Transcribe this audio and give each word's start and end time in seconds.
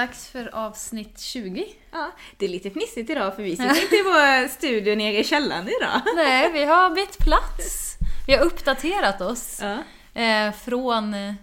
dags 0.00 0.28
för 0.28 0.54
avsnitt 0.54 1.20
20. 1.20 1.64
Ja, 1.92 2.10
det 2.36 2.44
är 2.44 2.48
lite 2.48 2.70
fnissigt 2.70 3.10
idag 3.10 3.36
för 3.36 3.42
vi 3.42 3.50
sitter 3.56 3.82
inte 3.82 3.96
i 3.96 4.02
vår 4.02 4.48
studio 4.48 4.94
nere 4.96 5.18
i 5.18 5.24
källaren 5.24 5.68
idag. 5.68 6.00
Nej, 6.16 6.52
vi 6.52 6.64
har 6.64 6.90
bytt 6.90 7.18
plats. 7.18 7.94
Vi 8.26 8.32
har 8.36 8.44
uppdaterat 8.44 9.20
oss 9.20 9.60
Ja. 9.62 9.78
eh, 10.22 10.52
från 10.52 11.14
eh, 11.14 11.34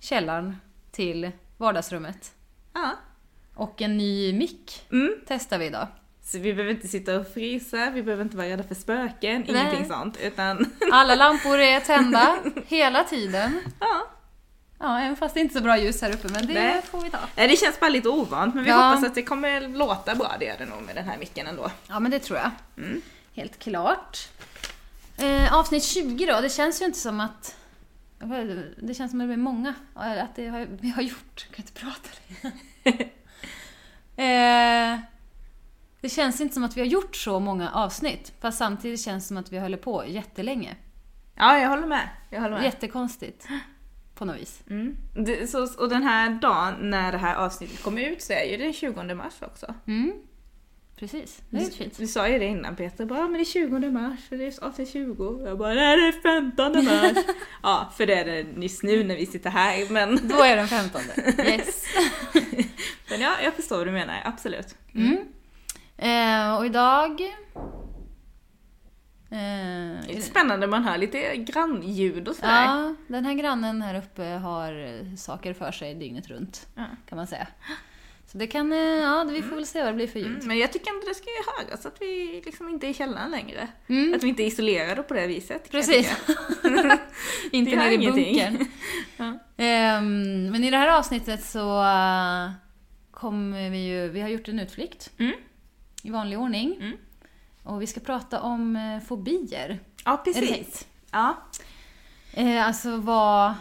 källaren 0.00 0.56
till 0.92 1.30
vardagsrummet. 1.56 2.32
ja. 2.74 2.90
Och 3.54 3.82
en 3.82 3.96
ny 3.96 4.32
mick 4.32 4.86
Mm. 4.92 5.14
testar 5.26 5.58
vi 5.58 5.66
idag. 5.66 5.86
Så 6.24 6.38
vi 6.38 6.54
behöver 6.54 6.70
inte 6.74 6.88
sitta 6.88 7.16
och 7.18 7.28
frysa, 7.34 7.90
vi 7.90 8.02
behöver 8.02 8.22
inte 8.24 8.36
vara 8.36 8.46
rädda 8.48 8.62
för 8.62 8.74
spöken, 8.74 9.44
Nej. 9.48 9.60
ingenting 9.60 9.86
sånt. 9.88 10.18
Utan, 10.22 10.72
Alla 10.92 11.14
lampor 11.14 11.58
är 11.58 11.80
tända 11.80 12.36
hela 12.66 13.04
tiden. 13.04 13.60
ja. 13.80 14.06
Ja, 14.82 15.00
även 15.00 15.16
fast 15.16 15.34
det 15.34 15.40
inte 15.40 15.52
är 15.52 15.58
så 15.58 15.62
bra 15.64 15.78
ljus 15.78 16.02
här 16.02 16.14
uppe, 16.14 16.28
men 16.32 16.46
det 16.46 16.54
Nej. 16.54 16.82
får 16.82 17.00
vi 17.02 17.10
ta. 17.10 17.18
Nej, 17.36 17.48
Det 17.48 17.56
känns 17.56 17.80
bara 17.80 17.90
lite 17.90 18.08
ovant, 18.08 18.54
men 18.54 18.64
vi 18.64 18.70
Ja. 18.70 18.76
hoppas 18.76 19.04
att 19.04 19.14
det 19.14 19.22
kommer 19.22 19.68
låta 19.68 20.14
bra, 20.14 20.36
det 20.38 20.44
gör 20.44 20.58
det 20.58 20.66
nog 20.66 20.82
med 20.82 20.94
den 20.94 21.04
här 21.04 21.18
micken 21.18 21.46
ändå. 21.46 21.70
Ja, 21.88 22.00
men 22.00 22.10
det 22.10 22.18
tror 22.18 22.38
jag. 22.38 22.50
Mm. 22.76 23.02
Helt 23.34 23.58
klart. 23.58 24.28
Eh, 25.18 25.54
avsnitt 25.54 25.84
20 25.84 26.26
då, 26.26 26.40
det 26.40 26.48
känns 26.50 26.80
ju 26.82 26.84
inte 26.86 26.98
som 26.98 27.20
att... 27.20 27.56
Det 28.76 28.94
känns 28.94 29.10
som 29.10 29.20
att 29.20 29.24
det 29.24 29.26
blir 29.26 29.36
många. 29.36 29.74
Att 29.94 30.36
det 30.36 30.48
har, 30.48 30.66
vi 30.80 30.90
har 30.90 31.02
gjort. 31.02 31.46
Jag 31.48 31.56
kan 31.56 31.64
inte 31.64 31.80
prata 31.80 32.08
eh, 34.22 34.98
det 36.00 36.08
känns 36.08 36.40
inte 36.40 36.54
som 36.54 36.64
att 36.64 36.76
vi 36.76 36.80
har 36.80 36.86
gjort 36.88 37.16
så 37.16 37.40
många 37.40 37.70
avsnitt. 37.70 38.32
Fast 38.40 38.58
samtidigt 38.58 39.00
känns 39.00 39.24
det 39.24 39.28
som 39.28 39.36
att 39.36 39.52
vi 39.52 39.58
håller 39.58 39.76
på 39.76 40.04
jättelänge. 40.06 40.76
Ja, 41.34 41.58
jag 41.58 41.68
håller 41.68 41.86
med. 41.86 42.08
Jag 42.30 42.40
håller 42.40 42.56
med. 42.56 42.64
Jättekonstigt. 42.64 43.46
På 44.22 44.26
något 44.26 44.40
vis. 44.40 44.62
Mm. 44.70 44.96
Det, 45.14 45.50
så, 45.50 45.68
och 45.78 45.88
den 45.88 46.02
här 46.02 46.30
dagen 46.30 46.74
när 46.80 47.12
det 47.12 47.18
här 47.18 47.36
avsnittet 47.36 47.82
kommer 47.82 48.02
ut 48.02 48.22
så 48.22 48.32
är 48.32 48.44
ju 48.44 48.56
den 48.56 48.72
20 48.72 49.14
mars 49.14 49.34
också. 49.40 49.74
Mm. 49.86 50.12
Precis, 50.96 51.42
det 51.50 51.56
är 51.56 51.70
fint. 51.70 51.98
du 51.98 52.06
sa 52.06 52.28
ju 52.28 52.38
det 52.38 52.44
innan 52.44 52.76
Peter, 52.76 53.04
bara 53.04 53.22
men 53.22 53.32
det 53.32 53.40
är 53.40 53.44
20 53.44 53.90
mars 53.90 54.20
och 54.30 54.38
det 54.38 54.46
är 54.46 54.64
avsnitt 54.64 54.92
20. 54.92 55.42
Jag 55.46 55.58
bara 55.58 55.74
nej 55.74 55.96
det 55.96 56.06
är 56.06 56.40
15 56.40 56.84
mars. 56.84 57.24
ja, 57.62 57.92
för 57.96 58.06
det 58.06 58.14
är 58.14 58.24
det 58.24 58.42
nyss 58.56 58.82
nu 58.82 59.04
när 59.04 59.16
vi 59.16 59.26
sitter 59.26 59.50
här 59.50 59.86
men, 59.90 60.28
Då 60.28 60.42
är 60.42 60.56
den 60.56 60.68
15. 60.68 61.00
Yes. 61.38 61.84
men 63.10 63.20
ja, 63.20 63.32
jag 63.44 63.54
förstår 63.54 63.76
vad 63.76 63.86
du 63.86 63.92
menar, 63.92 64.20
absolut. 64.24 64.74
Mm. 64.94 65.18
Eh, 65.96 66.58
och 66.58 66.66
idag... 66.66 67.20
Det 69.32 69.38
är 69.38 70.16
Eh, 70.16 70.20
spännande 70.20 70.66
man 70.66 70.84
hör 70.84 70.98
lite 70.98 71.36
grannljud 71.36 72.28
och 72.28 72.34
sådär. 72.36 72.64
ja, 72.64 72.94
den 73.06 73.24
här 73.24 73.34
grannen 73.34 73.82
här 73.82 73.98
uppe 73.98 74.22
har 74.22 74.72
eh, 74.86 75.14
saker 75.16 75.54
för 75.54 75.72
sig 75.72 75.94
dygnet 75.94 76.28
runt, 76.28 76.66
Ja. 76.74 76.84
kan 77.08 77.16
man 77.16 77.26
säga. 77.26 77.46
Så 78.26 78.38
det 78.38 78.46
kan, 78.46 78.72
eh, 78.72 78.78
ja, 78.78 79.24
vi 79.24 79.42
får 79.42 79.56
väl 79.56 79.66
se 79.66 79.78
vad 79.82 79.88
det 79.92 79.94
blir 79.96 80.06
för 80.06 80.18
ljud. 80.18 80.28
Mm, 80.28 80.46
men 80.48 80.58
jag 80.58 80.72
tycker 80.72 80.90
ändå 80.90 81.06
det 81.08 81.14
ska 81.14 81.24
ju 81.26 81.66
höras 81.66 81.86
att 81.86 81.96
vi 82.00 82.42
liksom 82.46 82.68
inte 82.68 82.86
är 82.86 82.88
i 82.88 82.94
källaren 82.94 83.30
längre. 83.30 83.68
Mm. 83.86 84.14
Att 84.14 84.22
vi 84.22 84.28
inte 84.28 84.42
är 84.42 84.46
isolerade 84.46 85.02
på 85.02 85.14
det 85.14 85.26
viset. 85.26 85.70
Precis. 85.70 86.16
Inte 87.52 87.76
nere 87.76 87.92
i 87.94 87.98
bunkern. 87.98 88.66
Ja. 89.16 89.38
Ehm, 89.56 90.50
men 90.50 90.64
i 90.64 90.70
det 90.70 90.76
här 90.76 90.98
avsnittet 90.98 91.44
så 91.44 91.82
eh, 91.82 92.50
kommer 93.10 93.70
vi 93.70 93.78
ju, 93.88 94.08
vi 94.08 94.20
har 94.20 94.28
gjort 94.28 94.48
en 94.48 94.60
utflykt 94.60 95.10
Mm. 95.18 95.32
i 96.02 96.10
vanlig 96.10 96.38
ordning. 96.38 96.92
Och 97.62 97.82
vi 97.82 97.86
ska 97.86 98.00
prata 98.00 98.40
om 98.40 98.76
eh, 98.76 99.00
fobier. 99.00 99.80
Ja, 100.04 100.22
precis. 100.24 100.86
Ja. 101.10 101.36
Eh, 102.32 102.66
alltså 102.66 102.96
vad, 102.96 103.54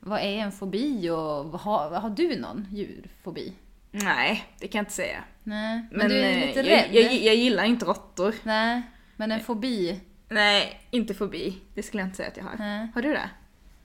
vad 0.00 0.20
är 0.20 0.36
en 0.38 0.52
fobi 0.52 1.10
och 1.10 1.60
har, 1.60 1.90
har 1.90 2.10
du 2.10 2.40
någon 2.40 2.66
djurfobi? 2.70 3.52
Nej, 3.90 4.44
det 4.58 4.68
kan 4.68 4.78
jag 4.78 4.82
inte 4.82 4.92
säga. 4.92 5.24
Nej, 5.42 5.86
men, 5.90 5.98
Men, 5.98 6.08
du 6.08 6.16
är 6.16 6.30
eh, 6.30 6.46
lite 6.46 6.60
jag, 6.60 6.68
rädd? 6.68 6.88
Jag, 6.92 7.14
jag 7.14 7.34
gillar 7.34 7.64
inte 7.64 7.84
råttor. 7.84 8.34
Nej, 8.42 8.82
men 9.16 9.32
en 9.32 9.40
fobi? 9.40 10.00
Nej, 10.28 10.80
inte 10.90 11.14
fobi. 11.14 11.58
Det 11.74 11.82
skulle 11.82 12.00
jag 12.00 12.06
inte 12.06 12.16
säga 12.16 12.28
att 12.28 12.36
jag 12.36 12.44
har. 12.44 12.56
Nej. 12.58 12.88
Har 12.94 13.02
du 13.02 13.12
det? 13.12 13.30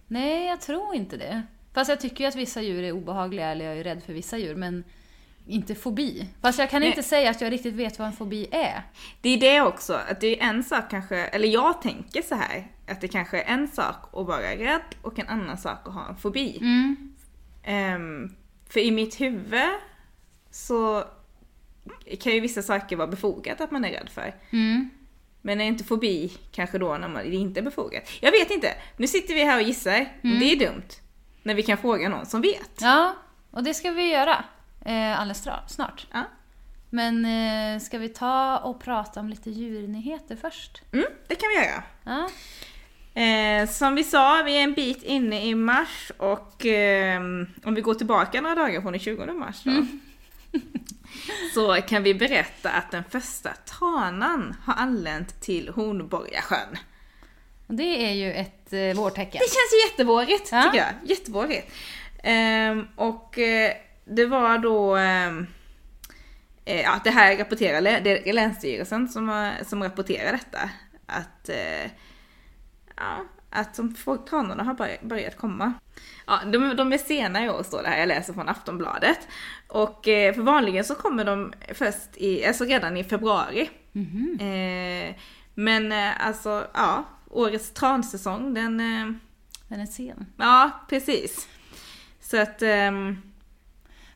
Nej, 0.07 0.45
jag 0.47 0.61
tror 0.61 0.95
inte 0.95 1.17
det. 1.17 1.43
Fast 1.73 1.89
jag 1.89 1.99
tycker 1.99 2.23
ju 2.23 2.27
att 2.27 2.35
vissa 2.35 2.61
djur 2.61 2.83
är 2.83 2.91
obehagliga, 2.91 3.51
eller 3.51 3.65
jag 3.65 3.77
är 3.77 3.83
rädd 3.83 4.03
för 4.03 4.13
vissa 4.13 4.37
djur, 4.37 4.55
men 4.55 4.83
inte 5.49 5.75
fobi. 5.75 6.29
Fast 6.41 6.59
jag 6.59 6.69
kan 6.69 6.79
Nej. 6.79 6.89
inte 6.89 7.03
säga 7.03 7.29
att 7.29 7.41
jag 7.41 7.51
riktigt 7.51 7.73
vet 7.73 7.99
vad 7.99 8.07
en 8.07 8.13
fobi 8.13 8.47
är. 8.51 8.83
Det 9.21 9.29
är 9.29 9.39
det 9.39 9.61
också, 9.61 9.93
att 9.93 10.21
det 10.21 10.41
är 10.41 10.49
en 10.49 10.63
sak 10.63 10.89
kanske, 10.89 11.17
eller 11.17 11.47
jag 11.47 11.81
tänker 11.81 12.21
så 12.21 12.35
här 12.35 12.67
att 12.87 13.01
det 13.01 13.07
kanske 13.07 13.41
är 13.41 13.53
en 13.53 13.67
sak 13.67 13.95
att 14.13 14.27
vara 14.27 14.55
rädd 14.55 14.95
och 15.01 15.19
en 15.19 15.27
annan 15.27 15.57
sak 15.57 15.87
att 15.87 15.93
ha 15.93 16.09
en 16.09 16.15
fobi. 16.15 16.57
Mm. 16.61 17.15
Ehm, 17.63 18.35
för 18.69 18.79
i 18.79 18.91
mitt 18.91 19.21
huvud 19.21 19.69
så 20.51 21.03
kan 22.19 22.33
ju 22.33 22.39
vissa 22.39 22.61
saker 22.61 22.95
vara 22.95 23.07
befogat 23.07 23.61
att 23.61 23.71
man 23.71 23.85
är 23.85 23.91
rädd 23.91 24.09
för. 24.09 24.35
Mm. 24.49 24.89
Men 25.41 25.61
är 25.61 25.65
inte 25.65 25.83
fobi 25.83 26.31
kanske 26.51 26.77
då 26.77 26.97
när 26.97 27.07
man, 27.07 27.23
det 27.23 27.35
inte 27.35 27.59
är 27.59 27.63
befogat? 27.63 28.03
Jag 28.21 28.31
vet 28.31 28.51
inte. 28.51 28.73
Nu 28.97 29.07
sitter 29.07 29.33
vi 29.33 29.43
här 29.43 29.57
och 29.57 29.63
gissar. 29.63 30.13
Mm. 30.23 30.39
Det 30.39 30.45
är 30.45 30.59
dumt. 30.59 30.89
När 31.43 31.55
vi 31.55 31.63
kan 31.63 31.77
fråga 31.77 32.09
någon 32.09 32.25
som 32.25 32.41
vet. 32.41 32.71
Ja, 32.81 33.15
och 33.51 33.63
det 33.63 33.73
ska 33.73 33.91
vi 33.91 34.11
göra 34.11 34.45
eh, 34.85 35.19
alldeles 35.19 35.47
snart. 35.67 36.07
Ja. 36.11 36.23
Men 36.89 37.25
eh, 37.25 37.79
ska 37.81 37.97
vi 37.97 38.09
ta 38.09 38.57
och 38.57 38.79
prata 38.81 39.19
om 39.19 39.29
lite 39.29 39.49
djurnyheter 39.49 40.35
först? 40.35 40.81
Mm, 40.91 41.05
det 41.27 41.35
kan 41.35 41.49
vi 41.49 41.55
göra. 41.55 41.83
Ja. 42.03 42.29
Eh, 43.21 43.69
som 43.69 43.95
vi 43.95 44.03
sa, 44.03 44.41
vi 44.45 44.57
är 44.57 44.63
en 44.63 44.73
bit 44.73 45.03
inne 45.03 45.45
i 45.45 45.55
mars 45.55 46.11
och 46.17 46.65
ehm, 46.65 47.47
om 47.63 47.75
vi 47.75 47.81
går 47.81 47.93
tillbaka 47.93 48.41
några 48.41 48.55
dagar 48.55 48.81
från 48.81 48.91
den 48.91 48.99
20 48.99 49.33
mars 49.33 49.61
då. 49.63 49.85
så 51.53 51.81
kan 51.81 52.03
vi 52.03 52.13
berätta 52.13 52.69
att 52.69 52.91
den 52.91 53.03
första 53.09 53.49
tranan 53.53 54.55
har 54.65 54.73
anlänt 54.73 55.41
till 55.41 55.69
Hornborgasjön. 55.69 56.77
Det 57.67 58.05
är 58.09 58.13
ju 58.13 58.33
ett 58.33 58.73
eh, 58.73 58.93
vårtecken. 59.03 59.39
Det 59.39 59.49
känns 59.49 59.73
ju 59.73 59.89
jättevårigt 59.91 60.49
Ja. 60.51 60.63
tycker 60.63 60.77
jag. 60.77 61.09
Jättevårigt. 61.09 61.71
Ehm, 62.23 62.87
och 62.95 63.39
eh, 63.39 63.71
det 64.09 64.25
var 64.25 64.57
då 64.57 64.95
ehm, 64.95 65.47
eh, 66.65 66.81
ja, 66.81 66.99
det 67.03 67.09
här 67.09 67.37
rapporterar, 67.37 67.81
det 67.81 68.29
är 68.29 68.33
Länsstyrelsen 68.33 69.07
som, 69.07 69.53
som 69.65 69.83
rapporterar 69.83 70.31
detta. 70.31 70.69
Att, 71.05 71.49
eh, 71.49 71.91
ja, 72.95 73.25
att 73.49 73.73
de 73.75 73.95
få- 73.95 74.17
tranorna 74.17 74.63
har 74.63 74.73
börjat, 74.73 75.01
börjat 75.01 75.37
komma. 75.37 75.73
Ja, 76.27 76.39
de, 76.45 76.75
de 76.75 76.93
är 76.93 76.97
sena 76.97 77.45
i 77.45 77.49
år 77.49 77.63
står 77.63 77.83
det 77.83 77.89
här, 77.89 77.99
jag 77.99 78.07
läser 78.07 78.33
från 78.33 78.49
Aftonbladet. 78.49 79.19
Och 79.67 80.07
eh, 80.07 80.33
för 80.33 80.41
vanligen 80.41 80.83
så 80.83 80.95
kommer 80.95 81.25
de 81.25 81.53
först 81.73 82.09
i, 82.17 82.45
alltså 82.45 82.63
redan 82.63 82.97
i 82.97 83.03
februari. 83.03 83.69
Mhm. 83.91 84.37
Eh, 84.41 85.15
men 85.53 85.91
eh, 85.91 86.27
alltså, 86.27 86.67
ja, 86.73 87.03
årets 87.29 87.71
transäsong 87.73 88.53
den, 88.53 88.79
eh, 88.79 89.11
Den 89.67 89.79
är 89.79 89.85
sen. 89.85 90.25
ja 90.37 90.71
precis. 90.89 91.47
Så 92.21 92.37
att, 92.41 92.61
ehm, 92.61 93.21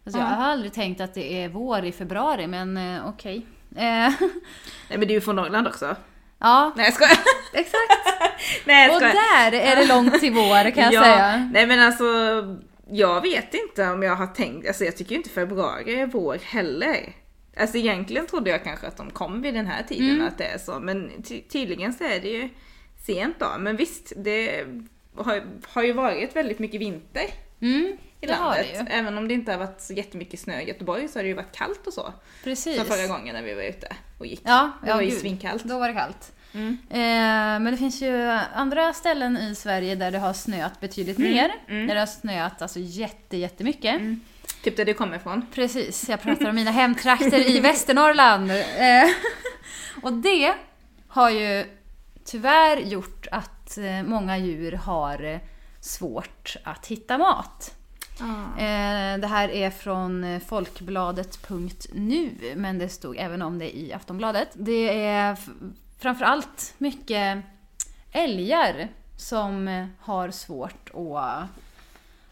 Alltså, 0.05 0.19
Jag 0.21 0.29
Ja. 0.29 0.33
har 0.35 0.43
aldrig 0.51 0.73
tänkt 0.73 1.01
att 1.01 1.13
det 1.13 1.43
är 1.43 1.49
vår 1.49 1.85
i 1.85 1.91
februari, 1.91 2.47
men 2.47 2.77
eh, 2.77 3.07
okej. 3.07 3.45
Eh, 3.75 3.81
nej 4.89 4.97
men 4.97 4.99
du 4.99 5.05
är 5.05 5.09
ju 5.13 5.21
från 5.21 5.35
Norrland 5.35 5.67
också. 5.67 5.95
ja, 6.39 6.71
Nej 6.75 6.85
jag 6.85 6.93
skojar. 6.93 7.17
exakt. 7.53 8.07
Nej 8.65 8.87
jag 8.87 8.95
Och 8.95 9.01
skojar. 9.01 9.51
där 9.51 9.59
är 9.59 9.75
det 9.75 9.85
långt 9.87 10.19
till 10.19 10.33
vår 10.33 10.71
kan 10.71 10.83
jag 10.83 10.93
ja, 10.93 11.03
säga. 11.03 11.49
Nej 11.53 11.67
men 11.67 11.79
alltså, 11.79 12.05
jag 12.91 13.21
vet 13.21 13.53
inte 13.53 13.89
om 13.89 14.03
jag 14.03 14.15
har 14.15 14.27
tänkt, 14.27 14.67
alltså 14.67 14.83
jag 14.85 14.97
tycker 14.97 15.11
ju 15.11 15.17
inte 15.17 15.29
februari 15.29 15.99
är 15.99 16.07
vår 16.07 16.37
heller. 16.43 17.13
Alltså 17.59 17.77
egentligen 17.77 18.27
trodde 18.27 18.49
jag 18.49 18.63
kanske 18.63 18.87
att 18.87 18.97
de 18.97 19.09
kom 19.11 19.41
vid 19.41 19.53
den 19.53 19.67
här 19.67 19.83
tiden, 19.83 20.09
Mm. 20.09 20.27
att 20.27 20.37
det 20.37 20.45
är 20.45 20.57
så. 20.57 20.79
Men 20.79 21.11
ty- 21.23 21.41
tydligen 21.41 21.93
så 21.93 22.03
är 22.03 22.19
det 22.19 22.27
ju 22.29 22.49
sent 23.05 23.35
då. 23.39 23.47
Men 23.59 23.75
visst, 23.75 24.13
det 24.15 24.65
har, 25.17 25.43
har 25.73 25.83
ju 25.83 25.93
varit 25.93 26.35
väldigt 26.35 26.59
mycket 26.59 26.81
vinter 26.81 27.23
Mm, 27.61 27.97
i 28.21 28.27
landet. 28.27 28.67
Även 28.89 29.17
om 29.17 29.27
det 29.27 29.33
inte 29.33 29.51
har 29.51 29.59
varit 29.59 29.81
så 29.81 29.93
jättemycket 29.93 30.39
snö 30.39 30.59
i 30.61 30.67
Göteborg 30.67 31.07
så 31.07 31.19
har 31.19 31.23
det 31.23 31.27
ju 31.29 31.33
varit 31.35 31.55
kallt 31.55 31.87
och 31.87 31.93
så. 31.93 32.13
Precis. 32.43 32.75
Som 32.77 32.85
förra 32.85 33.07
gången 33.07 33.35
när 33.35 33.41
vi 33.43 33.53
var 33.53 33.63
ute 33.63 33.87
och 34.19 34.25
gick. 34.25 34.41
Ja, 34.43 34.71
Det 34.83 34.89
ja 34.89 34.95
var 34.95 35.01
ju 35.01 35.09
gud. 35.09 35.19
svinkallt. 35.19 35.63
Då 35.63 35.79
var 35.79 35.87
det 35.87 35.93
kallt. 35.93 36.31
Mm. 36.53 36.77
Eh, 36.89 36.97
men 37.63 37.65
det 37.65 37.77
finns 37.77 38.01
ju 38.01 38.21
andra 38.55 38.93
ställen 38.93 39.37
i 39.37 39.55
Sverige 39.55 39.95
där 39.95 40.11
det 40.11 40.19
har 40.19 40.33
snöat 40.33 40.79
betydligt 40.79 41.17
Mm, 41.17 41.31
mer. 41.31 41.51
mm. 41.67 41.87
Där 41.87 41.93
det 41.93 42.01
har 42.01 42.07
snöat 42.07 42.61
alltså 42.61 42.79
jätte, 42.79 43.37
jättemycket. 43.37 43.95
Mm. 43.95 44.19
Typ 44.63 44.77
där 44.77 44.85
du 44.85 44.93
kommer 44.93 45.15
ifrån. 45.17 45.45
Precis, 45.53 46.09
jag 46.09 46.21
pratar 46.21 46.49
om 46.49 46.55
mina 46.55 46.71
hemtrakter 46.81 47.49
i 47.49 47.59
Västernorrland. 47.59 48.51
Eh, 48.51 49.09
och 50.01 50.13
det 50.13 50.53
har 51.07 51.29
ju 51.29 51.65
tyvärr 52.25 52.77
gjort 52.77 53.27
att 53.31 53.77
eh, 53.77 54.03
många 54.03 54.37
djur 54.37 54.71
har 54.71 55.23
eh, 55.23 55.39
svårt 55.83 56.55
att 56.63 56.85
hitta 56.87 57.17
mat. 57.17 57.75
Eh, 58.57 59.19
Det 59.19 59.27
här 59.27 59.49
är 59.49 59.69
från 59.69 60.39
folkbladet.nu, 60.47 62.31
men 62.55 62.77
det 62.79 62.89
stod 62.89 63.17
även 63.17 63.41
om 63.41 63.59
det 63.59 63.77
i 63.77 63.93
Aftonbladet. 63.93 64.49
Det 64.53 65.05
är 65.07 65.37
framförallt 65.99 66.73
mycket 66.77 67.43
älgar 68.11 68.87
som 69.17 69.87
har 69.99 70.31
svårt 70.31 70.89
att, 70.93 71.47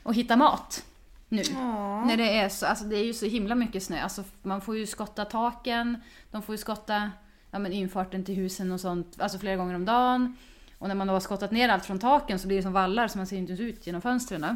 att 0.03 0.15
hitta 0.15 0.35
mat. 0.35 0.83
nu. 1.29 1.41
Ja. 1.53 2.05
När 2.05 2.17
det 2.17 2.37
är 2.37 2.49
så, 2.49 2.65
alltså 2.65 2.85
det 2.85 2.95
är 2.97 3.03
ju 3.05 3.13
så 3.13 3.25
himla 3.25 3.55
mycket 3.55 3.83
snö. 3.83 4.01
Alltså 4.01 4.23
man 4.41 4.61
får 4.61 4.77
ju 4.77 4.87
skotta 4.87 5.25
taken, 5.25 6.01
de 6.31 6.41
får 6.41 6.53
ju 6.53 6.57
skotta 6.57 7.11
ja, 7.51 7.59
men 7.59 7.73
infarten 7.73 8.25
till 8.25 8.35
husen 8.35 8.71
och 8.71 8.79
sånt, 8.79 9.21
alltså 9.21 9.39
flera 9.39 9.55
gånger 9.55 9.75
om 9.75 9.85
dagen. 9.85 10.37
Och 10.81 10.87
när 10.87 10.95
man 10.95 11.07
då 11.07 11.13
har 11.13 11.19
skottat 11.19 11.51
ner 11.51 11.69
allt 11.69 11.85
från 11.85 11.99
taken 11.99 12.39
så 12.39 12.47
blir 12.47 12.57
det 12.57 12.63
som 12.63 12.73
vallar 12.73 13.07
så 13.07 13.17
man 13.17 13.27
ser 13.27 13.37
inte 13.37 13.51
ens 13.51 13.61
ut 13.61 13.87
genom 13.87 14.01
fönstren. 14.01 14.55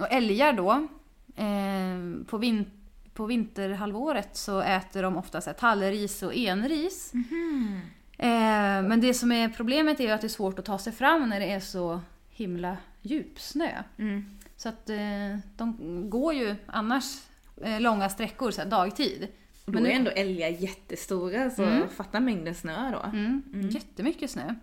Och 0.00 0.06
älgar 0.12 0.52
då, 0.52 0.70
eh, 1.36 2.24
på, 2.26 2.38
vin 2.38 2.70
på 3.14 3.26
vinterhalvåret 3.26 4.36
så 4.36 4.60
äter 4.60 5.02
de 5.02 5.16
ofta 5.16 5.40
så 5.40 5.52
tallris 5.52 6.22
och 6.22 6.34
enris. 6.34 7.12
Eh, 8.18 8.28
men 8.82 9.00
det 9.00 9.14
som 9.14 9.32
är 9.32 9.48
problemet 9.48 10.00
är 10.00 10.04
ju 10.04 10.10
att 10.10 10.20
det 10.20 10.26
är 10.26 10.28
svårt 10.28 10.58
att 10.58 10.64
ta 10.64 10.78
sig 10.78 10.92
fram 10.92 11.28
när 11.28 11.40
det 11.40 11.50
är 11.52 11.60
så 11.60 12.00
himla 12.30 12.76
djup 13.02 13.40
snö. 13.40 13.82
Mm. 13.98 14.24
Så 14.56 14.68
att 14.68 14.90
eh, 14.90 14.96
de 15.56 15.76
går 16.10 16.34
ju 16.34 16.54
annars 16.66 17.04
eh, 17.62 17.80
långa 17.80 18.08
sträckor 18.08 18.50
så 18.50 18.60
här, 18.62 18.68
dagtid. 18.68 19.28
Då 19.66 19.72
Men 19.72 19.82
är 19.86 19.88
nu- 19.88 19.94
ändå 19.94 20.10
älgar 20.10 20.48
jättestora 20.48 21.50
så 21.50 21.62
Mm. 21.64 21.88
fatta 21.88 22.20
mängden 22.20 22.54
snö 22.54 22.90
då. 22.90 22.98
Mm, 23.18 23.42
Jättemycket 23.70 24.30
snö. 24.30 24.54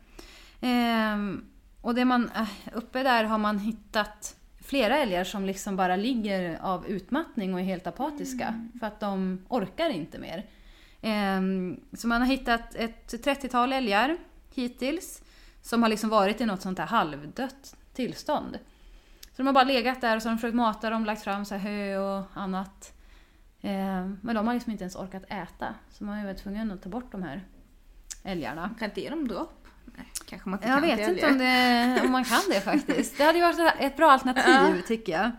Ehm, 0.62 1.46
och 1.82 1.96
det 1.96 2.06
man, 2.06 2.30
äh, 2.36 2.50
uppe 2.74 3.04
där 3.04 3.24
har 3.24 3.38
man 3.38 3.60
hittat 3.60 4.36
flera 4.62 4.98
älgar 4.98 5.24
som 5.24 5.46
liksom 5.46 5.76
bara 5.76 5.96
ligger 5.96 6.60
av 6.62 6.88
utmattning 6.88 7.54
och 7.54 7.60
är 7.60 7.64
helt 7.64 7.88
apatiska. 7.88 8.70
För 8.80 8.88
att 8.88 9.00
de 9.00 9.46
orkar 9.50 9.90
inte 9.90 10.20
mer. 10.20 10.46
Ehm, 11.02 11.80
så 11.94 12.08
man 12.08 12.22
har 12.22 12.28
hittat 12.28 12.76
ett 12.76 13.14
30-tal 13.26 13.74
älgar 13.74 14.18
hittills. 14.54 15.24
Som 15.62 15.82
har 15.82 15.90
liksom 15.90 16.10
varit 16.10 16.42
i 16.42 16.46
något 16.46 16.62
sånt 16.62 16.80
här 16.80 16.86
halvdött 16.86 17.76
tillstånd. 17.94 18.60
Så 19.22 19.38
de 19.38 19.48
har 19.48 19.54
bara 19.54 19.64
legat 19.64 20.02
där 20.02 20.16
och 20.16 20.22
så 20.22 20.30
har 20.30 20.36
de 20.36 20.38
försökt 20.38 20.56
mata 20.56 20.90
dem, 20.90 21.06
lagt 21.06 21.24
fram 21.24 21.46
så 21.46 21.56
här 21.56 21.62
hö 21.72 21.98
och 21.98 22.26
annat. 22.34 22.94
Ehm, 23.62 24.20
men 24.22 24.36
de 24.36 24.48
har 24.48 24.54
liksom 24.54 24.72
inte 24.72 24.84
ens 24.84 24.96
orkat 24.96 25.24
äta. 25.28 25.76
Så 25.92 26.04
man 26.04 26.14
har 26.14 26.22
ju 26.22 26.28
varit 26.28 26.44
tvungen 26.44 26.72
att 26.72 26.82
ta 26.82 26.90
bort 26.90 27.12
de 27.12 27.24
här 27.24 27.44
älgarna. 28.24 28.62
Man 28.62 28.76
kan 28.76 28.90
inte 28.90 29.02
ge 29.02 29.10
dem 29.10 29.28
dropp? 29.28 29.59
Kanske 30.26 30.50
man 30.50 30.60
inte 30.60 30.70
Jag 30.70 30.82
vet 30.82 31.10
inte 31.10 31.28
om, 31.28 31.38
det, 31.38 32.02
om 32.04 32.12
man 32.12 32.24
kan 32.24 32.42
det 32.50 32.62
faktiskt. 32.62 33.18
Det 33.18 33.24
hade 33.24 33.38
ju 33.38 33.44
varit 33.44 33.74
ett 33.80 33.98
bra 33.98 34.12
alternativ 34.12 34.82
tycker 34.82 35.12
jag. 35.12 35.32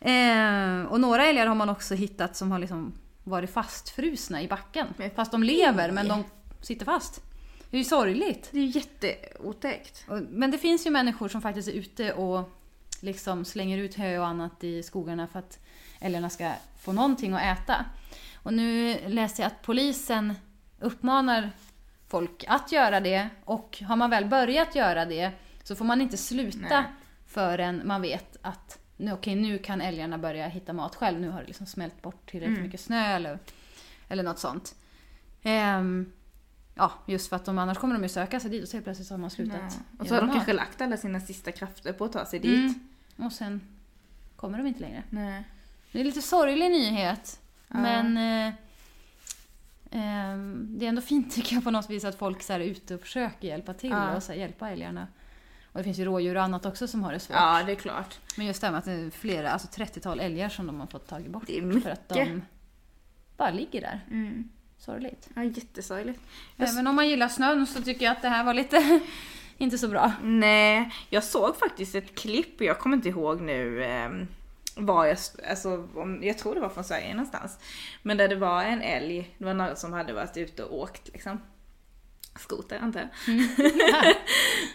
Eh, 0.00 0.84
och 0.84 1.00
några 1.00 1.26
älgar 1.26 1.46
har 1.46 1.54
man 1.54 1.70
också 1.70 1.94
hittat 1.94 2.36
som 2.36 2.52
har 2.52 2.58
liksom 2.58 2.92
varit 3.24 3.50
fastfrusna 3.50 4.42
i 4.42 4.48
backen. 4.48 4.86
Fast 5.16 5.32
de 5.32 5.42
lever 5.42 5.90
men 5.90 6.08
de 6.08 6.24
sitter 6.60 6.84
fast. 6.84 7.22
Det 7.70 7.76
är 7.76 7.78
ju 7.78 7.84
sorgligt. 7.84 8.48
Det 8.52 8.58
är 8.58 8.62
ju 8.62 8.68
jätteotäckt. 8.68 10.04
Men 10.30 10.50
det 10.50 10.58
finns 10.58 10.86
ju 10.86 10.90
människor 10.90 11.28
som 11.28 11.42
faktiskt 11.42 11.68
är 11.68 11.72
ute 11.72 12.12
och 12.12 12.50
liksom 13.00 13.44
slänger 13.44 13.78
ut 13.78 13.94
hö 13.94 14.18
och 14.18 14.26
annat 14.26 14.64
i 14.64 14.82
skogarna 14.82 15.26
för 15.26 15.38
att 15.38 15.58
älgarna 16.00 16.30
ska 16.30 16.52
få 16.80 16.92
någonting 16.92 17.32
att 17.32 17.58
äta. 17.58 17.84
Och 18.42 18.52
nu 18.52 18.98
läser 19.06 19.42
jag 19.42 19.46
att 19.46 19.62
polisen 19.62 20.34
uppmanar 20.80 21.50
folk 22.10 22.44
att 22.48 22.72
göra 22.72 23.00
det 23.00 23.28
och 23.44 23.78
har 23.86 23.96
man 23.96 24.10
väl 24.10 24.24
börjat 24.24 24.74
göra 24.74 25.04
det 25.04 25.30
så 25.62 25.76
får 25.76 25.84
man 25.84 26.00
inte 26.00 26.16
sluta 26.16 26.58
Nej. 26.80 26.84
förrän 27.26 27.82
man 27.84 28.02
vet 28.02 28.36
att 28.42 28.78
nu, 28.96 29.12
okej, 29.12 29.34
nu 29.34 29.58
kan 29.58 29.80
älgarna 29.80 30.18
börja 30.18 30.48
hitta 30.48 30.72
mat 30.72 30.94
själv. 30.94 31.20
Nu 31.20 31.28
har 31.30 31.40
det 31.40 31.46
liksom 31.46 31.66
smält 31.66 32.02
bort 32.02 32.30
tillräckligt 32.30 32.56
Mm. 32.58 32.66
mycket 32.66 32.80
snö 32.80 33.14
eller, 33.16 33.38
eller 34.08 34.22
något 34.22 34.38
sånt. 34.38 34.74
Ehm, 35.42 36.12
ja, 36.74 36.92
just 37.06 37.28
för 37.28 37.36
att 37.36 37.44
de, 37.44 37.58
annars 37.58 37.78
kommer 37.78 37.94
de 37.94 38.02
ju 38.02 38.08
söka 38.08 38.40
sig 38.40 38.50
dit 38.50 38.62
och 38.62 38.68
så 38.68 38.76
helt 38.76 38.84
plötsligt 38.84 39.08
så 39.08 39.14
har 39.14 39.18
man 39.18 39.30
slutat. 39.30 39.60
Nej. 39.60 39.70
Och 39.98 40.06
så 40.06 40.14
har 40.14 40.20
de 40.20 40.26
mat. 40.26 40.34
kanske 40.36 40.52
lagt 40.52 40.80
alla 40.80 40.96
sina 40.96 41.20
sista 41.20 41.52
krafter 41.52 41.92
på 41.92 42.04
att 42.04 42.12
ta 42.12 42.24
sig 42.24 42.38
dit. 42.40 42.76
Mm. 43.16 43.26
Och 43.26 43.32
sen 43.32 43.60
kommer 44.36 44.58
de 44.58 44.66
inte 44.66 44.80
längre. 44.80 45.02
Nej. 45.10 45.44
Det 45.92 46.00
är 46.00 46.04
lite 46.04 46.22
sorglig 46.22 46.70
nyhet. 46.70 47.40
Ja. 47.68 47.76
Men 47.78 48.16
eh, 48.48 48.54
det 50.78 50.84
är 50.84 50.88
ändå 50.88 51.02
fint 51.02 51.34
tycker 51.34 51.54
jag 51.54 51.64
på 51.64 51.70
något 51.70 51.90
vis 51.90 52.04
att 52.04 52.18
folk 52.18 52.42
så 52.42 52.52
här, 52.52 52.60
är 52.60 52.64
ute 52.64 52.94
och 52.94 53.00
försöker 53.00 53.48
hjälpa 53.48 53.74
till 53.74 53.90
Ja. 53.90 54.16
och 54.16 54.22
så 54.22 54.32
här, 54.32 54.38
hjälpa 54.38 54.70
älgarna. 54.70 55.06
Och 55.72 55.78
det 55.78 55.84
finns 55.84 55.98
ju 55.98 56.04
rådjur 56.04 56.36
och 56.36 56.42
annat 56.42 56.66
också 56.66 56.88
som 56.88 57.02
har 57.02 57.12
det 57.12 57.20
svårt. 57.20 57.36
Ja, 57.36 57.62
det 57.66 57.72
är 57.72 57.76
klart. 57.76 58.18
Men 58.36 58.46
just 58.46 58.60
det 58.60 58.66
här 58.66 58.72
med 58.72 58.78
att 58.78 58.84
det 58.84 58.92
är 58.92 59.10
flera, 59.10 59.50
alltså 59.50 59.68
30-tal 59.82 60.20
älgar 60.20 60.48
som 60.48 60.66
de 60.66 60.80
har 60.80 60.86
fått 60.86 61.08
tag 61.08 61.30
bort. 61.30 61.42
Det 61.46 61.58
är 61.58 61.80
För 61.80 61.90
att 61.90 62.10
mycket. 62.10 62.26
de 62.28 62.42
bara 63.36 63.50
ligger 63.50 63.80
där. 63.80 64.00
Mm. 64.10 64.48
Sorgligt. 64.78 65.28
Ja, 65.34 65.44
jättesorgligt. 65.44 66.20
Jag 66.56 66.68
Även 66.68 66.86
om 66.86 66.96
man 66.96 67.08
gillar 67.08 67.28
snön 67.28 67.66
så 67.66 67.82
tycker 67.82 68.04
jag 68.04 68.12
att 68.12 68.22
det 68.22 68.28
här 68.28 68.44
var 68.44 68.54
lite 68.54 69.00
inte 69.58 69.78
så 69.78 69.88
bra. 69.88 70.12
Nej, 70.22 70.90
jag 71.10 71.24
såg 71.24 71.56
faktiskt 71.56 71.94
ett 71.94 72.14
klipp, 72.18 72.60
och 72.60 72.66
jag 72.66 72.78
kommer 72.78 72.96
inte 72.96 73.08
ihåg 73.08 73.40
nu 73.40 73.84
eh, 73.84 74.10
var 74.76 75.06
jag, 75.06 75.18
alltså, 75.48 75.88
om, 75.94 76.22
jag 76.22 76.38
tror 76.38 76.54
det 76.54 76.60
var 76.60 76.68
från 76.68 76.84
Sverige 76.84 77.14
någonstans. 77.14 77.58
Men 78.02 78.16
där 78.16 78.28
det 78.28 78.36
var 78.36 78.62
en 78.62 78.82
älg, 78.82 79.34
det 79.38 79.44
var 79.44 79.54
några 79.54 79.76
som 79.76 79.92
hade 79.92 80.12
varit 80.12 80.36
ute 80.36 80.64
och 80.64 80.78
åkt 80.78 81.08
liksom. 81.12 81.40
Skoter 82.38 82.78
antar 82.78 83.00
jag. 83.00 83.10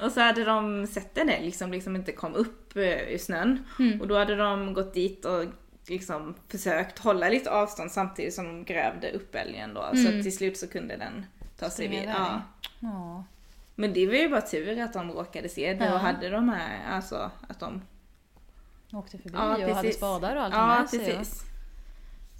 och 0.05 0.11
så 0.11 0.19
hade 0.21 0.43
de 0.43 0.87
sett 0.87 1.17
en 1.17 1.29
älg 1.29 1.51
som 1.51 1.71
liksom 1.71 1.95
inte 1.95 2.11
kom 2.11 2.33
upp 2.35 2.75
eh, 2.75 2.83
ur 3.13 3.17
snön. 3.17 3.63
Mm. 3.79 4.01
Och 4.01 4.07
då 4.07 4.17
hade 4.17 4.35
de 4.35 4.73
gått 4.73 4.93
dit 4.93 5.25
och 5.25 5.43
liksom 5.87 6.35
försökt 6.47 6.99
hålla 6.99 7.29
lite 7.29 7.51
avstånd 7.51 7.91
samtidigt 7.91 8.33
som 8.33 8.45
de 8.45 8.63
grävde 8.65 9.11
upp 9.11 9.35
älgen 9.35 9.73
då. 9.73 9.81
Så 9.93 9.97
Mm. 10.07 10.17
att 10.17 10.23
till 10.23 10.35
slut 10.37 10.57
så 10.57 10.67
kunde 10.67 10.97
den 10.97 11.25
ta 11.59 11.69
sig 11.69 11.87
vid. 11.87 12.03
Ja. 12.07 12.41
Ja. 12.79 13.23
Men 13.75 13.93
det 13.93 14.07
var 14.07 14.13
ju 14.13 14.29
bara 14.29 14.41
tur 14.41 14.81
att 14.81 14.93
de 14.93 15.11
råkade 15.11 15.49
se 15.49 15.73
det 15.73 15.85
Ja. 15.85 15.93
och 15.93 15.99
hade 15.99 16.29
de 16.29 16.49
här, 16.49 16.95
alltså 16.95 17.31
att 17.47 17.59
de... 17.59 17.81
Åkte 18.93 19.17
förbi 19.17 19.35
Ja, 19.37 19.43
och 19.55 19.61
hade 19.61 19.73
precis. 19.73 19.95
spadar 19.95 20.35
och 20.35 20.41
allt 20.43 20.53
Ja, 20.53 20.67
med 20.79 20.89
sig. 20.89 20.99
precis. 20.99 21.43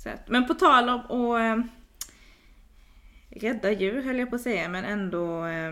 Så 0.03 0.09
att, 0.09 0.27
men 0.27 0.47
på 0.47 0.53
tal 0.53 0.89
om 0.89 1.00
att 1.31 1.42
eh, 1.42 1.63
rädda 3.42 3.71
djur 3.71 4.01
höll 4.03 4.19
jag 4.19 4.30
på 4.30 4.36
att 4.36 4.42
säga, 4.42 4.69
men 4.69 4.86
ändå 4.86 5.45
eh, 5.45 5.71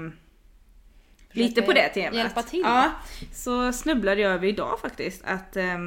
lite 1.31 1.61
på 1.61 1.73
det 1.73 1.89
temat. 1.89 2.15
Hjälpa 2.15 2.43
till. 2.43 2.61
Ja, 2.65 2.91
så 3.33 3.73
snubblade 3.73 4.21
jag 4.21 4.31
över 4.31 4.47
idag 4.47 4.79
faktiskt 4.79 5.21
att 5.25 5.55
eh, 5.57 5.77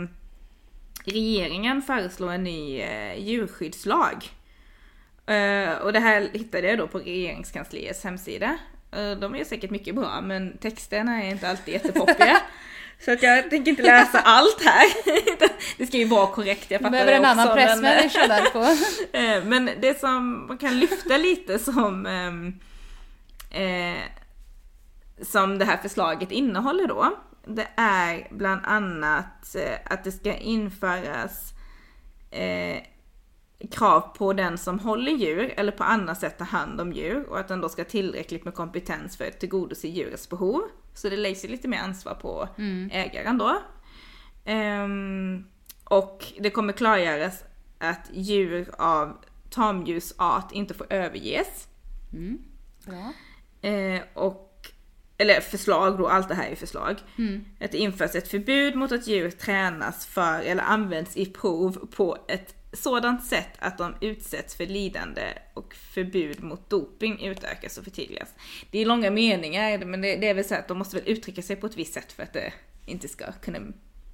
regeringen 1.05 1.83
föreslår 1.83 2.33
en 2.33 2.45
ny 2.45 2.81
eh, 2.81 3.19
djurskyddslag. 3.21 4.25
Eh, 5.27 5.73
och 5.75 5.93
det 5.93 6.01
här 6.01 6.29
hittade 6.33 6.69
jag 6.69 6.79
då 6.79 6.89
på 6.89 6.99
regeringskansliets 6.99 8.05
hemsida. 8.05 8.59
Eh, 8.93 9.11
de 9.11 9.35
är 9.35 9.45
säkert 9.45 9.71
mycket 9.71 9.95
bra 9.95 10.21
men 10.21 10.59
texterna 10.59 11.23
är 11.25 11.31
inte 11.31 11.49
alltid 11.51 11.75
jättepoppiga. 11.75 12.37
Så 13.01 13.13
att 13.13 13.23
jag 13.23 13.51
tänker 13.51 13.71
inte 13.71 13.83
läsa 13.83 14.21
allt 14.21 14.63
här. 14.65 14.87
det 15.79 15.87
ska 15.87 15.97
ju 15.97 16.05
vara 16.05 16.27
korrekt, 16.27 16.71
jag 16.71 16.81
fattar 16.81 16.91
behöver 16.91 17.13
en 17.13 17.25
annan 17.25 17.47
också, 17.47 17.57
men- 17.57 17.67
pressmänniska 17.67 18.27
där 18.27 18.51
på. 18.51 18.59
Eh, 19.19 19.45
Men 19.45 19.71
det 19.81 20.01
som 20.01 20.47
man 20.47 20.59
kan 20.59 20.81
lyfta 20.81 21.17
lite 21.17 21.59
som, 21.59 22.07
ehm, 22.07 22.55
eh, 23.51 24.03
som 25.23 25.59
det 25.59 25.65
här 25.65 25.77
förslaget 25.77 26.33
innehåller 26.33 26.87
då, 26.89 27.17
det 27.47 27.69
är 27.77 28.29
bland 28.31 28.61
annat 28.65 29.55
eh, 29.55 29.93
att 29.93 30.05
det 30.05 30.13
ska 30.13 30.35
införas 30.35 31.53
eh, 32.31 32.83
krav 33.71 34.01
på 34.01 34.33
den 34.33 34.59
som 34.59 34.79
håller 34.79 35.13
djur 35.13 35.55
eller 35.57 35.73
på 35.73 35.85
annat 35.85 36.21
sätt 36.21 36.39
tar 36.39 36.45
hand 36.45 36.81
om 36.81 36.93
djur 36.93 37.27
och 37.29 37.39
att 37.39 37.49
den 37.49 37.61
då 37.61 37.69
ska 37.69 37.83
ha 37.83 37.89
tillräckligt 37.89 38.45
med 38.45 38.55
kompetens 38.55 39.17
för 39.17 39.25
att 39.29 39.41
tillgodose 39.41 39.89
djurets 39.89 40.29
behov. 40.29 40.63
Så 40.97 41.09
det 41.09 41.17
läggs 41.17 41.45
ju 41.45 41.49
lite 41.49 41.69
mer 41.69 41.79
ansvar 41.79 42.15
på 42.15 42.49
Mm. 42.59 42.91
ägaren 42.93 43.39
då. 43.39 43.59
Ehm, 44.45 45.45
och 45.85 46.33
det 46.41 46.51
kommer 46.51 46.73
klargöras 46.73 47.45
att 47.79 48.11
djur 48.13 48.71
av 48.79 49.17
tamdjursart 49.51 50.53
inte 50.53 50.75
får 50.75 50.87
överges. 50.93 51.69
Mm. 52.13 52.39
Bra. 52.87 53.13
Eh, 53.71 54.01
och, 54.15 54.53
eller 55.19 55.41
förslag 55.41 55.99
då, 55.99 56.09
allt 56.09 56.29
det 56.29 56.35
här 56.35 56.49
är 56.51 56.55
förslag. 56.57 56.97
Mm. 57.19 57.45
Att 57.61 57.73
det 57.73 57.79
införs 57.79 58.15
ett 58.15 58.29
förbud 58.29 58.75
mot 58.77 58.93
att 58.93 59.07
djur 59.07 59.31
tränas 59.31 60.07
för 60.07 60.41
eller 60.41 60.63
används 60.63 61.17
i 61.17 61.27
prov 61.27 61.89
på 61.97 62.17
ett 62.29 62.55
sådant 62.77 63.25
sätt 63.25 63.51
att 63.59 63.79
de 63.79 63.95
utsätts 64.01 64.57
för 64.57 64.67
lidande 64.67 65.23
och 65.55 65.75
förbud 65.75 66.43
mot 66.43 66.71
doping 66.71 67.25
utökas 67.25 67.79
och 67.79 67.85
förtydligas. 67.85 68.35
Det 68.71 68.79
är 68.79 68.87
långa 68.87 69.11
meningar 69.11 69.79
men 69.79 70.01
det, 70.01 70.17
det 70.17 70.29
är 70.29 70.35
väl 70.35 70.45
så 70.45 70.55
att 70.55 70.69
de 70.69 70.79
måste 70.79 70.97
väl 70.97 71.09
uttrycka 71.09 71.43
sig 71.43 71.57
på 71.57 71.67
ett 71.67 71.77
visst 71.77 71.95
sätt 71.95 72.13
för 72.13 72.23
att 72.23 72.33
det 72.33 72.53
inte 72.87 73.09
ska 73.09 73.33
kunna 73.33 73.59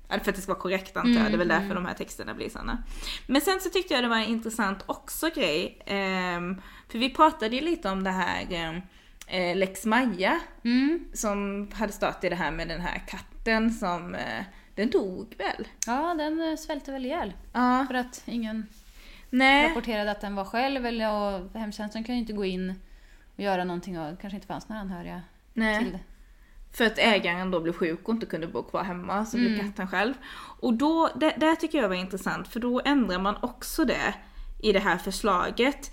för 0.08 0.30
att 0.30 0.36
det 0.36 0.42
ska 0.42 0.52
vara 0.52 0.62
korrekt 0.62 0.96
antar 0.96 1.22
jag, 1.22 1.30
det 1.30 1.34
är 1.34 1.38
väl 1.38 1.48
därför 1.48 1.74
de 1.74 1.86
här 1.86 1.94
texterna 1.94 2.34
blir 2.34 2.48
sådana. 2.48 2.82
Men 3.26 3.40
sen 3.40 3.60
så 3.60 3.68
tyckte 3.70 3.94
jag 3.94 4.04
det 4.04 4.08
var 4.08 4.16
en 4.16 4.28
intressant 4.28 4.78
också 4.86 5.30
grej, 5.34 5.78
ehm, 5.86 6.60
för 6.88 6.98
vi 6.98 7.10
pratade 7.10 7.56
ju 7.56 7.62
lite 7.62 7.88
om 7.88 8.04
det 8.04 8.10
här 8.10 8.46
ehm, 8.50 8.80
eh, 9.26 9.56
Lex 9.56 9.84
Maja 9.84 10.40
Mm. 10.64 11.04
som 11.14 11.68
hade 11.72 11.92
startat 11.92 12.20
det 12.20 12.34
här 12.34 12.50
med 12.50 12.68
den 12.68 12.80
här 12.80 13.02
katten 13.08 13.70
som, 13.70 14.14
eh, 14.14 14.44
den 14.74 14.90
dog 14.90 15.34
väl? 15.38 15.68
Ja, 15.86 16.14
den 16.14 16.50
eh, 16.50 16.56
svälte 16.56 16.92
väl 16.92 17.06
ihjäl. 17.06 17.32
Ja. 17.52 17.84
För 17.88 17.94
att 17.94 18.22
ingen 18.26 18.66
Nej. 19.30 19.68
rapporterade 19.68 20.10
att 20.10 20.20
den 20.20 20.34
var 20.34 20.44
själv 20.44 20.86
eller, 20.86 21.12
och 21.12 21.50
hemtjänsten 21.60 22.04
kan 22.04 22.14
ju 22.14 22.20
inte 22.20 22.32
gå 22.32 22.44
in 22.44 22.74
och 23.36 23.40
göra 23.40 23.64
någonting 23.64 24.00
och 24.00 24.10
det 24.10 24.16
kanske 24.20 24.36
inte 24.36 24.46
fanns 24.46 24.68
några 24.68 24.80
anhöriga 24.80 25.22
Nej. 25.54 25.78
till 25.78 25.98
För 26.72 26.84
att 26.84 26.98
ägaren 26.98 27.50
då 27.50 27.60
blev 27.60 27.72
sjuk 27.72 28.08
och 28.08 28.14
inte 28.14 28.26
kunde 28.26 28.46
bo 28.46 28.62
kvar 28.62 28.84
hemma, 28.84 29.26
så 29.26 29.36
blev 29.36 29.58
katten 29.60 29.88
själv. 29.88 30.14
Och 30.60 30.74
då, 30.74 31.10
det, 31.14 31.34
det 31.36 31.56
tycker 31.56 31.78
jag 31.78 31.88
var 31.88 31.96
intressant, 31.96 32.48
för 32.48 32.60
då 32.60 32.80
ändrar 32.84 33.18
man 33.18 33.36
också 33.40 33.84
det 33.84 34.14
i 34.62 34.72
det 34.72 34.80
här 34.80 34.98
förslaget. 34.98 35.92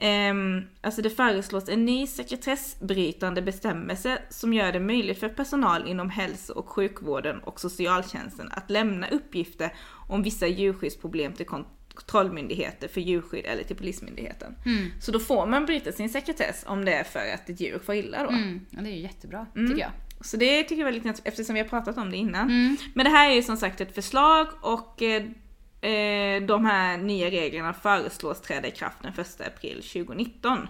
Ehm, 0.00 0.62
alltså 0.80 1.02
det 1.02 1.10
föreslås 1.10 1.68
en 1.68 1.84
ny 1.84 2.06
sekretessbrytande 2.06 3.42
bestämmelse 3.42 4.18
som 4.30 4.54
gör 4.54 4.72
det 4.72 4.80
möjligt 4.80 5.20
för 5.20 5.28
personal 5.28 5.88
inom 5.88 6.10
hälso 6.10 6.52
och 6.52 6.68
sjukvården 6.68 7.38
och 7.38 7.60
socialtjänsten 7.60 8.48
att 8.52 8.70
lämna 8.70 9.08
uppgifter 9.08 9.72
om 10.08 10.22
vissa 10.22 10.46
djurskyddsproblem 10.46 11.32
till 11.32 11.46
kontrollmyndigheter 11.46 12.88
för 12.88 13.00
djurskydd 13.00 13.44
eller 13.44 13.62
till 13.64 13.76
Polismyndigheten. 13.76 14.54
Så 15.00 15.12
då 15.12 15.18
får 15.20 15.46
man 15.46 15.66
bryta 15.66 15.92
sin 15.92 16.08
sekretess 16.08 16.64
om 16.66 16.84
det 16.84 16.92
är 16.92 17.04
för 17.04 17.34
att 17.34 17.48
ett 17.50 17.60
djur 17.60 17.78
får 17.78 17.94
illa 17.94 18.22
då. 18.22 18.28
Mm. 18.30 18.66
Ja, 18.70 18.80
det 18.82 18.88
är 18.90 18.94
ju 18.94 19.02
jättebra, 19.02 19.46
Mm. 19.54 19.68
tycker 19.68 19.82
jag. 19.82 19.90
Så 20.20 20.36
det 20.36 20.62
tycker 20.62 20.76
jag 20.76 20.84
var 20.84 20.92
lite 20.92 21.14
eftersom 21.24 21.54
vi 21.54 21.60
har 21.60 21.68
pratat 21.68 21.98
om 21.98 22.10
det 22.10 22.16
innan. 22.16 22.50
Mm. 22.50 22.76
Men 22.94 23.04
det 23.04 23.10
här 23.10 23.30
är 23.30 23.34
ju 23.34 23.42
som 23.42 23.56
sagt 23.56 23.80
ett 23.80 23.94
förslag 23.94 24.46
och 24.60 25.02
eh, 25.80 26.42
de 26.46 26.64
här 26.64 26.96
nya 26.96 27.30
reglerna 27.30 27.72
föreslås 27.74 28.40
träda 28.40 28.68
i 28.68 28.70
kraft 28.70 28.96
den 29.02 29.12
1 29.18 29.40
april 29.46 29.82
2019. 29.82 30.68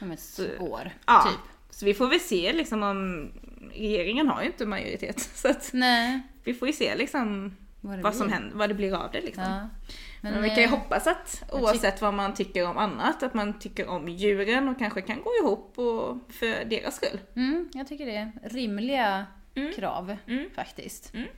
Om 0.00 0.10
ett 0.10 0.40
år, 0.60 0.90
Ja, 1.06 1.22
typ. 1.30 1.50
så 1.70 1.84
vi 1.84 1.94
får 1.94 2.08
väl 2.08 2.20
se 2.20 2.52
liksom 2.52 2.82
om 2.82 3.30
regeringen 3.72 4.28
har 4.28 4.40
ju 4.42 4.46
inte 4.46 4.66
majoritet 4.66 5.20
så 5.34 5.48
att 5.48 5.70
Nej. 5.72 6.20
vi 6.44 6.54
får 6.54 6.68
ju 6.68 6.74
se 6.74 6.96
liksom 6.96 7.56
Vad 7.80 8.00
vad 8.00 8.14
som 8.14 8.32
händer, 8.32 8.56
vad 8.56 8.70
det 8.70 8.74
blir 8.74 8.94
av 8.94 9.12
det 9.12 9.20
liksom. 9.20 9.44
Ja. 9.44 9.68
Men, 10.20 10.42
vi 10.42 10.48
kan 10.48 10.58
ju 10.58 10.64
eh, 10.64 10.70
hoppas 10.70 11.06
att 11.06 11.42
oavsett 11.52 12.00
vad 12.02 12.14
man 12.14 12.34
tycker 12.34 12.66
om 12.66 12.78
annat, 12.78 13.22
att 13.22 13.34
man 13.34 13.58
tycker 13.58 13.88
om 13.88 14.08
djuren 14.08 14.68
och 14.68 14.78
kanske 14.78 15.02
kan 15.02 15.22
gå 15.22 15.30
ihop 15.42 15.78
och, 15.78 16.16
för 16.32 16.64
deras 16.64 16.96
skull. 16.96 17.20
Mm, 17.36 17.68
jag 17.74 17.88
tycker 17.88 18.06
det 18.06 18.16
är 18.16 18.32
rimliga 18.44 19.26
Mm. 19.54 19.72
krav 19.74 20.16
Mm. 20.26 20.50
faktiskt. 20.54 21.12
Mm. 21.14 21.28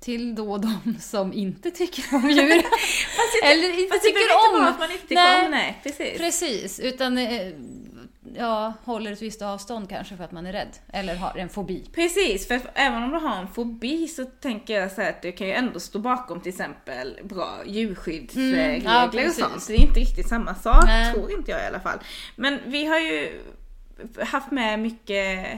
Till 0.00 0.34
då 0.34 0.58
de 0.58 0.96
som 1.00 1.32
inte 1.32 1.70
tycker 1.70 2.14
om 2.14 2.30
djur. 2.30 2.42
Eller 3.44 3.80
inte 3.80 3.94
Fast 3.94 4.02
det 4.02 4.08
tycker 4.08 4.20
inte 4.20 4.34
om. 4.54 4.60
vara 4.60 4.68
att 4.68 4.78
man 4.78 4.90
inte 4.90 5.02
tycker 5.02 5.14
Nej. 5.14 5.44
om, 5.44 5.50
nej 5.50 5.80
precis. 5.82 6.18
Precis, 6.18 6.80
utan 6.80 7.18
eh, 7.18 7.52
ja, 8.36 8.72
håller 8.84 9.12
ett 9.12 9.22
visst 9.22 9.42
avstånd 9.42 9.88
kanske 9.88 10.16
för 10.16 10.24
att 10.24 10.32
man 10.32 10.46
är 10.46 10.52
rädd. 10.52 10.78
Eller 10.92 11.14
har 11.16 11.36
en 11.36 11.48
fobi. 11.48 11.90
Precis, 11.94 12.48
för 12.48 12.60
även 12.74 13.02
om 13.02 13.10
du 13.10 13.16
har 13.18 13.36
en 13.36 13.48
fobi 13.48 14.08
så 14.08 14.24
tänker 14.24 14.80
jag 14.80 14.92
så 14.92 15.00
här 15.00 15.10
att 15.10 15.22
du 15.22 15.32
kan 15.32 15.46
ju 15.46 15.52
ändå 15.52 15.80
stå 15.80 15.98
bakom 15.98 16.40
till 16.40 16.50
exempel 16.50 17.18
bra 17.22 17.58
djurskyddsregler 17.66 19.10
Mm, 19.10 19.18
ja, 19.18 19.26
och 19.28 19.32
sånt. 19.32 19.62
Så 19.62 19.72
det 19.72 19.78
är 19.78 19.82
inte 19.86 20.00
riktigt 20.00 20.28
samma 20.28 20.54
sak, 20.54 20.84
Nej. 20.84 21.14
tror 21.14 21.32
inte 21.32 21.50
jag 21.50 21.62
i 21.62 21.66
alla 21.66 21.80
fall. 21.80 21.98
Men 22.36 22.58
vi 22.66 22.86
har 22.86 22.98
ju 22.98 23.40
haft 24.18 24.50
med 24.50 24.78
mycket, 24.78 25.48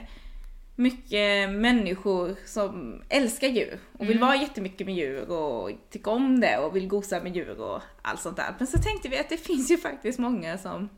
mycket 0.76 1.50
människor 1.50 2.36
som 2.46 3.02
älskar 3.08 3.48
djur 3.48 3.78
och 3.98 4.10
vill 4.10 4.18
vara 4.18 4.36
jättemycket 4.36 4.86
med 4.86 4.94
djur 4.96 5.30
och 5.30 5.70
tycker 5.90 6.10
om 6.10 6.40
det 6.40 6.58
och 6.58 6.76
vill 6.76 6.88
gosa 6.88 7.22
med 7.22 7.36
djur 7.36 7.60
och 7.60 7.82
allt 8.02 8.20
sånt 8.20 8.36
där. 8.36 8.54
Men 8.58 8.66
så 8.66 8.78
tänkte 8.78 9.08
vi 9.08 9.18
att 9.18 9.28
det 9.28 9.36
finns 9.36 9.70
ju 9.70 9.78
faktiskt 9.78 10.18
många 10.18 10.58
som 10.58 10.88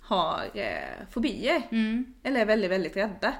har 0.00 0.42
eh, 0.54 1.06
fobier. 1.10 1.62
Mm. 1.70 2.14
Eller 2.22 2.40
är 2.40 2.46
väldigt, 2.46 2.70
väldigt 2.70 2.96
rädda. 2.96 3.34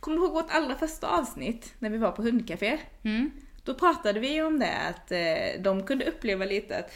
Kommer 0.00 0.16
du 0.16 0.22
ihåg 0.22 0.32
vårt 0.32 0.50
allra 0.50 0.74
första 0.74 1.08
avsnitt 1.18 1.74
när 1.78 1.90
vi 1.90 1.98
var 1.98 2.12
på 2.12 2.22
hundcafé? 2.22 2.78
Mm. 3.04 3.30
Då 3.64 3.74
pratade 3.74 4.20
vi 4.20 4.42
om 4.42 4.58
det 4.58 4.76
att 4.88 5.12
eh, 5.12 5.62
de 5.62 5.82
kunde 5.82 6.04
uppleva 6.04 6.44
lite 6.44 6.78
att 6.78 6.90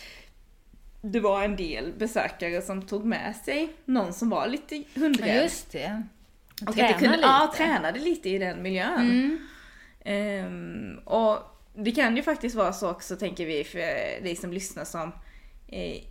det 1.03 1.21
var 1.21 1.43
en 1.45 1.57
del 1.57 1.93
besökare 1.99 2.63
som 2.63 2.83
tog 2.83 3.05
med 3.05 3.37
sig 3.45 3.73
någon 3.85 4.13
som 4.13 4.31
var 4.31 4.47
lite 4.49 4.77
Ja, 4.77 4.83
hundrädd. 4.95 5.43
just 5.43 5.73
det. 5.73 6.03
Och 6.63 6.69
att 6.69 6.75
Träna 6.75 6.89
det 6.89 6.95
kunde, 6.95 7.17
lite. 7.17 7.29
Ja, 7.29 7.53
tränade 7.57 7.99
lite 7.99 8.29
i 8.29 8.39
den 8.39 8.63
miljön. 8.63 9.01
Mm. 9.01 9.39
Ehm, 10.05 10.99
och 11.05 11.39
det 11.75 11.91
kan 11.93 12.17
ju 12.17 12.23
faktiskt 12.23 12.57
vara 12.57 12.73
så 12.73 12.91
också, 12.91 13.17
tänker 13.17 13.47
vi, 13.47 13.65
för 13.65 13.79
dig 14.23 14.37
som 14.37 14.53
lyssnar 14.53 14.85
som 14.85 15.13
eh, 15.69 16.03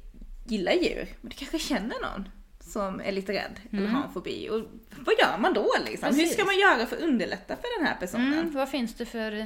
gillar 0.46 0.72
djur. 0.72 1.08
Men 1.22 1.29
du 1.29 1.36
kanske 1.36 1.60
känner 1.60 1.96
någon 2.01 2.29
som 2.60 3.01
är 3.01 3.12
lite 3.12 3.34
rädd 3.34 3.60
eller 3.72 3.88
har 3.88 4.03
en 4.03 4.12
fobi. 4.13 4.50
Och 4.50 4.62
vad 5.00 5.15
gör 5.20 5.38
man 5.38 5.53
då 5.53 5.68
liksom? 5.86 6.08
Hur 6.08 6.13
Mm. 6.13 6.20
Precis. 6.20 6.34
ska 6.34 6.46
man 6.46 6.60
göra 6.60 6.86
för 6.86 6.96
att 6.96 7.01
underlätta 7.01 7.56
för 7.56 7.79
den 7.79 7.88
här 7.88 7.96
personen? 8.00 8.34
Mm. 8.34 8.51
Vad 8.53 8.70
finns 8.70 8.94
det 8.96 9.06
för 9.06 9.46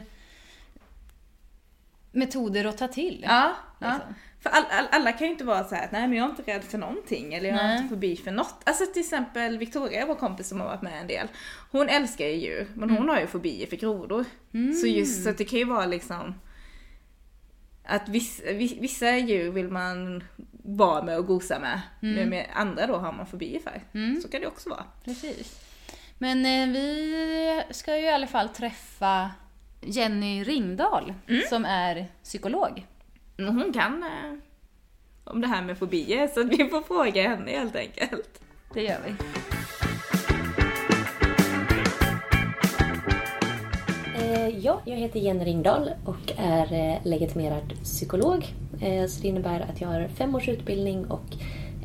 metoder 2.12 2.66
att 2.66 2.78
ta 2.78 2.88
till? 2.88 3.26
Ja, 3.28 3.56
ja. 3.80 4.00
För 4.44 4.50
all, 4.50 4.64
all, 4.72 4.86
alla 4.92 5.12
kan 5.12 5.28
ju 5.28 5.34
inte 5.34 5.44
vara 5.44 5.64
så 5.64 5.76
här 5.76 5.84
att 5.86 5.92
nej 5.92 6.08
men 6.08 6.18
jag 6.18 6.26
är 6.26 6.30
inte 6.30 6.42
rädd 6.52 6.64
för 6.64 6.78
någonting 6.78 7.34
eller 7.34 7.50
jag 7.50 7.58
har 7.58 7.64
inte 7.78 7.90
fobi 7.90 8.16
för 8.16 8.32
något. 8.32 8.56
Alltså 8.64 8.86
till 8.86 9.00
exempel 9.02 9.58
Victoria, 9.58 10.06
vår 10.06 10.16
kompis 10.16 10.48
som 10.48 10.60
har 10.62 10.68
varit 10.68 10.82
med 10.82 11.02
en 11.02 11.08
del. 11.08 11.28
Hon 11.72 11.90
älskar 11.90 12.26
ju 12.26 12.34
djur 12.36 12.68
men 12.74 12.90
hon 12.90 13.10
har 13.10 13.20
ju 13.20 13.28
fobier 13.28 13.68
för 13.68 13.76
grodor. 13.76 14.26
Så 14.82 14.88
just 14.88 15.24
så 15.24 15.30
att 15.30 15.38
det 15.38 15.46
kan 15.46 15.60
ju 15.60 15.66
vara 15.66 15.86
liksom 15.86 16.36
att 17.86 18.10
vissa, 18.10 18.44
vi- 18.46 18.78
vissa 18.82 19.18
djur 19.18 19.52
vill 19.52 19.68
man 19.68 20.24
vara 20.64 21.04
med 21.04 21.18
och 21.18 21.28
gosa 21.28 21.60
med, 21.60 21.82
men 22.00 22.30
med 22.30 22.48
andra 22.54 22.88
då 22.88 22.96
har 22.98 23.12
man 23.12 23.26
fobier 23.26 23.60
för. 23.60 23.82
Så 24.22 24.28
kan 24.30 24.42
det 24.42 24.48
också 24.48 24.70
vara. 24.70 24.84
Precis. 25.06 25.60
Men 26.18 26.46
eh, 26.46 26.74
vi 26.74 27.64
ska 27.72 27.98
ju 27.98 28.04
i 28.04 28.10
alla 28.10 28.28
fall 28.28 28.50
träffa 28.50 29.32
Jenny 29.82 30.44
Ringdahl 30.44 31.14
som 31.50 31.66
är 31.66 32.08
psykolog. 32.24 32.86
Hon 33.38 33.74
kan 33.74 34.04
eh, 34.04 34.34
om 35.24 35.42
det 35.42 35.48
här 35.48 35.62
med 35.64 35.78
fobier 35.78 36.28
så 36.28 36.44
vi 36.44 36.58
får 36.70 36.82
fråga 36.82 37.30
henne 37.30 37.52
helt 37.52 37.76
enkelt. 37.76 38.42
Det 38.74 38.82
gör 38.84 38.98
vi. 39.06 39.14
Eh, 44.16 44.48
Ja, 44.60 44.82
jag 44.86 44.96
heter 44.98 45.20
Jenny 45.20 45.46
Ringdahl 45.46 45.90
och 46.06 46.32
är 46.38 46.74
eh, 46.74 46.98
legitimerad 47.08 47.74
psykolog. 47.84 48.54
Eh, 48.82 49.06
Så 49.08 49.22
det 49.22 49.28
innebär 49.28 49.60
att 49.60 49.82
jag 49.82 49.88
har 49.88 50.08
fem 50.08 50.36
års 50.36 50.48
utbildning 50.50 51.06
och 51.06 51.26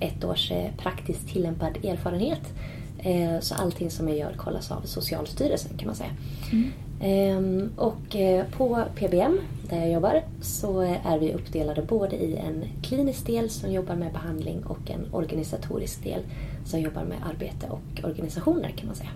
ett 0.00 0.24
års 0.24 0.52
praktiskt 0.78 1.28
tillämpad 1.28 1.84
erfarenhet. 1.84 2.40
Så 3.40 3.54
allting 3.54 3.90
som 3.90 4.08
jag 4.08 4.18
gör 4.18 4.32
kollas 4.32 4.70
av 4.70 4.80
Socialstyrelsen 4.84 5.78
kan 5.78 5.86
man 5.86 5.94
säga. 5.96 6.10
Ehm, 6.52 6.72
Och 7.76 8.16
eh, 8.16 8.44
på 8.56 8.84
PBM, 8.94 9.40
där 9.68 9.78
jag 9.78 9.92
jobbar, 9.92 10.22
så 10.40 10.80
är 10.80 11.18
vi 11.18 11.32
uppdelade 11.32 11.82
både 11.82 12.16
i 12.16 12.36
en 12.36 12.64
klinisk 12.82 13.26
del 13.26 13.50
som 13.50 13.72
jobbar 13.72 13.94
med 13.94 14.12
behandling 14.12 14.62
och 14.66 14.90
en 14.90 15.14
organisatorisk 15.14 16.04
del 16.04 16.20
som 16.64 16.80
jobbar 16.80 17.04
med 17.04 17.18
arbete 17.30 17.66
och 17.68 18.04
organisationer 18.10 18.68
kan 18.68 18.86
man 18.86 18.96
säga. 18.96 19.10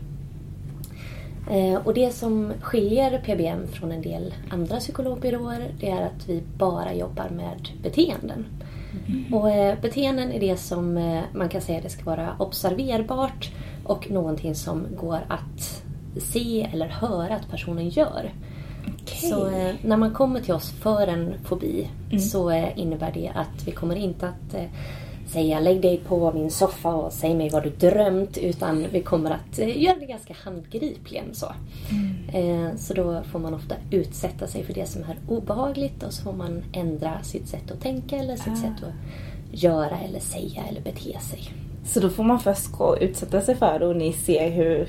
Eh, 1.51 1.87
Och 1.87 1.95
det 1.95 2.11
som 2.11 2.53
skiljer 2.61 3.19
PBM 3.19 3.67
från 3.67 3.93
en 3.93 4.03
del 4.03 4.35
andra 4.51 4.77
psykologbyråer 4.77 5.75
det 5.81 5.91
är 5.91 6.03
att 6.03 6.29
vi 6.29 6.43
bara 6.59 6.95
jobbar 6.95 7.29
med 7.29 7.69
beteenden. 7.83 8.47
Och 9.33 9.51
eh, 9.51 9.81
beteenden 9.81 10.33
är 10.33 10.41
det 10.41 10.57
som 10.57 10.97
eh, 10.97 11.21
man 11.35 11.49
kan 11.49 11.61
säga 11.61 11.81
det 11.81 11.89
ska 11.89 12.05
vara 12.05 12.37
observerbart 12.39 13.51
och 13.85 14.11
någonting 14.11 14.55
som 14.55 14.87
går 15.01 15.21
att 15.29 15.82
se 16.19 16.69
eller 16.73 16.89
höra 16.89 17.35
att 17.35 17.51
personen 17.51 17.89
gör. 17.89 18.33
Så 19.07 19.47
eh, 19.47 19.75
när 19.83 19.97
man 19.97 20.15
kommer 20.15 20.41
till 20.41 20.55
oss 20.55 20.71
för 20.71 21.07
en 21.07 21.35
fobi 21.45 21.89
så 22.33 22.51
eh, 22.51 22.79
innebär 22.79 23.13
det 23.13 23.33
att 23.35 23.67
vi 23.67 23.73
kommer 23.73 23.97
inte 23.97 24.29
att 24.29 24.55
eh, 24.55 24.65
säga 25.33 25.61
lägg 25.61 25.81
dig 25.81 26.01
på 26.09 26.33
min 26.33 26.51
soffa 26.51 26.95
och 26.95 27.13
säg 27.13 27.35
mig 27.35 27.51
vad 27.51 27.63
du 27.63 27.71
drömt 27.71 28.39
utan 28.39 28.87
vi 28.93 29.03
kommer 29.03 29.31
att 29.31 29.59
eh, 29.59 29.83
göra 29.83 29.97
det 29.99 30.07
ganska 30.07 30.35
handgripligen 30.45 31.35
så. 31.35 31.47
Eh, 32.33 32.77
så 32.77 32.95
då 32.95 33.23
får 33.23 33.39
man 33.39 33.55
ofta 33.55 33.75
utsätta 33.91 34.47
sig 34.47 34.65
för 34.65 34.75
det 34.75 34.87
som 34.87 35.03
är 35.03 35.19
obehagligt 35.29 36.03
och 36.03 36.13
så 36.13 36.23
får 36.23 36.33
man 36.33 36.63
ändra 36.73 37.23
sitt 37.23 37.49
sätt 37.49 37.71
att 37.71 37.81
tänka 37.81 38.17
eller 38.17 38.37
sitt 38.37 38.59
sätt 38.59 38.83
att 38.83 39.61
göra 39.61 39.99
eller 39.99 40.21
säga 40.21 40.63
eller 40.69 40.81
bete 40.81 41.19
sig. 41.21 41.41
Så 41.85 42.01
då 42.01 42.09
får 42.09 42.25
man 42.25 42.41
först 42.41 42.73
gå 42.73 42.85
och 42.85 42.99
utsätta 43.01 43.41
sig 43.41 43.55
för 43.55 43.79
det 43.79 43.87
och 43.87 43.97
ni 43.97 44.13
ser 44.13 44.51
hur 44.51 44.89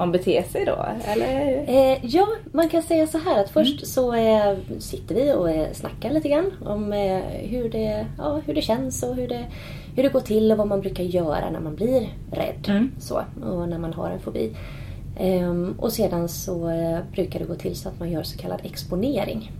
man 0.00 0.12
beter 0.12 0.42
sig 0.42 0.64
då, 0.64 0.86
eller? 1.04 1.64
Eh, 1.68 1.98
ja, 2.02 2.26
man 2.52 2.68
kan 2.68 2.82
säga 2.82 3.06
så 3.06 3.18
här 3.18 3.40
att 3.40 3.50
först 3.50 3.86
så 3.86 4.14
eh, 4.14 4.56
sitter 4.78 5.14
vi 5.14 5.32
och 5.32 5.50
eh, 5.50 5.72
snackar 5.72 6.10
lite 6.10 6.28
grann 6.28 6.52
om 6.64 6.92
eh, 6.92 7.20
hur, 7.50 7.68
det, 7.70 8.06
ja, 8.18 8.40
hur 8.46 8.54
det 8.54 8.62
känns 8.62 9.02
och 9.02 9.14
hur 9.14 9.28
det, 9.28 9.44
hur 9.96 10.02
det 10.02 10.08
går 10.08 10.20
till 10.20 10.52
och 10.52 10.58
vad 10.58 10.66
man 10.66 10.80
brukar 10.80 11.04
göra 11.04 11.50
när 11.50 11.60
man 11.60 11.74
blir 11.74 12.08
rädd 12.32 12.66
Mm. 12.68 12.90
så, 13.00 13.22
och 13.42 13.68
när 13.68 13.78
man 13.78 13.92
har 13.92 14.10
en 14.10 14.20
fobi. 14.20 14.56
Ehm, 15.18 15.74
och 15.78 15.92
sedan 15.92 16.28
så 16.28 16.70
eh, 16.70 16.98
brukar 17.12 17.38
det 17.38 17.44
gå 17.44 17.54
till 17.54 17.76
så 17.76 17.88
att 17.88 17.98
man 18.00 18.10
gör 18.10 18.22
så 18.22 18.38
kallad 18.38 18.60
exponering. 18.62 19.52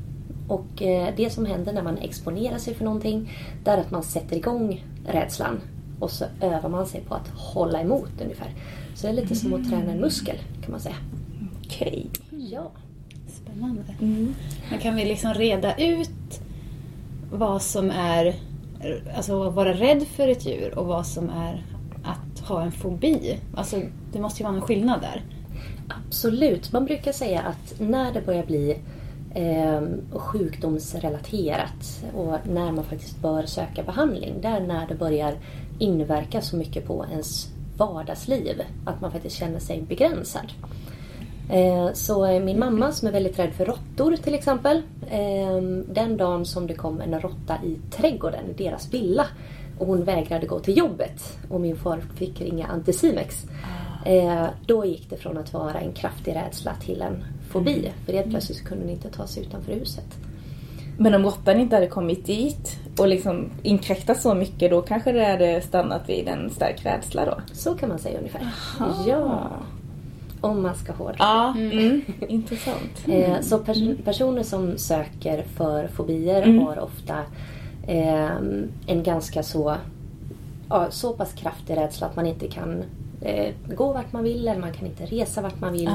Och 0.49 0.83
eh, 0.83 1.09
det 1.17 1.31
som 1.31 1.47
händer 1.47 1.73
när 1.73 1.83
man 1.83 1.99
exponerar 1.99 2.59
sig 2.59 2.75
för 2.75 2.85
någonting 2.85 3.33
det 3.65 3.71
är 3.71 3.79
att 3.79 3.91
man 3.91 4.03
sätter 4.03 4.37
igång 4.37 4.85
rädslan 5.07 5.61
och 6.01 6.11
så 6.11 6.25
övar 6.41 6.69
man 6.69 6.87
sig 6.87 7.01
på 7.01 7.15
att 7.15 7.29
hålla 7.29 7.81
emot 7.81 8.11
ungefär. 8.23 8.49
Så 8.95 9.07
det 9.07 9.13
är 9.13 9.17
lite 9.17 9.35
som 9.35 9.55
att 9.55 9.69
träna 9.69 9.93
en 9.93 10.01
muskel 10.01 10.37
kan 10.63 10.71
man 10.71 10.81
säga. 10.81 10.97
Okej. 11.67 12.07
Ja. 12.31 12.71
Spännande. 13.29 13.83
Men 14.71 14.79
kan 14.81 14.97
vi 14.97 15.05
liksom 15.05 15.35
reda 15.35 15.77
ut 15.77 16.41
vad 17.33 17.63
som 17.63 17.91
är 17.91 18.35
alltså 19.17 19.43
att 19.43 19.55
vara 19.55 19.73
rädd 19.75 20.07
för 20.07 20.29
ett 20.29 20.47
djur 20.47 20.79
och 20.79 20.87
vad 20.87 21.07
som 21.07 21.31
är 21.31 21.67
att 22.03 22.49
ha 22.49 22.63
en 22.63 22.73
fobi? 22.73 23.39
Alltså, 23.55 23.83
det 24.13 24.21
måste 24.21 24.43
ju 24.43 24.45
vara 24.45 24.57
en 24.57 24.63
skillnad 24.63 25.01
där. 25.01 25.23
Absolut. 25.89 26.73
Man 26.73 26.85
brukar 26.85 27.13
säga 27.13 27.41
att 27.41 27.81
när 27.81 28.13
det 28.13 28.27
börjar 28.27 28.47
bli 28.47 28.77
eh, 29.35 29.81
sjukdomsrelaterat 30.19 32.05
och 32.15 32.37
när 32.49 32.73
man 32.73 32.85
faktiskt 32.85 33.23
bör 33.23 33.43
söka 33.43 33.83
behandling, 33.83 34.35
det 34.43 34.49
är 34.49 34.61
när 34.61 34.87
det 34.89 34.95
börjar 34.95 35.35
inverka 35.79 36.41
så 36.41 36.57
mycket 36.57 36.87
på 36.87 37.07
ens 37.13 37.49
vardagsliv 37.81 38.63
att 38.85 39.01
man 39.01 39.13
faktiskt 39.13 39.37
känner 39.37 39.59
sig 39.59 39.83
begränsad. 39.83 40.53
Eh, 41.51 41.93
så 41.93 42.41
min 42.41 42.59
mamma 42.59 42.93
som 42.93 43.09
är 43.09 43.13
väldigt 43.13 43.39
rädd 43.39 43.53
för 43.53 43.65
råttor 43.65 44.17
till 44.17 44.35
exempel. 44.35 44.83
Eh, 45.11 45.63
den 45.89 46.17
dagen 46.17 46.45
som 46.45 46.67
det 46.67 46.75
kom 46.75 47.01
en 47.01 47.21
råtta 47.21 47.55
i 47.65 47.77
trädgården, 47.91 48.51
i 48.51 48.63
deras 48.63 48.95
villa, 48.95 49.27
och 49.79 49.87
hon 49.87 50.05
vägrade 50.05 50.47
gå 50.47 50.59
till 50.59 50.77
jobbet 50.77 51.39
och 51.49 51.61
min 51.61 51.77
far 51.77 52.01
fick 52.17 52.41
ringa 52.41 52.67
Anticimex. 52.67 53.47
Eh, 54.07 54.47
då 54.67 54.85
gick 54.85 55.11
det 55.11 55.17
från 55.17 55.39
att 55.39 55.53
vara 55.53 55.81
en 55.81 55.93
kraftig 55.93 56.35
rädsla 56.35 56.75
till 56.75 57.03
en 57.03 57.25
fobi. 57.51 57.93
För 58.07 58.13
helt 58.13 58.31
plötsligt 58.31 58.65
kunde 58.65 58.85
hon 58.85 58.93
inte 58.93 59.11
ta 59.11 59.27
sig 59.27 59.43
utanför 59.43 59.73
huset. 59.73 60.07
Men 60.99 61.15
om 61.15 61.23
råttan 61.23 61.61
inte 61.61 61.77
hade 61.77 61.87
kommit 61.87 62.27
dit 62.27 62.79
och 63.01 63.09
liksom 63.09 63.51
inkräktat 63.63 64.21
så 64.21 64.35
mycket 64.35 64.71
då 64.71 64.83
kanske 64.83 65.13
det 65.13 65.25
hade 65.25 65.61
stannat 65.61 66.09
vid 66.09 66.29
en 66.29 66.51
stark 66.51 66.87
rädsla 66.87 67.25
då? 67.25 67.35
Så 67.53 67.75
kan 67.75 67.89
man 67.89 67.99
säga 67.99 68.19
ungefär. 68.19 68.47
Ja. 69.07 69.49
Om 70.41 70.63
man 70.63 70.75
ska 70.75 70.93
hårdra. 70.93 71.17
Ja, 71.19 71.55
mm. 71.59 72.03
intressant. 72.29 73.09
Eh, 73.09 73.41
så 73.41 73.59
pers- 73.59 74.03
personer 74.05 74.43
som 74.43 74.79
söker 74.79 75.45
för 75.57 75.89
fobier 75.89 76.43
Mm. 76.43 76.67
har 76.67 76.79
ofta 76.79 77.19
eh, 77.87 78.37
en 78.87 79.03
ganska 79.03 79.43
så, 79.43 79.75
ja, 80.69 80.87
så 80.91 81.13
pass 81.13 81.33
kraftig 81.33 81.77
rädsla 81.77 82.07
att 82.07 82.17
man 82.17 82.27
inte 82.27 82.49
kan 82.49 82.85
eh, 83.21 83.55
gå 83.77 83.93
vart 83.93 84.13
man 84.13 84.25
vill 84.25 84.49
eller 84.49 84.61
man 84.61 84.73
kan 84.73 84.87
inte 84.87 85.07
resa 85.07 85.41
vart 85.43 85.61
man 85.61 85.73
vill. 85.73 85.91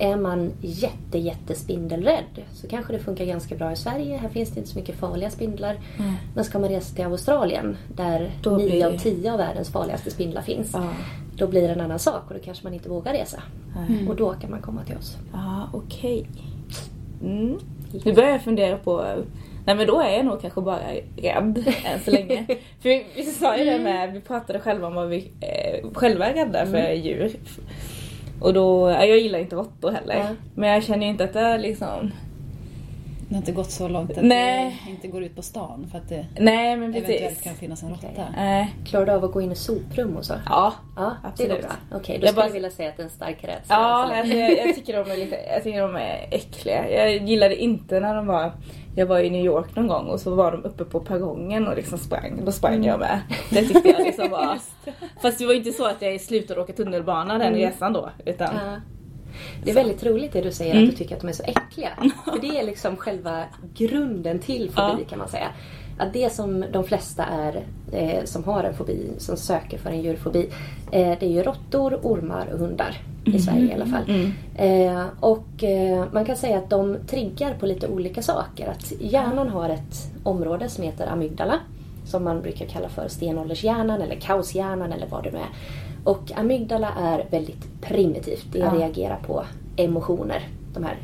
Är 0.00 0.16
man 0.16 0.52
jätte, 0.60 1.18
jättespindelrädd 1.18 2.42
så 2.52 2.68
kanske 2.68 2.92
det 2.92 2.98
funkar 2.98 3.24
ganska 3.24 3.54
bra 3.56 3.72
i 3.72 3.76
Sverige. 3.76 4.16
Här 4.16 4.28
finns 4.28 4.50
det 4.50 4.58
inte 4.60 4.70
så 4.70 4.78
mycket 4.78 4.94
farliga 4.96 5.30
spindlar. 5.30 5.76
Men 6.34 6.44
ska 6.44 6.58
man 6.58 6.68
resa 6.68 6.94
till 6.94 7.04
Australien 7.04 7.76
där 7.96 8.30
Då 8.42 8.56
blir 8.56 8.70
nio 8.70 8.86
av 8.86 8.92
det- 8.92 8.98
tio 8.98 9.32
av 9.32 9.38
världens 9.38 9.72
farligaste 9.72 10.10
spindlar 10.10 10.42
finns. 10.42 10.70
Ja. 10.74 10.88
Då 11.36 11.46
blir 11.46 11.62
det 11.62 11.68
en 11.74 11.80
annan 11.80 11.98
sak 11.98 12.22
och 12.28 12.34
då 12.34 12.40
kanske 12.44 12.64
man 12.64 12.74
inte 12.74 12.88
vågar 12.88 13.12
resa. 13.12 13.42
Nej. 13.88 14.08
Och 14.08 14.16
då 14.16 14.32
kan 14.32 14.50
man 14.50 14.60
komma 14.62 14.84
till 14.84 14.96
oss. 14.96 15.16
Ja, 15.32 15.68
okej. 15.72 16.26
Mm. 17.24 17.58
Nu 18.04 18.12
börjar 18.12 18.30
jag 18.30 18.42
fundera 18.42 18.76
på... 18.76 19.04
Nej 19.66 19.76
men 19.76 19.86
då 19.86 20.00
är 20.00 20.16
jag 20.16 20.24
nog 20.24 20.40
kanske 20.40 20.60
bara 20.60 20.80
rädd 21.16 21.64
än 21.84 22.00
så 22.04 22.10
länge. 22.10 22.46
för 22.80 22.88
vi, 22.88 23.06
vi 23.16 23.22
sa 23.22 23.56
ju 23.56 23.64
det 23.64 23.78
med, 23.78 24.12
vi 24.12 24.20
pratade 24.20 24.60
själva 24.60 24.86
om 24.86 24.94
vad 24.94 25.08
vi 25.08 25.30
eh, 25.40 25.90
själva 25.94 26.26
är 26.26 26.34
rädda 26.34 26.66
för 26.66 26.92
djur. 26.92 27.32
Och 28.40 28.54
då, 28.54 28.90
ja, 28.90 29.04
jag 29.04 29.18
gillar 29.18 29.38
inte 29.38 29.56
råttor 29.56 29.90
heller. 29.90 30.16
Ja. 30.16 30.26
Men 30.54 30.68
jag 30.70 30.84
känner 30.84 31.04
ju 31.06 31.10
inte 31.12 31.24
att 31.24 31.32
det 31.32 31.40
är 31.40 31.58
liksom... 31.58 32.10
Det 33.28 33.34
har 33.34 33.40
inte 33.40 33.52
gått 33.52 33.70
så 33.70 33.88
långt 33.88 34.10
att 34.10 34.24
Nej. 34.24 34.80
det 34.86 34.90
inte 34.90 35.08
går 35.08 35.22
ut 35.22 35.36
på 35.36 35.42
stan 35.42 35.86
för 35.90 35.98
att 35.98 36.08
det 36.08 36.26
Nej 36.38 36.76
men 36.76 36.90
eventuellt 36.90 37.20
precis. 37.28 37.42
kan 37.42 37.54
finnas 37.54 37.82
en 37.82 37.90
råtta. 37.90 38.24
Nej. 38.36 38.74
Klarar 38.86 39.06
du 39.06 39.12
av 39.12 39.24
att 39.24 39.32
gå 39.32 39.40
in 39.40 39.52
i 39.52 39.54
soprum 39.54 40.16
och 40.16 40.24
så? 40.24 40.34
Ja. 40.46 40.72
Ja, 40.96 41.12
Absolut. 41.24 41.50
det 41.52 41.56
går 41.56 41.62
bra. 41.62 41.98
Okej, 41.98 42.18
då 42.18 42.24
Jag 42.26 42.28
skulle 42.30 42.32
bara- 42.42 42.46
jag 42.46 42.52
vilja 42.52 42.70
säga 42.70 42.88
att 42.88 42.96
det 42.96 43.02
är 43.02 43.04
en 43.04 43.10
stark 43.10 43.36
rädsla. 43.44 43.74
Ja, 43.74 43.76
alltså, 43.76 44.14
länge. 44.34 44.50
jag, 44.50 44.66
jag, 44.68 44.74
tycker 44.74 45.04
de 45.04 45.10
är 45.10 45.16
lite, 45.16 45.36
jag 45.52 45.62
tycker 45.64 45.80
de 45.82 45.96
är 45.96 46.28
äckliga. 46.30 46.90
Jag 46.90 47.28
gillade 47.28 47.56
inte 47.56 48.00
när 48.00 48.14
de 48.14 48.26
var 48.26 48.52
jag 48.94 49.06
var 49.06 49.18
i 49.18 49.30
New 49.30 49.44
York 49.44 49.76
någon 49.76 49.86
gång 49.86 50.06
och 50.06 50.20
så 50.20 50.34
var 50.34 50.52
de 50.52 50.64
uppe 50.64 50.84
på 50.84 51.00
perrongen 51.00 51.68
och 51.68 51.76
liksom 51.76 51.98
sprang. 51.98 52.42
Då 52.44 52.52
sprang 52.52 52.84
jag 52.84 53.00
med. 53.00 53.20
Det 53.50 53.62
tyckte 53.62 53.88
jag 53.88 53.98
liksom 54.06 54.30
var... 54.30 54.58
Fast 55.22 55.38
det 55.38 55.46
var 55.46 55.52
ju 55.52 55.58
inte 55.58 55.72
så 55.72 55.86
att 55.86 56.02
jag 56.02 56.20
slutade 56.20 56.60
åka 56.60 56.72
tunnelbana 56.72 57.38
den 57.38 57.54
resan 57.54 57.92
då. 57.92 58.10
Utan, 58.26 58.54
Ja. 58.54 58.76
Det 59.64 59.70
är 59.70 59.74
väldigt 59.74 60.04
roligt 60.06 60.32
det 60.32 60.40
du 60.40 60.52
säger 60.52 60.72
Mm. 60.74 60.84
att 60.84 60.90
du 60.90 60.96
tycker 60.96 61.14
att 61.14 61.20
de 61.20 61.28
är 61.28 61.32
så 61.32 61.42
äckliga. 61.42 61.88
För 62.24 62.40
det 62.40 62.58
är 62.60 62.64
liksom 62.66 62.96
själva 62.96 63.44
grunden 63.74 64.38
till 64.38 64.70
fobi 64.70 65.02
Ja. 65.02 65.08
kan 65.10 65.18
man 65.18 65.28
säga. 65.28 65.48
Att 66.00 66.12
det 66.12 66.32
som 66.32 66.64
de 66.72 66.84
flesta 66.84 67.24
är 67.24 67.62
eh, 67.92 68.24
som 68.24 68.44
har 68.44 68.64
en 68.64 68.74
fobi, 68.74 69.10
som 69.18 69.36
söker 69.36 69.78
för 69.78 69.90
en 69.90 70.02
djurfobi, 70.02 70.48
eh, 70.90 71.18
det 71.20 71.22
är 71.22 71.30
ju 71.30 71.42
råttor, 71.42 71.98
ormar 72.02 72.46
och 72.52 72.58
hundar. 72.58 72.96
I 73.24 73.38
Sverige 73.38 73.70
i 73.70 73.74
alla 73.74 73.86
fall. 73.86 74.02
Eh, 74.56 75.04
och 75.20 75.64
eh, 75.64 76.04
man 76.12 76.24
kan 76.24 76.36
säga 76.36 76.58
att 76.58 76.70
de 76.70 76.96
triggar 77.06 77.54
på 77.54 77.66
lite 77.66 77.88
olika 77.88 78.22
saker. 78.22 78.68
Att 78.68 78.92
hjärnan 79.00 79.48
har 79.48 79.68
ett 79.68 80.10
område 80.22 80.68
som 80.68 80.84
heter 80.84 81.06
amygdala. 81.06 81.54
Som 82.06 82.24
man 82.24 82.40
brukar 82.42 82.66
kalla 82.66 82.88
för 82.88 83.08
stenåldershjärnan 83.08 84.02
eller 84.02 84.14
kaoshjärnan 84.16 84.92
eller 84.92 85.06
vad 85.06 85.24
det 85.24 85.30
nu 85.30 85.38
är. 85.38 85.48
Och 86.04 86.32
amygdala 86.36 86.88
är 87.00 87.24
väldigt 87.30 87.80
primitivt. 87.80 88.46
Det 88.52 88.58
Ja. 88.58 88.72
reagerar 88.74 89.18
på 89.26 89.44
emotioner. 89.76 90.48
De 90.74 90.84
här 90.84 90.96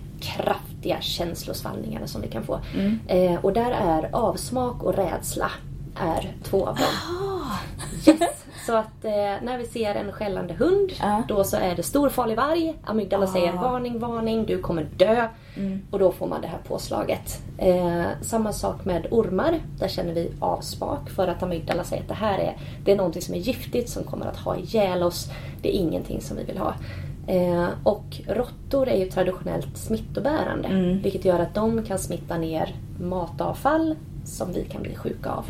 kraftiga 0.76 1.00
känslosvallningarna 1.00 2.06
som 2.06 2.20
vi 2.22 2.28
kan 2.28 2.44
få. 2.44 2.60
Eh, 3.08 3.44
och 3.44 3.52
där 3.52 3.70
är 3.70 4.08
avsmak 4.12 4.82
och 4.82 4.94
rädsla 4.94 5.50
är 6.00 6.34
två 6.42 6.66
av 6.66 6.76
dem. 6.76 6.86
Yes. 8.06 8.44
Så 8.66 8.76
att 8.76 9.04
eh, 9.04 9.10
när 9.42 9.58
vi 9.58 9.64
ser 9.66 9.94
en 9.94 10.12
skällande 10.12 10.54
hund, 10.54 10.92
Ja. 11.00 11.22
då 11.28 11.44
så 11.44 11.56
är 11.56 11.76
det 11.76 11.82
stor 11.82 12.08
farlig 12.08 12.36
varg. 12.36 12.74
Amygdala 12.84 13.26
säger 13.26 13.52
varning, 13.52 13.98
varning, 13.98 14.46
du 14.46 14.58
kommer 14.58 14.86
dö. 14.96 15.28
Och 15.90 15.98
då 15.98 16.12
får 16.12 16.26
man 16.26 16.40
det 16.40 16.48
här 16.48 16.58
påslaget. 16.68 17.40
Eh, 17.58 18.04
samma 18.22 18.52
sak 18.52 18.84
med 18.84 19.06
ormar. 19.10 19.60
Där 19.78 19.88
känner 19.88 20.14
vi 20.14 20.32
avsmak 20.40 21.10
för 21.10 21.28
att 21.28 21.42
amygdala 21.42 21.84
säger 21.84 22.02
att 22.02 22.08
det 22.08 22.14
här 22.14 22.38
är, 22.38 22.56
det 22.84 22.92
är 22.92 22.96
någonting 22.96 23.22
som 23.22 23.34
är 23.34 23.38
giftigt 23.38 23.88
som 23.90 24.04
kommer 24.04 24.26
att 24.26 24.36
ha 24.36 24.56
ihjäl 24.56 25.02
oss. 25.02 25.28
Det 25.62 25.76
är 25.76 25.80
ingenting 25.80 26.20
som 26.20 26.36
vi 26.36 26.44
vill 26.44 26.58
ha. 26.58 26.74
Eh, 27.26 27.68
och 27.82 28.20
råttor 28.26 28.88
är 28.88 28.96
ju 28.96 29.10
traditionellt 29.10 29.76
smittobärande. 29.76 30.68
Vilket 31.02 31.24
gör 31.24 31.38
att 31.38 31.54
de 31.54 31.82
kan 31.84 31.98
smitta 31.98 32.38
ner 32.38 32.74
matavfall 33.00 33.94
som 34.24 34.52
vi 34.52 34.64
kan 34.64 34.82
bli 34.82 34.94
sjuka 34.94 35.30
av. 35.30 35.44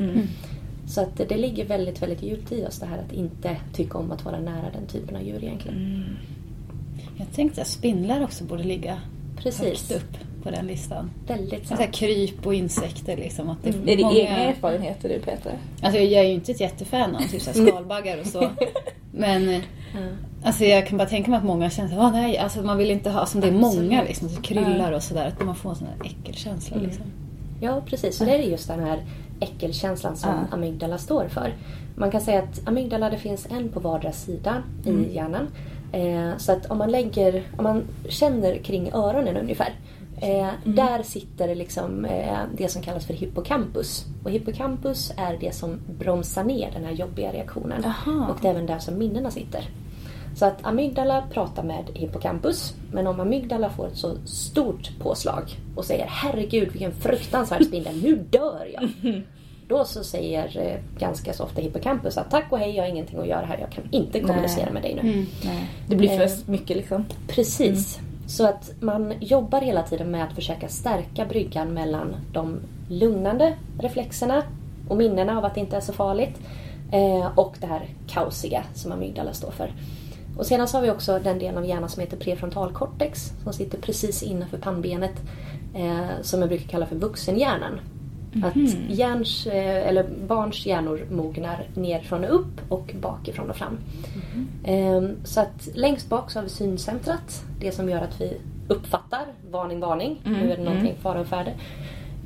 Så 0.89 1.01
att 1.01 1.17
det 1.17 1.37
ligger 1.37 1.67
väldigt, 1.67 2.03
väldigt 2.03 2.23
djupt 2.23 2.53
i 2.53 2.67
oss 2.67 2.79
det 2.79 2.87
här 2.87 2.99
att 2.99 3.13
inte 3.13 3.57
tycka 3.73 3.99
om 3.99 4.13
att 4.13 4.25
vara 4.25 4.41
nära 4.41 4.71
den 4.73 4.87
typen 4.87 5.17
av 5.17 5.23
djur 5.23 5.45
egentligen. 5.45 6.05
Jag 7.17 7.33
tänkte 7.33 7.63
att 7.63 7.69
spindlar 7.69 8.23
också 8.25 8.45
borde 8.45 8.63
ligga 8.63 8.99
Precis. 9.37 9.65
högst 9.65 9.93
upp 9.93 10.17
på 10.47 10.51
den 10.53 10.67
listan. 10.67 11.11
Väldigt 11.27 11.67
Så 11.69 11.75
här 11.75 11.83
sant. 11.83 11.95
kryp 11.95 12.47
och 12.47 12.55
insekter 12.55 13.17
liksom. 13.17 13.51
Att 13.51 13.59
det 13.63 13.93
är 13.93 13.97
det 13.97 14.03
många... 14.03 14.17
egna 14.17 14.37
erfarenheter 14.37 15.09
du 15.09 15.19
Peter? 15.21 15.53
Alltså 15.83 16.01
jag 16.01 16.25
är 16.25 16.29
ju 16.29 16.35
inte 16.35 16.53
ett 16.53 16.61
jättefan 16.61 17.17
av 17.17 17.21
typ 17.21 17.43
så 17.43 17.51
här 17.53 17.67
skalbaggar 17.67 18.21
och 18.21 18.27
så. 18.27 18.49
Men 19.13 19.49
eh, 19.49 19.61
alltså 20.43 20.65
jag 20.65 20.87
kan 20.87 20.99
bara 20.99 21.09
tänka 21.09 21.31
mig 21.31 21.39
att 21.39 21.45
många 21.45 21.71
känner 21.71 22.07
att 22.07 22.13
nej, 22.13 22.39
alltså 22.39 22.63
man 22.63 22.79
vill 22.79 22.91
inte 22.91 23.11
ha, 23.11 23.21
alltså 23.21 23.39
det 23.39 23.49
är 23.49 23.53
många 23.53 24.03
liksom, 24.03 24.29
det 24.29 24.43
kryllar 24.43 24.93
och 24.93 25.03
sådär. 25.03 25.27
Att 25.29 25.45
man 25.45 25.55
får 25.57 25.71
en 25.71 25.77
sån 25.77 25.87
här 25.87 26.11
äckelkänsla 26.11 26.77
liksom. 26.77 27.05
Ja, 27.61 27.83
precis. 27.87 28.17
Så 28.17 28.25
det 28.25 28.31
är 28.35 28.39
just 28.39 28.69
den 28.69 28.81
här 28.81 29.05
äckelkänslan 29.41 30.17
som 30.17 30.31
Ja. 30.31 30.57
amygdala 30.57 30.99
står 30.99 31.29
för. 31.29 31.55
Man 31.97 32.11
kan 32.11 32.21
säga 32.21 32.39
att 32.39 32.69
amygdala, 32.69 33.11
det 33.11 33.19
finns 33.19 33.47
en 33.51 33.69
på 33.69 33.81
vardera 33.81 34.13
sida 34.13 34.63
i 34.85 35.15
hjärnan. 35.15 35.49
Eh, 35.93 36.37
så 36.39 36.53
att 36.53 36.67
om 36.67 36.79
man 36.79 36.91
lägger, 36.91 37.43
om 37.57 37.65
man 37.65 37.83
känner 38.09 38.57
kring 38.57 38.93
öronen 38.93 39.37
ungefär. 39.37 39.73
Eh, 40.23 40.49
Där 40.65 41.03
sitter 41.03 41.55
liksom 41.55 42.05
eh, 42.05 42.39
det 42.57 42.69
som 42.69 42.83
kallas 42.83 43.07
för 43.07 43.15
hippocampus. 43.15 44.05
Och 44.25 44.31
hippocampus 44.31 45.13
är 45.17 45.37
det 45.41 45.55
som 45.55 45.79
bromsar 45.99 46.45
ner 46.45 46.71
den 46.75 46.85
här 46.85 46.93
jobbiga 46.93 47.33
reaktionen. 47.33 47.85
Aha. 47.85 48.27
Och 48.31 48.37
det 48.43 48.49
är 48.49 48.53
även 48.53 48.67
där 48.67 48.79
som 48.79 48.99
minnena 48.99 49.31
sitter. 49.31 49.65
Så 50.37 50.45
att 50.47 50.67
amygdala 50.67 51.23
pratar 51.33 51.63
med 51.63 51.85
hippocampus. 51.95 52.75
Men 52.93 53.07
om 53.07 53.21
amygdala 53.21 53.71
får 53.71 53.87
ett 53.87 53.97
så 53.97 54.17
stort 54.27 54.91
påslag 54.99 55.43
och 55.77 55.85
säger 55.85 56.07
herregud 56.09 56.69
vilken 56.73 56.93
fruktansvärd 56.93 57.65
spindel, 57.65 57.97
nu 58.03 58.17
dör 58.31 58.67
jag. 58.75 58.91
Då 59.69 59.85
så 59.85 60.05
säger 60.05 60.59
eh, 60.59 60.99
ganska 61.01 61.33
så 61.33 61.45
ofta 61.45 61.61
hippocampus 61.63 62.19
att 62.19 62.31
tack 62.31 62.45
och 62.53 62.59
hej, 62.59 62.77
jag 62.77 62.83
har 62.85 62.89
ingenting 62.91 63.19
att 63.19 63.27
göra 63.27 63.47
här, 63.47 63.59
jag 63.59 63.71
kan 63.71 63.85
inte 63.91 64.21
kommunicera 64.21 64.65
Nej. 64.65 64.73
med 64.73 64.83
dig 64.83 64.95
nu. 65.03 65.27
Nej. 65.45 65.71
Det 65.89 65.97
blir 65.97 66.11
Eh. 66.11 66.19
för 66.29 66.51
mycket 66.51 66.77
liksom. 66.77 67.05
Precis. 67.29 67.99
Så 68.27 68.47
att 68.47 68.71
man 68.81 69.15
jobbar 69.21 69.61
hela 69.61 69.83
tiden 69.83 70.11
med 70.11 70.25
att 70.25 70.35
försöka 70.35 70.69
stärka 70.69 71.25
bryggan 71.25 71.75
mellan 71.75 72.17
de 72.33 72.61
lugnande 72.89 73.55
reflexerna 73.79 74.43
och 74.89 74.97
minnena 74.97 75.39
av 75.39 75.45
att 75.45 75.55
det 75.55 75.61
inte 75.61 75.77
är 75.77 75.81
så 75.81 75.93
farligt 75.93 76.41
eh, 76.93 77.39
och 77.39 77.57
det 77.61 77.67
här 77.67 77.89
kaosiga 78.09 78.65
som 78.75 78.93
amygdala 78.93 79.33
står 79.33 79.51
för. 79.51 79.73
Och 80.37 80.47
sedan 80.47 80.69
så 80.69 80.77
har 80.77 80.83
vi 80.83 80.91
också 80.91 81.19
den 81.19 81.39
delen 81.39 81.59
av 81.59 81.67
hjärnan 81.67 81.89
som 81.89 82.01
heter 82.01 82.17
prefrontalkortex 82.17 83.33
som 83.43 83.53
sitter 83.53 83.79
precis 83.79 84.23
innanför 84.23 84.59
pannbenet 84.59 85.15
eh, 85.75 86.23
som 86.23 86.41
jag 86.41 86.49
brukar 86.49 86.69
kalla 86.69 86.87
för 86.87 86.97
vuxenhjärnan. 86.97 87.81
Att 88.45 88.57
hjärns, 88.89 89.47
eh, 89.47 89.89
eller 89.89 90.05
barns 90.29 90.67
hjärnor 90.67 91.07
mognar 91.11 91.67
nerifrån 91.75 92.25
och 92.25 92.35
upp 92.35 92.61
och 92.69 92.95
bakifrån 93.01 93.51
och 93.51 93.57
fram. 93.57 93.79
Ehm, 94.65 95.17
Så 95.25 95.41
att 95.41 95.69
längst 95.75 96.09
bak 96.09 96.31
så 96.31 96.39
har 96.39 96.45
vi 96.45 96.49
syncentrat. 96.51 97.45
Det 97.61 97.73
som 97.73 97.89
gör 97.89 98.01
att 98.03 98.21
vi 98.21 98.37
uppfattar 98.69 99.25
varning, 99.51 99.81
varning. 99.81 100.21
Nu 100.25 100.53
är 100.53 100.57
det 100.57 100.63
någonting 100.63 100.95
fara 101.03 101.21
och 101.21 101.27
färde. 101.27 101.53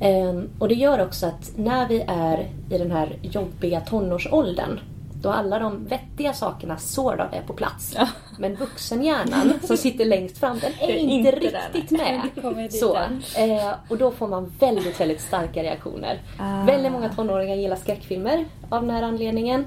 Ehm, 0.01 0.49
Och 0.59 0.67
det 0.67 0.75
gör 0.75 1.01
också 1.01 1.25
att 1.25 1.51
när 1.55 1.87
vi 1.87 2.03
är 2.07 2.47
i 2.69 2.77
den 2.77 2.91
här 2.91 3.17
jobbiga 3.21 3.79
tonårsåldern 3.81 4.79
Då 5.21 5.29
alla 5.29 5.59
de 5.59 5.85
vettiga 5.85 6.33
sakerna 6.33 6.73
of 6.73 7.33
är 7.33 7.41
på 7.47 7.53
plats. 7.53 7.97
Men 8.39 8.55
vuxenhjärnan 8.55 9.53
som 9.63 9.77
sitter 9.77 10.05
längst 10.05 10.37
fram, 10.37 10.59
den 10.59 10.71
är, 10.79 10.87
är 10.93 10.95
inte, 10.97 11.13
inte 11.29 11.31
där, 11.31 11.61
riktigt 11.73 11.97
nej. 11.99 12.21
med. 12.55 12.73
Så, 12.73 12.95
eh, 13.37 13.73
och 13.89 13.97
då 13.97 14.11
får 14.11 14.27
man 14.27 14.53
väldigt, 14.59 14.99
väldigt 14.99 15.21
starka 15.21 15.63
reaktioner. 15.63 16.19
Ah. 16.39 16.63
Väldigt 16.65 16.91
många 16.91 17.09
tonåringar 17.09 17.55
gillar 17.55 17.75
skräckfilmer 17.75 18.45
av 18.69 18.81
den 18.81 18.89
här 18.89 19.03
anledningen. 19.03 19.65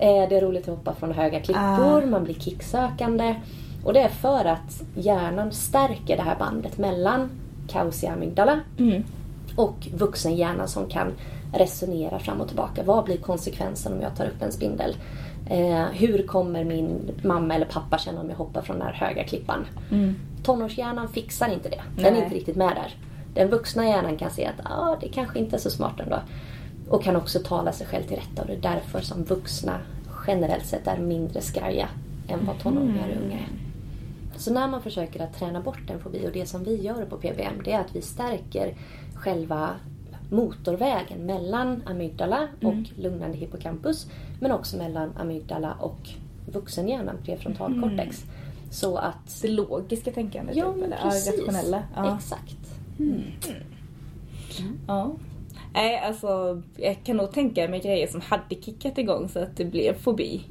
Eh, 0.00 0.28
det 0.28 0.36
är 0.36 0.40
roligt 0.40 0.68
att 0.68 0.76
hoppa 0.78 0.94
från 0.94 1.12
höga 1.12 1.40
klippor, 1.40 2.02
Ah. 2.02 2.06
man 2.06 2.24
blir 2.24 2.34
kicksökande. 2.34 3.34
Och 3.84 3.92
det 3.92 4.00
är 4.00 4.08
för 4.08 4.44
att 4.44 4.82
hjärnan 4.94 5.52
stärker 5.52 6.16
det 6.16 6.22
här 6.22 6.36
bandet 6.38 6.78
mellan 6.78 7.30
kausia 7.68 8.12
amygdala 8.12 8.60
Mm. 8.78 9.04
och 9.56 9.88
vuxenhjärnan 9.94 10.68
som 10.68 10.88
kan 10.88 11.12
resonera 11.56 12.18
fram 12.18 12.40
och 12.40 12.48
tillbaka. 12.48 12.82
Vad 12.82 13.04
blir 13.04 13.16
konsekvensen 13.16 13.92
om 13.92 14.00
jag 14.00 14.16
tar 14.16 14.26
upp 14.26 14.42
en 14.42 14.52
spindel? 14.52 14.96
Eh, 15.50 15.84
hur 15.84 16.26
kommer 16.26 16.64
min 16.64 17.10
mamma 17.22 17.54
eller 17.54 17.66
pappa 17.66 17.98
känna 17.98 18.20
om 18.20 18.30
jag 18.30 18.36
hoppar 18.36 18.62
från 18.62 18.78
den 18.78 18.86
här 18.86 18.94
höga 18.94 19.24
klippan? 19.24 19.66
Tonårshjärnan 20.42 21.08
fixar 21.08 21.52
inte 21.52 21.68
det. 21.68 21.82
Den 21.96 22.06
är 22.06 22.10
Nej. 22.10 22.22
inte 22.22 22.34
riktigt 22.34 22.56
med 22.56 22.76
där. 22.76 22.94
Den 23.34 23.50
vuxna 23.50 23.86
hjärnan 23.86 24.16
kan 24.16 24.30
se 24.30 24.46
att 24.46 24.60
ah, 24.64 24.96
det 25.00 25.08
kanske 25.08 25.38
inte 25.38 25.56
är 25.56 25.60
så 25.60 25.70
smart 25.70 26.00
ändå. 26.00 26.20
Och 26.88 27.02
kan 27.02 27.16
också 27.16 27.38
tala 27.38 27.72
sig 27.72 27.86
själv 27.86 28.02
till 28.02 28.16
rätta. 28.16 28.42
Och 28.42 28.48
det 28.48 28.54
är 28.54 28.74
därför 28.74 29.00
som 29.00 29.24
vuxna 29.24 29.80
generellt 30.26 30.66
sett 30.66 30.86
är 30.86 30.98
mindre 30.98 31.40
skraja 31.40 31.88
än 32.28 32.46
vad 32.46 32.58
tonåringar 32.58 33.08
och 33.08 33.24
unga 33.24 33.36
är. 33.36 33.48
Så 34.36 34.52
när 34.52 34.68
man 34.68 34.82
försöker 34.82 35.24
att 35.24 35.38
träna 35.38 35.60
bort 35.60 35.90
en 35.90 36.00
fobi 36.00 36.26
och 36.26 36.32
det 36.32 36.46
som 36.46 36.64
vi 36.64 36.82
gör 36.82 37.04
på 37.04 37.16
PBM 37.16 37.62
det 37.64 37.72
är 37.72 37.80
att 37.80 37.96
vi 37.96 38.02
stärker 38.02 38.74
själva 39.14 39.70
motorvägen 40.30 41.26
mellan 41.26 41.82
amygdala 41.86 42.48
och 42.62 42.74
lugnande 42.96 43.36
hippocampus 43.36 44.10
men 44.40 44.52
också 44.52 44.76
mellan 44.76 45.12
amygdala 45.16 45.72
och 45.80 46.08
vuxenhjärnan, 46.52 47.16
prefrontalkortex. 47.24 48.24
Så 48.70 48.96
att... 48.96 49.42
Det 49.42 49.48
logiska 49.48 50.12
tänkandet, 50.12 50.56
Ja, 50.56 50.72
typ, 50.72 50.84
eller 50.84 50.96
precis. 50.96 51.38
rationella. 51.38 51.82
Ja. 51.94 52.16
Exakt. 52.16 52.56
Ja. 54.86 55.12
Nej, 55.74 55.98
alltså 55.98 56.62
jag 56.76 57.04
kan 57.04 57.16
nog 57.16 57.32
tänka 57.32 57.68
mig 57.68 57.80
grejer 57.80 58.06
som 58.06 58.20
hade 58.20 58.54
kickat 58.60 58.98
igång 58.98 59.28
så 59.28 59.38
att 59.38 59.56
det 59.56 59.64
blev 59.64 59.94
fobi. 59.94 60.44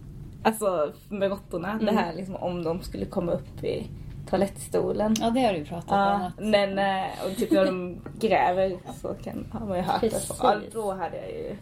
Alltså 0.43 0.93
med 1.09 1.29
råttorna, 1.29 1.79
det 1.81 1.91
här 1.91 2.13
liksom 2.13 2.35
om 2.35 2.63
de 2.63 2.81
skulle 2.81 3.05
komma 3.05 3.31
upp 3.31 3.63
i 3.63 3.87
toalettstolen. 4.29 5.15
Ja, 5.19 5.29
det 5.29 5.39
har 5.41 5.53
du 5.53 5.65
pratat 5.65 5.91
om. 5.91 5.97
Ja, 5.97 6.11
Att, 6.25 6.39
men 6.39 6.79
eh, 6.79 7.25
och 7.25 7.37
typ 7.37 7.51
när 7.51 7.65
de 7.65 8.01
gräver 8.19 8.77
så 9.01 9.13
kan, 9.23 9.47
har 9.51 9.65
man 9.65 9.77
ju 9.77 9.83
hört 9.83 10.01
det. 10.01 10.09
Precis. 10.09 10.39
ja, 10.41 10.55
då 10.73 10.91
hade 10.93 11.17
jag 11.17 11.29
ju... 11.31 11.55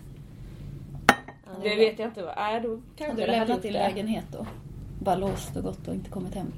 Det 1.63 1.75
vet 1.75 1.99
jag 1.99 2.07
inte 2.07 2.21
vad 2.23 2.33
är. 2.37 2.59
Då 2.61 2.81
kanske 2.97 3.05
hade 3.05 3.21
du 3.21 3.25
det 3.31 3.31
lämnat 3.39 3.61
din 3.61 3.73
det. 3.73 3.79
lägenhet 3.79 4.25
då? 4.31 4.45
Bara 4.99 5.15
låst 5.15 5.55
och 5.57 5.63
gått 5.63 5.87
och 5.87 5.93
inte 5.93 6.09
kommit 6.09 6.35
hem? 6.35 6.53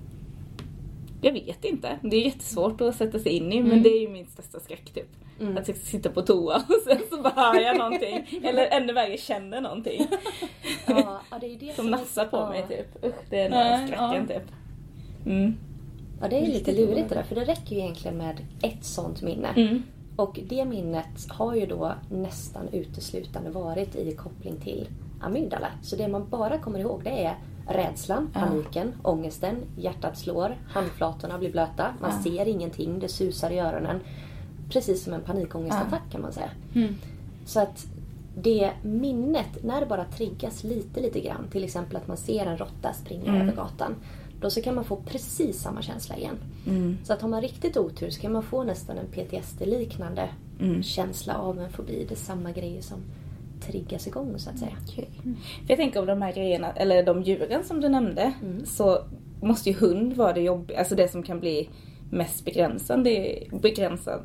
Jag 1.22 1.34
vet 1.34 1.66
inte. 1.66 2.00
Det 2.02 2.16
är 2.18 2.22
jättesvårt 2.26 2.82
att 2.82 2.96
sätta 2.96 3.20
sig 3.20 3.32
in 3.32 3.54
i 3.54 3.58
Mm. 3.58 3.70
men 3.70 3.84
det 3.84 3.90
är 3.90 4.02
ju 4.02 4.08
min 4.10 4.26
största 4.26 4.60
skräck 4.60 4.86
typ. 4.94 5.08
Mm. 5.42 5.58
Att 5.58 5.68
jag 5.68 5.78
sitta 5.78 6.10
på 6.10 6.22
toa 6.22 6.56
och 6.56 6.82
sen 6.88 6.98
så 7.10 7.22
bara 7.22 7.34
hör 7.34 7.60
jag 7.62 7.78
någonting. 7.78 8.42
Eller 8.44 8.68
ännu 8.68 8.94
värre 8.94 9.18
känner 9.18 9.62
någonting. 9.62 10.08
Ja, 10.88 11.22
ja, 11.32 11.38
det 11.42 11.46
är 11.54 11.60
det 11.60 11.76
Som 11.76 11.86
är- 11.88 11.92
nassar 11.92 12.26
på 12.26 12.38
ja. 12.38 12.50
mig 12.50 12.66
typ. 12.68 13.06
Usch, 13.06 13.14
det 13.30 13.40
är 13.42 13.50
Nej, 13.50 13.78
nog 13.80 13.88
skräcken 13.88 14.26
ja. 14.30 14.40
typ. 14.40 14.52
Mm. 15.26 15.58
Ja, 16.22 16.28
det 16.28 16.36
är 16.36 16.48
lite 16.48 16.72
lurigt 16.72 17.10
det 17.10 17.16
där. 17.16 17.24
För 17.24 17.36
det 17.36 17.44
räcker 17.44 17.76
ju 17.76 17.82
egentligen 17.82 18.18
med 18.18 18.42
ett 18.62 18.86
sånt 18.86 19.22
minne. 19.22 19.48
Mm. 19.56 19.84
Och 20.16 20.40
det 20.50 20.66
minnet 20.66 21.30
har 21.30 21.56
ju 21.56 21.66
då 21.66 21.94
nästan 22.10 22.68
uteslutande 22.72 23.50
varit 23.50 23.96
i 23.96 24.16
koppling 24.16 24.58
till 24.58 24.88
amygdala. 25.22 25.68
Så 25.82 25.96
det 25.96 26.08
man 26.08 26.30
bara 26.30 26.58
kommer 26.58 26.80
ihåg 26.80 27.02
det 27.04 27.26
är 27.26 27.36
rädslan, 27.68 28.30
paniken, 28.34 28.94
ångesten, 29.04 29.56
hjärtat 29.78 30.18
slår, 30.18 30.58
handflatorna 30.68 31.38
blir 31.38 31.52
blöta, 31.52 31.94
man 32.02 32.24
ser 32.24 32.48
ingenting, 32.48 33.00
det 33.00 33.08
susar 33.08 33.52
i 33.52 33.60
öronen. 33.60 34.00
Precis 34.70 35.04
som 35.04 35.14
en 35.14 35.22
panikångestattack 35.22 36.12
kan 36.12 36.22
man 36.22 36.34
säga. 36.34 36.50
Mm. 36.76 36.96
Så 37.46 37.60
att 37.60 37.86
det 38.38 38.72
minnet, 38.84 39.64
när 39.64 39.80
det 39.80 39.86
bara 39.86 40.06
triggas 40.06 40.64
lite, 40.64 41.02
lite 41.02 41.20
grann, 41.20 41.48
till 41.52 41.64
exempel 41.64 41.98
att 41.98 42.08
man 42.08 42.18
ser 42.18 42.46
en 42.46 42.58
råtta 42.58 42.94
springa 42.94 43.42
över 43.42 43.54
gatan, 43.54 43.96
då 44.42 44.50
så 44.50 44.62
kan 44.62 44.76
man 44.76 44.84
få 44.84 44.96
precis 44.96 45.60
samma 45.62 45.82
känsla 45.82 46.18
igen. 46.18 46.38
Så 47.04 47.14
att 47.14 47.22
har 47.22 47.30
man 47.30 47.42
riktigt 47.42 47.78
otur 47.78 48.10
så 48.10 48.22
kan 48.22 48.32
man 48.32 48.44
få 48.44 48.64
nästan 48.64 48.98
en 48.98 49.08
PTSD-liknande 49.08 50.30
känsla 50.84 51.38
av 51.38 51.60
en 51.60 51.70
fobi. 51.70 52.06
Det 52.10 52.14
är 52.14 52.18
samma 52.18 52.52
grejer 52.52 52.82
som 52.82 52.98
triggas 53.62 54.08
igång 54.08 54.34
så 54.38 54.50
att 54.50 54.60
säga. 54.60 54.78
Okej. 54.88 55.10
För 55.62 55.68
jag 55.68 55.78
tänker 55.78 56.00
om 56.00 56.06
de 56.06 56.22
här 56.22 56.34
grejerna, 56.34 56.72
eller 56.72 57.04
de 57.04 57.22
djuren 57.24 57.64
som 57.64 57.82
du 57.82 57.90
nämnde, 57.90 58.34
Mm. 58.42 58.66
så 58.66 59.00
måste 59.42 59.70
ju 59.70 59.76
hund 59.76 60.14
vara 60.14 60.34
det 60.34 60.42
jobbiga, 60.42 60.80
alltså 60.80 60.96
det 60.96 61.12
som 61.12 61.24
kan 61.24 61.40
bli 61.40 61.70
mest 62.12 62.46
begränsande, 62.46 63.40
begränsande 63.62 64.24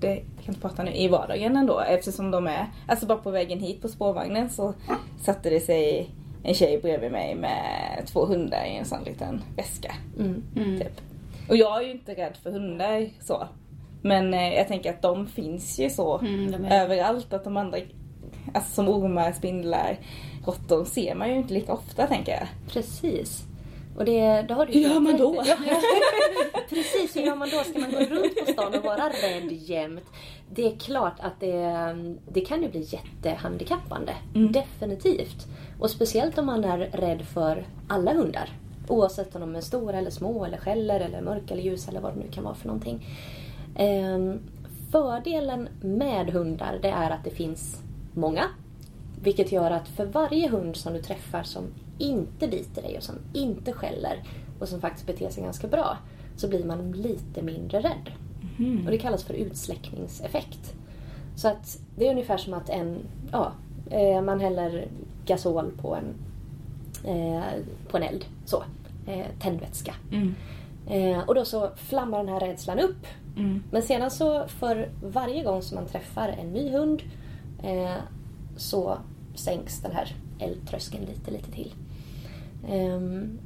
jag 0.00 0.22
kan 0.44 0.48
inte 0.54 0.60
prata 0.60 0.82
nu, 0.82 0.92
i 0.94 1.08
vardagen 1.08 1.56
ändå 1.56 1.80
eftersom 1.80 2.30
de 2.30 2.46
är, 2.46 2.66
alltså 2.88 3.06
bara 3.06 3.18
på 3.18 3.30
vägen 3.30 3.60
hit 3.60 3.82
på 3.82 3.88
spårvagnen 3.88 4.50
så 4.50 4.74
satte 5.24 5.50
det 5.50 5.60
sig 5.60 6.10
en 6.44 6.54
tjej 6.54 6.78
bredvid 6.82 7.12
mig 7.12 7.34
med 7.34 8.02
två 8.06 8.24
hundar 8.26 8.64
i 8.64 8.76
en 8.76 8.84
sån 8.84 9.04
liten 9.04 9.42
väska. 9.56 9.94
Mm. 10.18 10.42
Typ. 10.80 11.00
Och 11.48 11.56
jag 11.56 11.78
är 11.78 11.86
ju 11.86 11.90
inte 11.92 12.14
rädd 12.14 12.36
för 12.42 12.50
hundar 12.50 13.08
så. 13.20 13.48
Men 14.02 14.34
eh, 14.34 14.54
jag 14.54 14.68
tänker 14.68 14.90
att 14.90 15.02
de 15.02 15.26
finns 15.26 15.78
ju 15.78 15.90
så 15.90 16.18
Mm, 16.18 16.64
överallt. 16.64 17.32
Att 17.32 17.44
de 17.44 17.56
andra, 17.56 17.78
alltså 18.54 18.74
som 18.74 18.88
ormar, 18.88 19.32
spindlar, 19.32 19.98
råttor 20.46 20.84
ser 20.84 21.14
man 21.14 21.28
ju 21.30 21.36
inte 21.36 21.54
lika 21.54 21.72
ofta 21.72 22.06
tänker 22.06 22.32
jag. 22.32 22.48
Precis. 22.72 23.42
Och 23.96 24.04
det, 24.04 24.42
då 24.42 24.54
har 24.54 24.66
du 24.66 24.72
ju 24.72 24.82
Hur 24.88 24.94
gör 24.94 25.00
man 25.00 25.16
då? 25.16 25.42
Ja, 25.46 25.56
Precis, 26.68 27.16
hur 27.16 27.22
gör 27.22 27.36
man 27.36 27.48
då? 27.50 27.56
Ska 27.64 27.78
man 27.78 27.90
gå 27.90 27.98
runt 27.98 28.46
på 28.46 28.52
stan 28.52 28.74
och 28.74 28.84
vara 28.84 29.08
rädd 29.08 29.52
jämt? 29.52 30.04
Det 30.50 30.66
är 30.66 30.76
klart 30.76 31.20
att 31.20 31.40
det, 31.40 31.96
det 32.32 32.40
kan 32.40 32.62
ju 32.62 32.68
bli 32.68 32.80
jättehandikappande. 32.80 34.12
Definitivt. 34.50 35.46
Och 35.82 35.90
speciellt 35.90 36.38
om 36.38 36.46
man 36.46 36.64
är 36.64 36.78
rädd 36.78 37.22
för 37.22 37.66
alla 37.88 38.14
hundar. 38.14 38.48
Oavsett 38.88 39.34
om 39.34 39.40
de 39.40 39.56
är 39.56 39.60
stora 39.60 39.98
eller 39.98 40.10
små 40.10 40.44
eller 40.44 40.58
skäller 40.58 41.00
eller 41.00 41.20
mörka 41.20 41.54
eller 41.54 41.62
ljusa 41.62 41.90
eller 41.90 42.00
vad 42.00 42.14
det 42.14 42.20
nu 42.20 42.26
kan 42.30 42.44
vara 42.44 42.54
för 42.54 42.66
någonting. 42.66 43.06
Ehm, 43.76 44.38
fördelen 44.92 45.68
med 45.80 46.30
hundar 46.30 46.78
det 46.82 46.88
är 46.88 47.10
att 47.10 47.24
det 47.24 47.30
finns 47.30 47.82
många. 48.12 48.44
Vilket 49.22 49.52
gör 49.52 49.70
att 49.70 49.88
för 49.88 50.04
varje 50.04 50.48
hund 50.48 50.76
som 50.76 50.92
du 50.92 51.02
träffar 51.02 51.42
som 51.42 51.64
inte 51.98 52.48
biter 52.48 52.82
dig 52.82 52.96
och 52.96 53.02
som 53.02 53.16
inte 53.32 53.72
skäller 53.72 54.22
och 54.58 54.68
som 54.68 54.80
faktiskt 54.80 55.06
beter 55.06 55.30
sig 55.30 55.42
ganska 55.42 55.68
bra 55.68 55.98
så 56.36 56.48
blir 56.48 56.64
man 56.64 56.92
lite 56.92 57.42
mindre 57.42 57.80
rädd. 57.80 58.10
Och 58.84 58.90
det 58.90 58.98
kallas 58.98 59.24
för 59.24 59.34
utsläckningseffekt. 59.34 60.74
Så 61.36 61.48
att 61.48 61.78
det 61.96 62.06
är 62.06 62.10
ungefär 62.10 62.36
som 62.36 62.54
att 62.54 62.68
en, 62.68 62.98
ja, 63.32 63.52
eh, 63.90 64.22
man 64.22 64.40
häller 64.40 64.88
gasol 65.26 65.70
på 65.70 65.96
en, 65.96 66.14
eh, 67.04 67.42
på 67.90 67.96
en 67.96 68.02
eld. 68.02 68.24
Så. 68.44 68.64
Eh, 69.06 69.26
tändvätska. 69.38 69.94
Eh, 70.86 71.18
och 71.18 71.34
då 71.34 71.44
så 71.44 71.70
flammar 71.76 72.18
den 72.18 72.28
här 72.28 72.40
rädslan 72.40 72.78
upp. 72.78 73.06
Men 73.70 73.82
sedan 73.82 74.10
så 74.10 74.46
för 74.48 74.90
varje 75.02 75.44
gång 75.44 75.62
som 75.62 75.74
man 75.74 75.86
träffar 75.86 76.28
en 76.28 76.52
ny 76.52 76.70
hund 76.70 77.02
eh, 77.62 77.96
så 78.56 78.98
sänks 79.34 79.80
den 79.80 79.92
här 79.92 80.14
eldtröskeln 80.38 81.04
lite, 81.04 81.30
lite 81.30 81.50
till. 81.50 81.74
Ehm, 82.68 83.38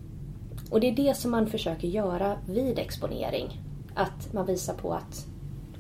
och 0.71 0.81
det 0.81 0.89
är 0.89 0.97
det 0.97 1.17
som 1.17 1.31
man 1.31 1.47
försöker 1.47 1.89
göra 1.89 2.37
vid 2.47 2.79
exponering. 2.79 3.61
Att 3.95 4.33
man 4.33 4.47
visar 4.47 4.75
på 4.75 4.93
att 4.93 5.27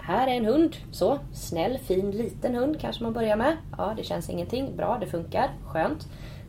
här 0.07 0.27
är 0.29 0.33
en 0.33 0.45
hund, 0.45 0.77
så 0.91 1.19
snäll, 1.33 1.79
fin, 1.79 2.11
liten 2.11 2.55
hund 2.55 2.81
kanske 2.81 3.03
man 3.03 3.13
börjar 3.13 3.37
med. 3.37 3.57
Ja, 3.79 3.95
det 3.97 4.05
känns 4.05 4.31
ingenting, 4.31 4.77
bra, 4.77 4.99
det 5.01 5.07
funkar, 5.07 5.51
skönt. 5.67 6.07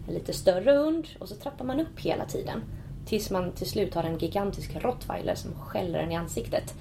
En 0.07 0.13
lite 0.13 0.33
större 0.33 0.71
hund 0.71 1.07
och 1.19 1.29
så 1.29 1.35
trappar 1.35 1.65
man 1.65 1.79
upp 1.79 1.99
hela 1.99 2.25
tiden. 2.25 2.63
Tills 3.05 3.31
man 3.31 3.51
till 3.51 3.69
slut 3.69 3.95
har 3.95 4.03
en 4.03 4.17
gigantisk 4.17 4.75
rottweiler 4.75 5.35
som 5.35 5.53
skäller 5.53 5.99
en 5.99 6.11
i 6.11 6.15
ansiktet. 6.15 6.73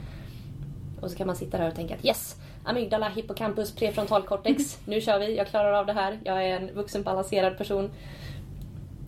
Och 1.00 1.10
så 1.10 1.16
kan 1.16 1.26
man 1.26 1.36
sitta 1.36 1.58
där 1.58 1.68
och 1.68 1.74
tänka 1.74 1.94
att 1.94 2.04
yes, 2.04 2.36
amygdala, 2.64 3.08
hippocampus, 3.08 3.72
prefrontalkortex. 3.72 4.78
Nu 4.84 5.00
kör 5.00 5.18
vi, 5.18 5.36
jag 5.36 5.46
klarar 5.46 5.72
av 5.72 5.86
det 5.86 5.92
här. 5.92 6.18
Jag 6.24 6.44
är 6.44 6.56
en 6.56 6.74
vuxen 6.74 7.02
balanserad 7.02 7.58
person. 7.58 7.90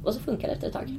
Och 0.04 0.14
så 0.14 0.20
funkar 0.20 0.48
det 0.48 0.54
efter 0.54 0.66
ett 0.66 0.72
tag. 0.72 0.96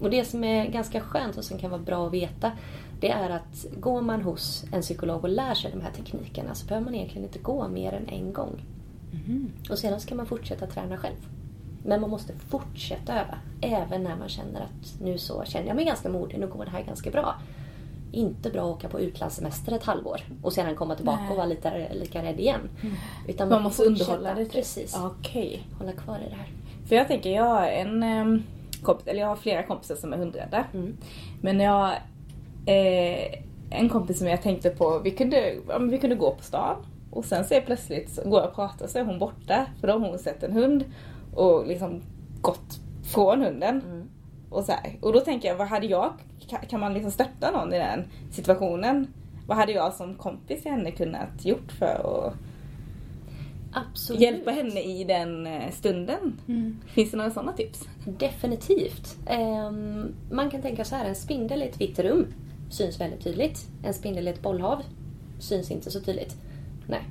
Och 0.00 0.10
det 0.10 0.24
som 0.24 0.44
är 0.44 0.66
ganska 0.66 1.00
skönt 1.00 1.36
och 1.36 1.44
som 1.44 1.58
kan 1.58 1.70
vara 1.70 1.80
bra 1.80 2.06
att 2.06 2.12
veta 2.12 2.52
det 3.00 3.10
är 3.10 3.30
att 3.30 3.66
går 3.80 4.00
man 4.02 4.22
hos 4.22 4.64
en 4.72 4.82
psykolog 4.82 5.24
och 5.24 5.28
lär 5.30 5.54
sig 5.54 5.70
de 5.70 5.80
här 5.80 5.90
teknikerna 5.90 6.54
så 6.54 6.66
behöver 6.66 6.84
man 6.84 6.94
egentligen 6.94 7.24
inte 7.26 7.38
gå 7.38 7.68
mer 7.68 7.92
än 7.92 8.08
en 8.08 8.32
gång. 8.32 8.62
Och 9.70 9.78
sedan 9.78 10.00
ska 10.00 10.14
man 10.14 10.26
fortsätta 10.26 10.66
träna 10.66 10.96
själv. 10.96 11.16
Men 11.86 12.00
man 12.00 12.10
måste 12.10 12.32
fortsätta 12.48 13.12
öva. 13.12 13.38
Även 13.60 14.02
när 14.04 14.16
man 14.16 14.28
känner 14.28 14.60
att 14.60 15.00
nu 15.00 15.18
så 15.18 15.44
känner 15.44 15.66
jag 15.66 15.76
mig 15.76 15.84
ganska 15.84 16.08
modig, 16.08 16.38
nu 16.38 16.46
går 16.46 16.64
det 16.64 16.70
här 16.70 16.82
ganska 16.82 17.10
bra. 17.10 17.34
Inte 18.12 18.50
bra 18.50 18.60
att 18.62 18.76
åka 18.76 18.88
på 18.88 19.00
utlandssemester 19.00 19.72
ett 19.72 19.84
halvår 19.84 20.20
och 20.42 20.52
sedan 20.52 20.74
komma 20.76 20.94
tillbaka 20.94 21.20
Nej. 21.20 21.30
och 21.30 21.36
vara 21.36 21.46
lite 21.46 21.94
lika 21.94 22.22
rädd 22.22 22.40
igen. 22.40 22.60
Utan 23.28 23.48
Man 23.48 23.62
måste 23.62 23.82
fortsätta- 23.84 24.12
underhålla 24.12 24.34
det. 24.34 24.44
typ. 24.44 24.52
Precis. 24.52 24.96
Okej. 24.98 25.62
Hålla 25.78 25.92
kvar 25.92 26.18
i 26.26 26.28
det 26.30 26.36
här. 26.36 26.48
För 26.88 26.96
jag 26.96 27.08
tänker, 27.08 27.30
jag 27.30 27.44
har 27.44 27.66
en 27.66 28.42
kompis, 28.82 29.06
eller 29.06 29.20
jag 29.20 29.28
har 29.28 29.36
flera 29.36 29.62
kompisar 29.62 29.94
som 29.94 30.12
är 30.12 30.16
hundrädda. 30.16 30.64
Mm. 30.74 30.96
Men 31.40 31.60
jag 31.60 31.92
eh, 32.66 33.38
en 33.70 33.88
kompis 33.88 34.18
som 34.18 34.26
jag 34.28 34.42
tänkte 34.42 34.70
på, 34.70 34.98
vi 34.98 35.10
kunde, 35.10 35.54
vi 35.90 35.98
kunde 35.98 36.16
gå 36.16 36.30
på 36.34 36.42
stan 36.42 36.76
och 37.10 37.24
sen 37.24 37.44
så 37.44 37.60
plötsligt 37.66 38.10
så 38.10 38.28
går 38.28 38.40
jag 38.40 38.48
och 38.48 38.54
pratar 38.54 38.86
så 38.86 38.98
är 38.98 39.04
hon 39.04 39.18
borta 39.18 39.66
för 39.80 39.86
då 39.86 39.92
har 39.92 40.08
hon 40.08 40.18
sett 40.18 40.42
en 40.42 40.52
hund 40.52 40.84
och 41.34 41.66
liksom 41.66 42.02
gått 42.40 42.80
från 43.14 43.42
hunden. 43.42 43.80
Mm. 43.80 44.08
Och, 44.50 44.64
så 44.64 44.72
här. 44.72 44.98
och 45.00 45.12
då 45.12 45.20
tänker 45.20 45.48
jag, 45.48 45.56
vad 45.56 45.68
hade 45.68 45.86
jag, 45.86 46.12
kan- 46.68 46.80
man 46.80 46.94
liksom 46.94 47.10
stötta 47.10 47.50
någon 47.50 47.72
i 47.72 47.78
den 47.78 48.04
situationen? 48.30 49.06
Vad 49.46 49.56
hade 49.56 49.72
jag 49.72 49.94
som 49.94 50.14
kompis 50.14 50.62
till 50.62 50.70
henne 50.72 50.90
kunnat 50.90 51.44
gjort 51.44 51.72
för 51.78 51.86
att 52.26 52.34
Absolut. 53.72 54.22
hjälpa 54.22 54.50
henne 54.50 54.80
i 54.80 55.04
den 55.04 55.46
eh, 55.46 55.70
stunden? 55.70 56.40
Finns 56.86 57.10
det 57.10 57.16
några 57.16 57.30
sådana 57.30 57.52
tips? 57.52 57.88
Definitivt. 58.18 59.16
Ehm, 59.26 60.14
man 60.30 60.50
kan 60.50 60.62
tänka 60.62 60.84
så 60.84 60.96
här, 60.96 61.04
en 61.04 61.14
spindel 61.14 61.62
i 61.62 61.68
ett 61.68 61.80
vitt 61.80 61.98
rum 61.98 62.26
syns 62.74 63.00
väldigt 63.00 63.24
tydligt. 63.24 63.66
En 63.82 63.94
spindel 63.94 64.28
i 64.28 64.30
ett 64.30 64.42
bollhav 64.42 64.82
syns 65.38 65.70
inte 65.70 65.90
så 65.90 66.00
tydligt. 66.00 66.36
Nej. 66.86 67.02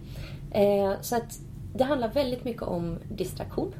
Eh, 0.52 1.02
så 1.02 1.15
att 1.15 1.39
det 1.76 1.84
handlar 1.84 2.13
väldigt 2.13 2.43
mycket 2.43 2.63
om 2.63 2.97
distraktion. 3.10 3.73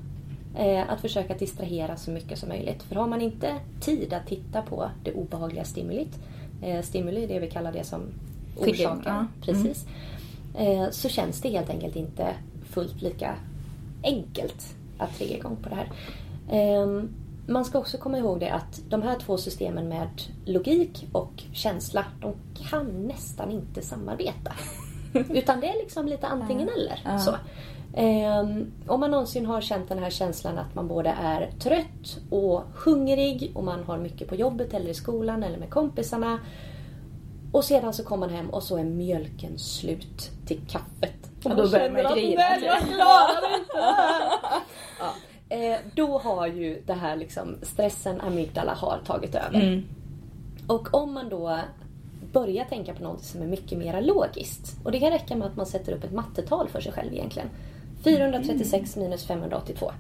Eh, 0.56 0.90
att 0.90 1.02
försöka 1.02 1.34
distrahera 1.34 1.96
så 1.96 2.12
mycket 2.12 2.40
som 2.40 2.50
möjligt. 2.50 2.84
För 2.84 2.96
har 2.96 3.08
man 3.08 3.22
inte 3.22 3.56
tid 3.80 4.14
att 4.14 4.28
titta 4.28 4.62
på 4.62 4.90
det 5.04 5.14
obehagliga 5.14 5.64
stimulit, 5.64 6.20
eh, 6.62 6.82
stimuli 6.82 7.28
det 7.28 7.40
vi 7.40 7.50
kallar 7.50 7.72
det 7.72 7.84
som 7.84 8.02
orsakar, 8.58 9.02
ja. 9.06 9.26
precis, 9.42 9.86
eh, 10.58 10.90
så 10.90 11.10
känns 11.10 11.42
det 11.42 11.50
helt 11.50 11.70
enkelt 11.70 11.96
inte 11.96 12.34
fullt 12.70 13.02
lika 13.02 13.36
enkelt 14.04 14.76
att 14.98 15.18
trigga 15.18 15.38
igång 15.38 15.58
på 15.64 15.70
det 15.70 15.76
här. 15.76 15.90
Man 17.48 17.66
ska 17.66 17.80
också 17.80 17.98
komma 17.98 18.18
ihåg 18.18 18.40
det 18.40 18.50
att 18.50 18.82
de 18.90 19.02
här 19.02 19.16
två 19.20 19.38
systemen 19.38 19.90
med 19.90 20.22
logik 20.46 21.08
och 21.12 21.44
känsla, 21.54 22.06
de 22.22 22.34
kan 22.70 23.08
nästan 23.08 23.52
inte 23.52 23.82
samarbeta. 23.82 24.54
Utan 25.14 25.60
det 25.60 25.68
är 25.68 25.84
liksom 25.84 26.08
lite 26.08 26.28
antingen 26.28 26.70
eller. 26.70 27.02
Ja. 27.06 27.20
Så. 27.20 27.36
Ehm, 27.96 28.72
om 28.88 29.00
man 29.00 29.12
någonsin 29.12 29.46
har 29.46 29.62
känt 29.62 29.90
den 29.90 30.00
här 30.00 30.10
känslan 30.10 30.58
att 30.58 30.76
man 30.76 30.88
både 30.88 31.10
är 31.10 31.52
trött 31.60 32.18
och 32.30 32.64
hungrig 32.76 33.52
och 33.56 33.64
man 33.64 33.84
har 33.84 33.98
mycket 33.98 34.28
på 34.28 34.36
jobbet 34.36 34.74
eller 34.74 34.90
i 34.90 34.94
skolan 34.94 35.44
eller 35.44 35.58
med 35.58 35.70
kompisarna. 35.70 36.40
Och 37.52 37.64
sedan 37.64 37.94
så 37.94 38.04
kommer 38.04 38.28
man 38.28 38.36
hem 38.36 38.50
och 38.50 38.64
så 38.64 38.78
är 38.78 38.84
mjölken 38.84 39.60
slut 39.60 40.32
till 40.46 40.62
kaffet. 40.68 41.30
Och 41.44 41.52
Ja, 41.52 41.56
då 41.56 41.70
börjar 41.70 41.90
man 41.90 42.14
grina. 42.14 42.42
Ja. 45.00 45.14
Eh, 45.54 45.78
Då 45.96 46.18
har 46.18 46.48
ju 46.48 46.82
det 46.86 46.94
här 46.94 47.16
liksom 47.16 47.56
stressen, 47.62 48.22
amygdala 48.22 48.74
har 48.74 49.00
tagit 49.06 49.36
över. 49.36 49.62
Mm. 49.62 49.84
Och 50.68 50.94
om 50.94 51.14
man 51.14 51.30
då 51.30 51.60
börjar 52.34 52.66
tänka 52.66 52.94
på 52.94 53.04
något 53.04 53.24
som 53.24 53.42
är 53.42 53.48
mycket 53.48 53.78
mer 53.78 54.02
logiskt. 54.02 54.78
Och 54.84 54.92
det 54.92 55.00
kan 55.00 55.12
räcka 55.12 55.36
med 55.36 55.48
att 55.48 55.56
man 55.56 55.66
sätter 55.66 55.94
upp 55.94 56.04
ett 56.04 56.14
mattetal 56.14 56.70
för 56.70 56.82
sig 56.82 56.92
själv 56.92 57.14
egentligen. 57.14 57.50
436 58.04 58.96
minus 58.96 59.26
582. 59.26 59.92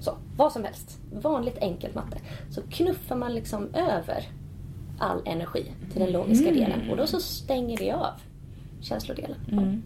Så, 0.00 0.16
vad 0.36 0.52
som 0.52 0.64
helst. 0.64 0.98
Vanligt 1.12 1.58
enkelt 1.58 1.94
matte. 1.94 2.18
Så 2.50 2.62
knuffar 2.70 3.16
man 3.16 3.34
liksom 3.34 3.74
över 3.74 4.28
all 4.98 5.22
energi 5.24 5.72
till 5.92 6.00
den 6.00 6.12
logiska 6.12 6.50
delen. 6.50 6.90
Och 6.90 6.96
då 6.96 7.06
så 7.06 7.20
stänger 7.20 7.78
det 7.78 7.92
av 7.92 8.12
känslodelen. 8.80 9.36
Mm. 9.52 9.82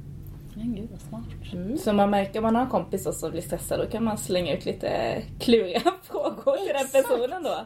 Men 0.54 0.74
gud 0.74 0.88
vad 0.90 1.00
smart. 1.00 1.80
Så 1.80 1.92
man 1.92 2.10
märker 2.10 2.38
om 2.38 2.42
man 2.42 2.54
har 2.54 2.62
en 2.62 2.68
kompis 2.70 3.20
som 3.20 3.30
blir 3.30 3.42
stressad 3.42 3.80
då 3.80 3.86
kan 3.86 4.04
man 4.04 4.18
slänga 4.18 4.56
ut 4.56 4.64
lite 4.64 5.22
kluriga 5.40 5.80
frågor 6.02 6.56
till 6.56 6.74
den 6.74 7.02
personen 7.02 7.42
då. 7.42 7.56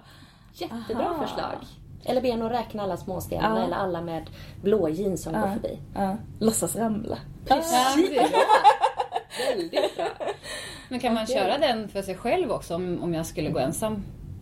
Jättebra 0.53 1.05
Aha. 1.07 1.27
förslag. 1.27 1.57
Eller 2.05 2.21
be 2.21 2.45
att 2.47 2.53
räkna 2.53 2.83
alla 2.83 2.97
småstenarna 2.97 3.59
Ja. 3.59 3.65
eller 3.67 3.77
alla 3.77 4.01
med 4.03 4.31
blå 4.63 4.89
jeans 4.89 5.23
som 5.23 5.33
går 5.33 5.43
Ja. 5.43 5.53
förbi. 5.53 5.79
Ja. 5.95 6.17
Låtsas 6.41 6.77
ramla. 6.77 7.19
Precis! 7.47 8.21
Väldigt 9.49 9.97
bra. 9.97 10.07
Men 10.89 11.01
kan 11.01 11.15
man 11.15 11.23
Okej. 11.25 11.37
köra 11.37 11.59
den 11.59 11.89
för 11.89 12.03
sig 12.03 12.15
själv 12.15 12.51
också 12.51 12.75
om, 12.75 13.03
om 13.03 13.15
jag 13.15 13.27
skulle 13.27 13.51
gå 13.51 13.59
ensam 13.59 13.95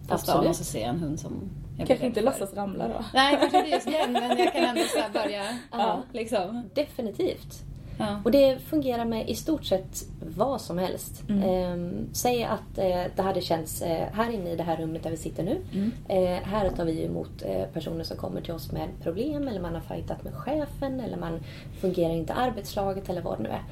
på 0.08 0.18
stan 0.18 0.34
Absolut. 0.34 0.48
och 0.50 0.56
så 0.56 0.64
ser 0.64 0.80
jag 0.80 0.88
en 0.88 1.00
hund 1.00 1.20
som 1.20 1.50
jag 1.78 1.88
Kanske 1.88 2.06
inte 2.06 2.20
för? 2.20 2.24
låtsas 2.26 2.54
ramla 2.54 2.88
då. 2.88 3.04
Nej, 3.14 3.36
kanske 3.40 3.58
inte 3.58 3.70
just 3.70 3.86
den, 3.90 4.12
men 4.12 4.38
jag 4.38 4.52
kan 4.52 4.64
ändå 4.64 4.80
så 4.82 4.98
här 4.98 5.10
börja, 5.10 5.42
Ja. 5.72 6.02
liksom. 6.12 6.70
Definitivt. 6.74 7.62
Ja. 7.98 8.20
Och 8.24 8.30
det 8.30 8.58
fungerar 8.58 9.04
med 9.04 9.28
i 9.28 9.34
stort 9.34 9.64
sett 9.64 10.04
vad 10.36 10.60
som 10.60 10.78
helst. 10.78 11.22
Ehm, 11.44 12.06
säg 12.12 12.44
att 12.44 12.78
eh, 12.78 13.02
det 13.16 13.22
hade 13.22 13.40
känts 13.40 13.82
eh, 13.82 14.08
här 14.12 14.30
inne 14.30 14.50
i 14.50 14.56
det 14.56 14.62
här 14.62 14.76
rummet 14.76 15.02
där 15.02 15.10
vi 15.10 15.16
sitter 15.16 15.42
nu. 15.42 15.60
Eh, 16.08 16.42
här 16.42 16.70
tar 16.70 16.84
vi 16.84 17.04
emot 17.04 17.42
eh, 17.42 17.64
personer 17.72 18.04
som 18.04 18.16
kommer 18.16 18.40
till 18.40 18.54
oss 18.54 18.72
med 18.72 18.88
problem 19.02 19.48
eller 19.48 19.60
man 19.60 19.74
har 19.74 19.80
fightat 19.80 20.24
med 20.24 20.34
chefen 20.34 21.00
eller 21.00 21.16
man 21.16 21.40
fungerar 21.80 22.12
inte 22.12 22.34
arbetslaget 22.34 23.08
eller 23.08 23.22
vad 23.22 23.38
det 23.38 23.42
nu 23.42 23.48
är. 23.48 23.62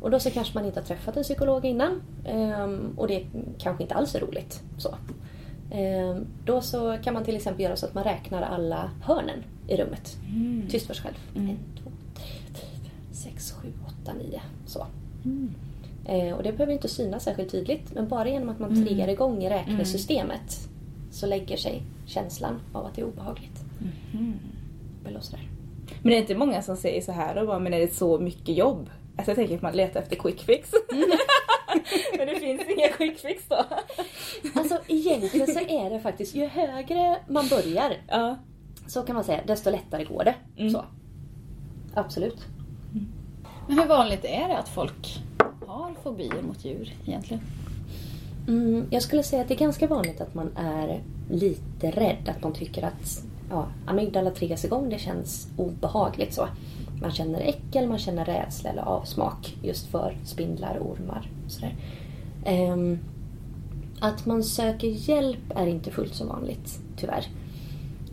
Och 0.00 0.10
då 0.10 0.18
så 0.20 0.30
kanske 0.30 0.58
man 0.58 0.66
inte 0.66 0.80
har 0.80 0.84
träffat 0.86 1.16
en 1.16 1.22
psykolog 1.22 1.64
innan 1.64 2.02
ehm, 2.24 2.94
och 2.96 3.08
det 3.08 3.26
kanske 3.58 3.82
inte 3.82 3.94
alls 3.94 4.14
är 4.14 4.20
roligt. 4.20 4.62
Så. 4.78 4.94
Ehm, 5.70 6.26
då 6.44 6.60
så 6.60 6.98
kan 7.02 7.14
man 7.14 7.24
till 7.24 7.36
exempel 7.36 7.62
göra 7.64 7.76
så 7.76 7.86
att 7.86 7.94
man 7.94 8.04
räknar 8.04 8.42
alla 8.42 8.90
hörnen 9.02 9.44
i 9.68 9.76
rummet. 9.76 10.16
Tyst 10.70 10.86
för 10.86 10.94
sig 10.94 11.02
själv. 11.04 11.14
En, 11.50 11.58
två, 11.82 11.90
6, 13.44 13.52
7, 13.62 13.72
8, 14.02 14.12
9. 14.12 14.40
Så. 14.66 14.86
Mm. 15.24 15.54
Eh, 16.04 16.34
och 16.34 16.42
det 16.42 16.52
behöver 16.52 16.72
inte 16.72 16.88
synas 16.88 17.24
särskilt 17.24 17.50
tydligt 17.50 17.94
men 17.94 18.08
bara 18.08 18.28
genom 18.28 18.48
att 18.48 18.58
man 18.58 18.72
mm. 18.72 18.86
triggar 18.86 19.08
igång 19.08 19.48
räknesystemet 19.48 20.30
mm. 20.30 21.12
så 21.12 21.26
lägger 21.26 21.56
sig 21.56 21.82
känslan 22.06 22.60
av 22.72 22.86
att 22.86 22.94
det 22.94 23.00
är 23.00 23.06
obehagligt. 23.06 23.64
Mm. 24.12 24.38
Men 26.02 26.10
det 26.10 26.16
är 26.16 26.20
inte 26.20 26.34
många 26.34 26.62
som 26.62 26.76
säger 26.76 27.00
så 27.00 27.12
här 27.12 27.38
och 27.38 27.46
bara, 27.46 27.58
men 27.58 27.74
är 27.74 27.80
det 27.80 27.94
så 27.94 28.18
mycket 28.18 28.56
jobb? 28.56 28.90
Alltså 29.16 29.30
jag 29.30 29.36
tänker 29.36 29.56
att 29.56 29.62
man 29.62 29.76
letar 29.76 30.00
efter 30.00 30.16
quick 30.16 30.40
fix. 30.40 30.70
Mm. 30.92 31.08
men 32.18 32.26
det 32.26 32.40
finns 32.40 32.62
inga 32.76 32.88
quick 32.88 33.18
fix 33.18 33.44
då. 33.48 33.64
alltså 34.54 34.78
egentligen 34.86 35.46
så 35.46 35.60
är 35.60 35.90
det 35.90 36.00
faktiskt, 36.00 36.34
ju 36.34 36.46
högre 36.46 37.16
man 37.28 37.48
börjar 37.48 37.96
ja. 38.08 38.38
så 38.86 39.02
kan 39.02 39.14
man 39.14 39.24
säga, 39.24 39.40
desto 39.46 39.70
lättare 39.70 40.04
går 40.04 40.24
det. 40.24 40.34
Mm. 40.56 40.70
Så. 40.70 40.84
Absolut. 41.94 42.46
Men 43.66 43.78
hur 43.78 43.86
vanligt 43.86 44.24
är 44.24 44.48
det 44.48 44.58
att 44.58 44.68
folk 44.68 45.22
har 45.66 45.94
fobier 46.02 46.42
mot 46.42 46.64
djur 46.64 46.94
egentligen? 47.06 47.42
Mm, 48.48 48.86
jag 48.90 49.02
skulle 49.02 49.22
säga 49.22 49.42
att 49.42 49.48
det 49.48 49.54
är 49.54 49.58
ganska 49.58 49.86
vanligt 49.86 50.20
att 50.20 50.34
man 50.34 50.56
är 50.56 51.02
lite 51.30 51.90
rädd. 51.90 52.28
Att 52.36 52.42
man 52.42 52.52
tycker 52.52 52.82
att 52.82 53.22
ja, 53.50 53.66
amygdala 53.86 54.30
triggas 54.30 54.64
igång, 54.64 54.88
det 54.88 54.98
känns 54.98 55.48
obehagligt 55.56 56.34
så. 56.34 56.48
Man 57.00 57.12
känner 57.12 57.40
äckel, 57.40 57.88
man 57.88 57.98
känner 57.98 58.24
rädsla 58.24 58.70
eller 58.70 58.82
avsmak 58.82 59.56
just 59.62 59.86
för 59.86 60.16
spindlar, 60.24 60.78
ormar 60.80 61.30
och 61.46 61.52
sådär. 61.52 61.74
Um, 62.72 62.98
att 64.00 64.26
man 64.26 64.44
söker 64.44 64.88
hjälp 64.88 65.56
är 65.56 65.66
inte 65.66 65.90
fullt 65.90 66.14
så 66.14 66.26
vanligt, 66.26 66.78
tyvärr. 66.96 67.26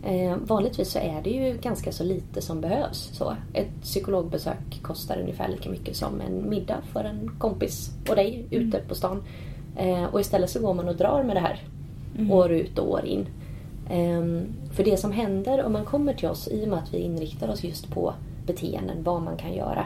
Eh, 0.04 0.36
vanligtvis 0.36 0.90
så 0.90 0.98
är 0.98 1.20
det 1.24 1.30
ju 1.30 1.58
ganska 1.58 1.92
så 1.92 2.04
lite 2.04 2.42
som 2.42 2.60
behövs. 2.60 3.10
Så 3.12 3.36
ett 3.52 3.82
psykologbesök 3.82 4.82
kostar 4.82 5.20
ungefär 5.20 5.48
lika 5.48 5.70
mycket 5.70 5.96
som 5.96 6.20
en 6.20 6.48
middag 6.50 6.78
för 6.92 7.04
en 7.04 7.30
kompis 7.38 7.90
och 8.08 8.16
dig 8.16 8.46
ute 8.50 8.78
på 8.88 8.94
stan. 8.94 9.22
Eh, 9.76 10.04
och 10.04 10.20
istället 10.20 10.50
så 10.50 10.60
går 10.60 10.74
man 10.74 10.88
och 10.88 10.96
drar 10.96 11.22
med 11.22 11.36
det 11.36 11.40
här 11.40 11.60
år 12.30 12.52
ut 12.52 12.78
och 12.78 12.90
år 12.90 13.04
in. 13.04 13.26
Ehm, 13.90 14.46
för 14.72 14.84
det 14.84 14.96
som 14.96 15.12
händer 15.12 15.64
om 15.64 15.72
man 15.72 15.84
kommer 15.84 16.14
till 16.14 16.28
oss, 16.28 16.48
i 16.48 16.64
och 16.64 16.68
med 16.68 16.78
att 16.78 16.94
vi 16.94 16.98
inriktar 16.98 17.48
oss 17.48 17.64
just 17.64 17.90
på 17.90 18.14
beteenden, 18.46 19.02
vad 19.02 19.22
man 19.22 19.36
kan 19.36 19.54
göra. 19.54 19.84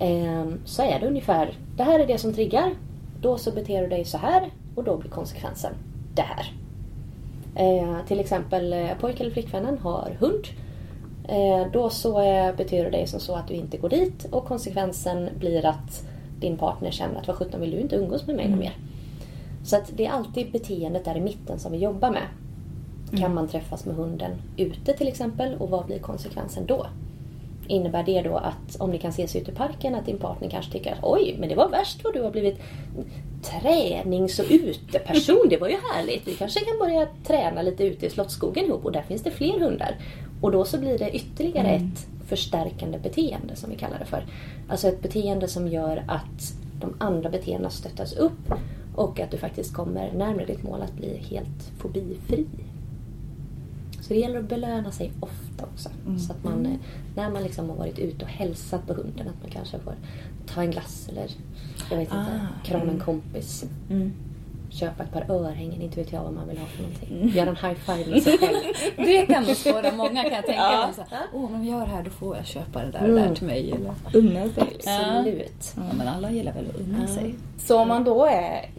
ehm, 0.00 0.58
så 0.64 0.82
är 0.82 1.00
det 1.00 1.06
ungefär, 1.06 1.52
det 1.76 1.82
här 1.82 2.00
är 2.00 2.06
det 2.06 2.18
som 2.18 2.32
triggar. 2.32 2.74
Då 3.20 3.38
så 3.38 3.50
beter 3.50 3.82
du 3.82 3.88
dig 3.88 4.04
så 4.04 4.18
här 4.18 4.50
och 4.74 4.84
då 4.84 4.96
blir 4.96 5.10
konsekvensen 5.10 5.72
det 6.14 6.22
här. 6.22 6.52
Eh, 7.56 8.06
till 8.06 8.20
exempel 8.20 8.72
eh, 8.72 8.94
pojk 9.00 9.20
eller 9.20 9.30
flickvännen 9.30 9.78
har 9.78 10.16
hund. 10.20 10.44
Eh, 11.28 11.72
då 11.72 11.90
så 11.90 12.20
eh, 12.20 12.54
du 12.84 12.90
dig 12.90 13.06
som 13.06 13.20
så 13.20 13.34
att 13.34 13.48
du 13.48 13.54
inte 13.54 13.76
går 13.76 13.88
dit 13.88 14.24
och 14.30 14.44
konsekvensen 14.44 15.28
blir 15.38 15.66
att 15.66 16.08
din 16.40 16.56
partner 16.56 16.90
känner 16.90 17.20
att 17.20 17.26
vad 17.26 17.36
sjutton 17.36 17.60
vill 17.60 17.70
du 17.70 17.80
inte 17.80 17.96
umgås 17.96 18.26
med 18.26 18.36
mig 18.36 18.48
något 18.48 18.60
mer. 18.60 18.76
Så 19.64 19.76
att 19.76 19.92
det 19.96 20.06
är 20.06 20.10
alltid 20.10 20.52
beteendet 20.52 21.04
där 21.04 21.16
i 21.16 21.20
mitten 21.20 21.58
som 21.58 21.72
vi 21.72 21.78
jobbar 21.78 22.10
med. 22.10 22.26
Kan 23.20 23.34
man 23.34 23.48
träffas 23.48 23.86
med 23.86 23.96
hunden 23.96 24.30
ute 24.56 24.92
till 24.92 25.08
exempel 25.08 25.54
och 25.54 25.70
vad 25.70 25.86
blir 25.86 25.98
konsekvensen 25.98 26.66
då? 26.66 26.86
Innebär 27.68 28.02
det 28.02 28.22
då 28.22 28.36
att 28.36 28.76
om 28.78 28.90
ni 28.90 28.98
kan 28.98 29.10
ses 29.10 29.36
ute 29.36 29.50
i 29.50 29.54
parken 29.54 29.94
att 29.94 30.06
din 30.06 30.18
partner 30.18 30.50
kanske 30.50 30.72
tycker 30.72 30.92
att 30.92 30.98
oj, 31.02 31.36
men 31.38 31.48
det 31.48 31.54
var 31.54 31.68
värst 31.68 32.04
vad 32.04 32.14
du 32.14 32.22
har 32.22 32.30
blivit 32.30 32.58
tränings 33.42 34.38
och 34.38 34.46
uteperson. 34.50 35.46
Det 35.50 35.56
var 35.56 35.68
ju 35.68 35.76
härligt. 35.92 36.28
Vi 36.28 36.34
kanske 36.34 36.60
kan 36.60 36.78
börja 36.78 37.06
träna 37.24 37.62
lite 37.62 37.84
ute 37.84 38.06
i 38.06 38.10
Slottsskogen 38.10 38.64
ihop 38.64 38.84
och 38.84 38.92
där 38.92 39.02
finns 39.02 39.22
det 39.22 39.30
fler 39.30 39.60
hundar. 39.60 39.96
Och 40.40 40.52
då 40.52 40.64
så 40.64 40.78
blir 40.78 40.98
det 40.98 41.10
ytterligare 41.10 41.68
ett 41.68 42.06
förstärkande 42.28 42.98
beteende 42.98 43.56
som 43.56 43.70
vi 43.70 43.76
kallar 43.76 43.98
det 43.98 44.04
för. 44.04 44.26
Alltså 44.68 44.88
ett 44.88 45.02
beteende 45.02 45.48
som 45.48 45.68
gör 45.68 46.04
att 46.08 46.54
de 46.80 46.94
andra 46.98 47.30
beteendena 47.30 47.70
stöttas 47.70 48.12
upp 48.12 48.52
Och 48.98 49.20
att 49.20 49.30
du 49.30 49.38
faktiskt 49.38 49.74
kommer 49.74 50.12
närmare 50.12 50.46
ditt 50.46 50.62
mål 50.62 50.82
att 50.82 50.92
bli 50.92 51.16
helt 51.16 51.70
fobifri. 51.78 52.46
Så 54.08 54.14
det 54.14 54.20
gäller 54.20 54.38
att 54.38 54.48
belöna 54.48 54.92
sig 54.92 55.12
ofta 55.20 55.64
också. 55.64 55.88
Så 56.18 56.32
att 56.32 56.44
man, 56.44 56.66
eh, 56.66 56.72
när 57.16 57.30
man 57.30 57.42
liksom 57.42 57.68
har 57.70 57.76
varit 57.76 57.98
ute 57.98 58.24
och 58.24 58.30
hälsat 58.30 58.86
på 58.86 58.92
hunden, 58.94 59.28
att 59.28 59.42
man 59.42 59.50
kanske 59.50 59.78
får 59.78 59.94
ta 60.46 60.62
en 60.62 60.70
glass 60.70 61.08
eller 61.08 61.30
jag 61.90 61.96
vet 61.96 62.08
inte, 62.08 62.16
Ah, 62.16 62.64
krama 62.64 62.92
en 62.92 62.98
kompis. 63.00 63.64
Mm. 63.90 64.12
Köpa 64.80 65.02
ett 65.02 65.12
par 65.12 65.30
örhängen, 65.30 65.82
inte 65.82 66.00
vet 66.00 66.12
jag 66.12 66.22
vad 66.22 66.32
man 66.32 66.48
vill 66.48 66.58
ha 66.58 66.66
för 66.66 66.82
någonting. 66.82 67.28
Göra 67.38 67.48
en 67.50 67.56
high 67.56 67.74
five 67.80 68.10
med 68.10 68.22
sig 68.22 68.38
själv. 68.38 68.56
Det 68.96 69.26
kan 69.26 69.42
nog 69.44 69.56
spåra 69.56 69.92
många 69.92 70.22
kan 70.22 70.32
jag 70.32 70.46
tänka 70.46 70.62
Ja. 70.62 70.90
mig. 70.96 71.18
Åh, 71.34 71.44
om 71.44 71.52
de 71.52 71.64
gör 71.64 71.80
det 71.80 71.86
här 71.92 72.02
då 72.02 72.10
får 72.10 72.36
jag 72.36 72.46
köpa 72.46 72.78
det 72.84 72.90
där 72.90 73.02
och 73.02 73.08
Mm. 73.08 73.28
där 73.28 73.34
till 73.34 73.46
mig. 73.46 73.72
Eller? 73.72 73.92
Unna 74.14 74.48
sig. 74.48 74.64
Absolut. 74.86 75.74
Ja, 75.76 75.82
men 75.98 76.08
alla 76.08 76.30
gillar 76.30 76.52
väl 76.52 76.64
att 76.70 76.80
unna 76.80 77.06
sig. 77.06 77.34
Så 77.58 77.78
om 77.80 77.88
man 77.88 78.04
då 78.04 78.24
är 78.26 78.70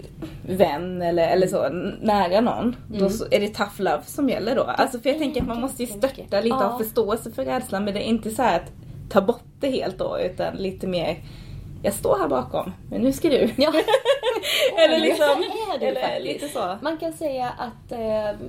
vän 0.47 1.01
eller, 1.01 1.27
eller 1.27 1.47
så 1.47 1.69
nära 2.01 2.41
någon, 2.41 2.75
då 2.87 3.09
så 3.09 3.25
är 3.31 3.39
det 3.39 3.47
tough 3.47 3.81
love 3.81 4.01
som 4.05 4.29
gäller 4.29 4.55
då? 4.55 4.63
Alltså 4.63 4.99
för 4.99 5.09
jag 5.09 5.17
tänker 5.19 5.41
att 5.41 5.47
man 5.47 5.61
måste 5.61 5.83
ju 5.83 5.87
stötta 5.87 6.41
lite 6.41 6.55
och 6.55 6.61
Ja. 6.61 6.67
ha 6.67 6.77
förståelse 6.77 7.31
för 7.31 7.45
rädslan 7.45 7.83
men 7.85 7.93
det 7.93 7.99
är 7.99 8.07
inte 8.09 8.29
så 8.31 8.41
här 8.41 8.55
att 8.55 8.71
ta 9.09 9.21
bort 9.21 9.43
det 9.59 9.69
helt 9.71 9.97
då 9.97 10.19
utan 10.19 10.55
lite 10.55 10.87
mer 10.87 11.17
jag 11.81 11.93
står 11.93 12.17
här 12.17 12.27
bakom, 12.27 12.71
men 12.89 13.01
nu 13.01 13.13
ska 13.13 13.29
du. 13.29 13.49
Ja. 13.57 13.73
eller 14.77 14.99
liksom, 14.99 15.25
är 15.25 15.79
det 15.79 15.85
eller 15.85 16.01
faktiskt. 16.01 16.25
lite 16.25 16.47
så. 16.47 16.77
Man 16.81 16.97
kan 16.97 17.13
säga 17.13 17.49
att 17.57 17.91
eh, 17.91 18.39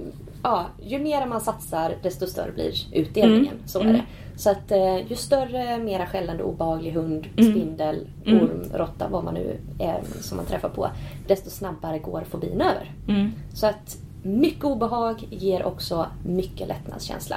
ja, 0.42 0.66
ju 0.82 0.98
mer 0.98 1.26
man 1.26 1.40
satsar 1.40 1.94
desto 2.02 2.26
större 2.26 2.52
blir 2.52 2.74
utdelningen. 2.92 3.54
Så 3.66 3.80
är 3.80 3.84
det. 3.84 4.02
Så 4.36 4.50
att 4.50 4.72
eh, 4.72 4.96
ju 5.10 5.16
större, 5.16 5.78
mera 5.78 6.06
skällande, 6.06 6.42
obehaglig 6.42 6.92
hund, 6.92 7.26
spindel, 7.32 8.08
orm, 8.26 8.64
råtta, 8.74 9.08
vad 9.08 9.24
man 9.24 9.34
nu 9.34 9.60
är 9.78 10.00
som 10.20 10.36
man 10.36 10.46
träffar 10.46 10.68
på, 10.68 10.90
desto 11.26 11.50
snabbare 11.50 11.98
går 11.98 12.24
fobin 12.30 12.60
över. 12.60 12.92
Mm. 13.08 13.32
Så 13.54 13.66
att 13.66 13.96
mycket 14.22 14.64
obehag 14.64 15.28
ger 15.30 15.66
också 15.66 16.06
mycket 16.26 16.68
lättnadskänsla. 16.68 17.36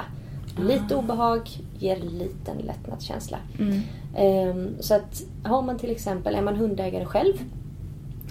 Lite 0.56 0.96
obehag 0.96 1.48
ger 1.78 1.96
liten 1.96 2.56
lättnadskänsla. 2.58 3.38
Ehm, 4.16 4.74
så 4.80 4.94
att 4.94 5.22
har 5.44 5.62
man 5.62 5.78
till 5.78 5.90
exempel, 5.90 6.34
är 6.34 6.42
man 6.42 6.56
hundägare 6.56 7.04
själv 7.04 7.34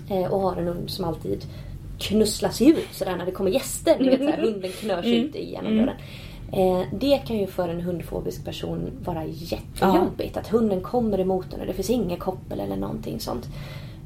eh, 0.10 0.34
och 0.34 0.40
har 0.42 0.56
en 0.56 0.68
hund 0.68 0.90
som 0.90 1.06
alltid 1.06 1.46
knusslar 2.00 2.50
sig 2.50 2.70
ut 2.70 2.88
sådär 2.92 3.16
när 3.18 3.26
det 3.26 3.32
kommer 3.32 3.52
gäster. 3.52 3.96
Ni 4.00 4.10
vet 4.10 4.20
såhär, 4.20 4.38
hunden 4.38 4.72
knör 4.72 5.02
sig 5.02 5.18
ut 5.18 5.36
igenom 5.36 5.78
dörren. 5.78 5.96
Eh, 6.52 6.88
det 7.00 7.18
kan 7.18 7.38
ju 7.38 7.48
för 7.48 7.70
en 7.70 7.82
hundfobisk 7.82 8.46
person 8.46 8.92
vara 9.06 9.26
jättejobbigt. 9.26 10.38
Att 10.38 10.48
hunden 10.48 10.82
kommer 10.82 11.20
emot 11.20 11.54
en 11.54 11.60
och 11.60 11.68
det 11.68 11.74
finns 11.74 11.90
ingen 11.90 12.18
koppel 12.20 12.60
eller 12.60 12.76
någonting 12.76 13.20
sånt. 13.20 13.48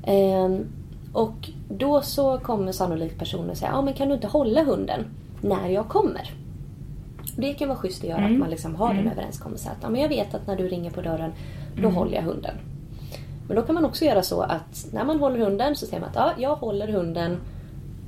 Ehm, 0.05 0.65
och 1.13 1.49
då 1.69 2.01
så 2.01 2.37
kommer 2.37 2.71
sannolikt 2.71 3.19
personen 3.19 3.55
säga, 3.55 3.71
ja 3.71 3.81
men 3.81 3.93
kan 3.93 4.07
du 4.07 4.13
inte 4.13 4.27
hålla 4.27 4.63
hunden 4.63 5.05
när 5.41 5.69
jag 5.69 5.87
kommer? 5.87 6.31
Det 7.37 7.53
kan 7.53 7.67
vara 7.67 7.77
schysst 7.77 8.03
att 8.03 8.09
göra, 8.09 8.25
att 8.25 8.37
man 8.37 8.49
liksom 8.49 8.75
har 8.75 8.93
en 8.93 9.07
överenskommelse 9.11 9.69
att 9.69 9.77
ja, 9.81 9.89
men 9.89 10.01
jag 10.01 10.09
vet 10.09 10.33
att 10.33 10.47
när 10.47 10.55
du 10.55 10.67
ringer 10.67 10.91
på 10.91 11.01
dörren, 11.01 11.31
då 11.81 11.89
håller 11.89 12.15
jag 12.15 12.23
hunden. 12.23 12.55
Men 13.47 13.55
då 13.55 13.61
kan 13.61 13.75
man 13.75 13.85
också 13.85 14.05
göra 14.05 14.23
så 14.23 14.41
att 14.41 14.87
när 14.91 15.05
man 15.05 15.19
håller 15.19 15.39
hunden 15.39 15.75
så 15.75 15.85
säger 15.85 15.99
man 15.99 16.09
att 16.09 16.15
ja, 16.15 16.31
jag 16.37 16.55
håller 16.55 16.87
hunden 16.87 17.37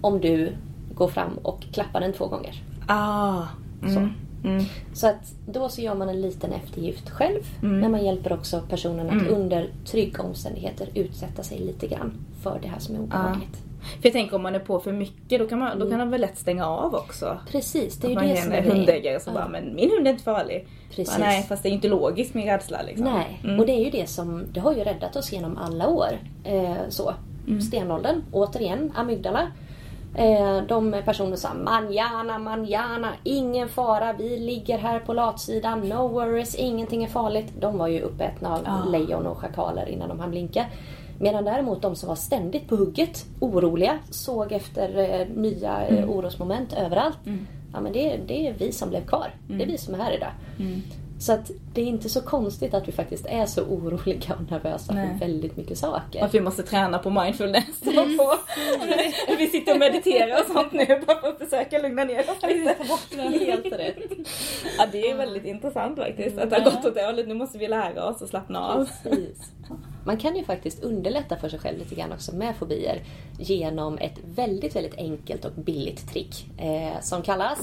om 0.02 0.20
du 0.20 0.54
går 0.94 1.08
fram 1.08 1.38
och 1.44 1.62
klappar 1.62 2.00
den 2.00 2.14
två 2.14 2.28
gånger. 2.28 2.64
Ah. 2.88 3.44
Mm. 3.84 4.10
Mm. 4.44 4.64
Så 4.94 5.08
att 5.08 5.34
då 5.46 5.70
så 5.70 5.82
gör 5.82 5.96
man 5.96 6.10
en 6.10 6.22
liten 6.22 6.54
eftergift 6.54 7.10
själv. 7.10 7.42
Men 7.82 7.92
man 7.92 8.06
hjälper 8.06 8.34
också 8.34 8.62
personen 8.70 9.10
att 9.10 9.28
under 9.28 9.70
trygga 9.86 10.24
omständigheter 10.24 10.90
utsätta 10.94 11.44
sig 11.44 11.60
lite 11.60 11.88
grann 11.88 12.14
för 12.42 12.60
det 12.62 12.68
här 12.68 12.80
som 12.80 12.96
är 12.96 13.00
obehagligt. 13.00 13.64
För 13.92 14.00
jag 14.08 14.14
tänker 14.14 14.36
om 14.36 14.42
man 14.44 14.56
är 14.56 14.60
på 14.60 14.80
för 14.80 14.92
mycket 14.92 15.40
då 15.40 15.48
kan 15.48 15.60
man, 15.60 15.80
då 15.80 15.90
kan 15.90 15.98
man 15.98 16.12
väl 16.12 16.22
lätt 16.22 16.38
stänga 16.38 16.68
av 16.68 16.96
också. 16.96 17.38
Precis, 17.52 17.98
det 17.98 18.08
är 18.08 18.10
ju 18.24 18.30
det 18.34 18.42
som 18.42 18.52
är 18.52 18.62
hundägare 18.62 19.20
som 19.20 19.34
Ja. 19.34 19.40
bara, 19.40 19.50
men 19.50 19.76
min 19.76 19.90
hund 19.92 20.08
är 20.08 20.12
inte 20.12 20.24
farlig. 20.24 20.68
Precis. 20.90 21.18
Bara, 21.18 21.26
nej, 21.26 21.44
fast 21.44 21.64
det 21.64 21.70
är 21.70 21.74
inte 21.74 21.88
logiskt 21.88 22.34
med 22.34 22.46
rädsla 22.46 22.82
liksom. 22.82 23.06
Nej, 23.06 23.40
Mm. 23.44 23.60
och 23.60 23.66
det 23.66 23.72
är 23.72 23.84
ju 23.84 23.90
det 23.90 24.10
som 24.10 24.44
det 24.54 24.60
har 24.60 24.74
ju 24.74 24.84
räddat 24.84 25.16
oss 25.16 25.32
genom 25.34 25.58
alla 25.58 25.88
år. 25.88 26.20
Eh, 26.44 26.74
så. 26.90 27.14
Mm. 27.48 27.62
Stenåldern, 27.62 28.24
återigen, 28.32 28.92
amygdala. 28.96 29.48
Eh, 30.16 30.58
de 30.68 30.96
personer 31.06 31.36
sa 31.36 31.54
manjana, 31.54 32.40
manjana, 32.40 33.10
ingen 33.24 33.70
fara, 33.70 34.14
vi 34.14 34.38
ligger 34.40 34.78
här 34.78 35.00
på 35.00 35.14
latsidan, 35.14 35.80
no 35.80 36.08
worries, 36.08 36.56
ingenting 36.56 37.04
är 37.04 37.08
farligt. 37.08 37.54
De 37.60 37.78
var 37.78 37.88
ju 37.88 38.02
uppätna 38.02 38.54
av 38.56 38.62
Ja. 38.66 38.92
lejon 38.92 39.28
och 39.28 39.38
schakaler 39.38 39.90
innan 39.90 40.10
de 40.10 40.20
hann 40.20 40.32
blinka. 40.32 40.66
Medan 41.20 41.46
däremot 41.46 41.82
de 41.82 41.96
som 41.96 42.10
var 42.10 42.16
ständigt 42.16 42.68
på 42.68 42.76
hugget, 42.76 43.26
oroliga, 43.40 44.00
såg 44.10 44.52
efter 44.52 44.98
eh, 45.22 45.28
nya 45.36 45.88
eh, 45.88 45.98
Mm. 45.98 46.10
orosmoment 46.10 46.74
överallt. 46.74 47.18
Ja 47.74 47.82
men 47.82 47.94
det, 47.94 48.20
det 48.28 48.48
är 48.48 48.54
vi 48.54 48.72
som 48.72 48.90
blev 48.90 49.06
kvar. 49.06 49.34
Det 49.48 49.54
är 49.54 49.56
Mm. 49.56 49.68
vi 49.68 49.78
som 49.78 49.94
är 49.94 49.98
här 49.98 50.12
idag. 50.18 50.32
Så 51.20 51.34
att 51.34 51.52
det 51.74 51.82
är 51.82 51.86
inte 51.86 52.10
så 52.10 52.22
konstigt 52.22 52.74
att 52.74 52.88
vi 52.88 52.92
faktiskt 52.92 53.26
är 53.26 53.46
så 53.46 53.62
oroliga 53.64 54.34
och 54.36 54.52
nervösa 54.52 54.94
Nej. 54.94 55.08
för 55.10 55.26
väldigt 55.28 55.58
mycket 55.58 55.78
saker. 55.78 56.24
Att 56.24 56.34
vi 56.34 56.42
måste 56.42 56.64
träna 56.64 57.00
på 57.00 57.10
mindfulness. 57.10 57.82
och 57.82 57.94
på. 58.18 58.36
vi 59.38 59.48
sitter 59.48 59.74
och 59.74 59.80
mediterar 59.80 60.40
och 60.42 60.48
sånt 60.54 60.72
nu 60.72 60.86
bara 61.08 61.22
för 61.22 61.28
att 61.28 61.38
försöka 61.40 61.78
lugna 61.80 62.04
ner 62.04 62.20
oss 62.20 62.42
lite. 62.50 62.76
Helt 63.46 63.66
rätt. 63.66 63.96
Ja 64.78 64.86
det 64.92 65.12
är 65.12 65.18
väldigt 65.18 65.46
intressant 65.46 65.98
faktiskt. 66.00 66.38
Att 66.38 66.50
det 66.50 66.56
har 66.56 66.72
gått 66.72 66.86
åt 66.86 66.96
det 66.96 67.06
hållet. 67.06 67.28
Nu 67.28 67.34
måste 67.34 67.58
vi 67.58 67.68
lära 67.68 68.06
oss 68.06 68.22
att 68.22 68.30
slappna 68.30 68.60
av. 68.68 68.90
Precis. 69.04 69.52
Man 70.04 70.18
kan 70.18 70.36
ju 70.36 70.44
faktiskt 70.44 70.84
underlätta 70.84 71.38
för 71.38 71.50
sig 71.50 71.60
själv 71.60 71.78
lite 71.78 71.96
grann 71.96 72.12
också 72.12 72.36
med 72.36 72.56
fobier 72.56 73.04
genom 73.38 73.98
ett 73.98 74.20
väldigt, 74.36 74.76
väldigt 74.76 74.98
enkelt 74.98 75.46
och 75.46 75.52
billigt 75.52 76.10
trick 76.10 76.50
eh, 76.58 77.00
som 77.02 77.22
kallas 77.22 77.60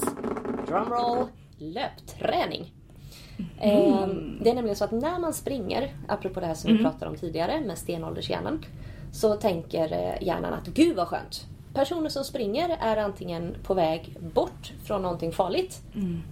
drumroll 0.67 1.27
löpträning. 1.57 2.73
Eh, 3.59 4.07
det 4.41 4.49
är 4.49 4.53
nämligen 4.53 4.75
så 4.75 4.83
att 4.83 4.91
när 4.91 5.19
man 5.19 5.33
springer, 5.33 5.95
apropå 6.07 6.39
det 6.39 6.45
här 6.45 6.53
som 6.53 6.77
vi 6.77 6.83
pratade 6.83 7.11
om 7.11 7.17
tidigare 7.17 7.61
med 7.61 7.77
stenåldershjärnan, 7.77 8.65
så 9.11 9.35
tänker 9.35 9.93
eh, 9.93 10.27
hjärnan 10.27 10.53
att 10.53 10.67
gud 10.67 10.95
vad 10.95 11.07
skönt. 11.07 11.47
Personer 11.77 12.09
som 12.09 12.23
springer 12.23 12.77
är 12.79 12.97
antingen 12.97 13.55
på 13.63 13.73
väg 13.73 14.17
bort 14.33 14.73
från 14.83 15.01
någonting 15.01 15.31
farligt, 15.31 15.81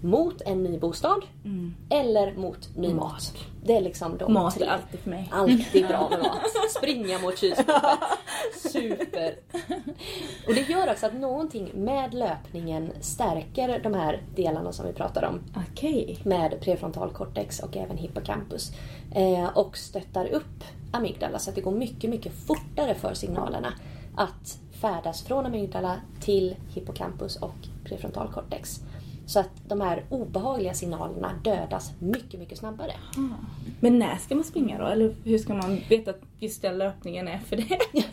mot 0.02 0.42
en 0.42 0.64
ny 0.64 0.80
bostad 0.80 1.22
eller 1.90 2.34
mot 2.36 2.70
ny 2.76 2.94
mat. 2.94 3.34
Det 3.64 3.78
är 3.78 3.82
liksom 3.82 4.18
de 4.18 4.34
Mat 4.34 4.56
tre. 4.56 4.66
är 4.66 4.70
alltid 4.72 5.00
för 5.00 5.10
mig. 5.10 5.30
Alltid 5.34 5.88
bra 5.88 6.08
med 6.12 6.20
mat. 6.20 6.42
Springa 6.78 7.20
mot 7.20 7.38
kylskåpet. 7.38 8.00
Super. 8.72 9.36
Och 10.48 10.54
det 10.54 10.70
gör 10.70 10.92
också 10.92 11.06
att 11.06 11.14
någonting 11.14 11.72
med 11.74 12.14
löpningen 12.14 12.92
stärker 13.02 13.80
de 13.84 13.94
här 13.94 14.22
delarna 14.36 14.72
som 14.72 14.86
vi 14.86 14.94
pratar 14.94 15.26
om. 15.26 15.40
Okej. 15.72 16.20
Med 16.24 16.62
prefrontalkortex 16.62 17.60
och 17.60 17.78
även 17.78 17.98
hippocampus. 17.98 18.72
Eh, 19.16 19.58
och 19.58 19.78
stöttar 19.78 20.26
upp 20.28 20.64
amygdala 20.92 21.40
så 21.40 21.50
att 21.50 21.56
det 21.56 21.62
går 21.62 21.72
mycket, 21.72 22.10
mycket 22.10 22.34
fortare 22.48 22.96
för 22.96 23.14
signalerna 23.14 23.74
att 24.16 24.60
färdas 24.82 25.24
från 25.24 25.46
amygdala 25.46 26.02
till 26.22 26.56
hippocampus 26.74 27.36
och 27.36 27.56
prefrontalkortex. 27.84 28.80
Så 29.26 29.40
att 29.40 29.50
de 29.68 29.82
här 29.82 30.04
obehagliga 30.10 30.74
signalerna 30.74 31.32
dödas 31.44 31.92
mycket, 32.00 32.40
mycket 32.40 32.58
snabbare. 32.58 32.94
Men 33.80 34.00
när 34.00 34.16
ska 34.18 34.36
man 34.36 34.44
springa 34.44 34.78
då? 34.78 34.86
Eller 34.86 35.16
hur 35.24 35.38
ska 35.38 35.54
man 35.54 35.80
veta 35.90 36.12
att 36.12 36.22
just 36.40 36.62
den 36.62 36.78
löpningen 36.78 37.28
är 37.28 37.40
för 37.40 37.56
det? 37.56 37.80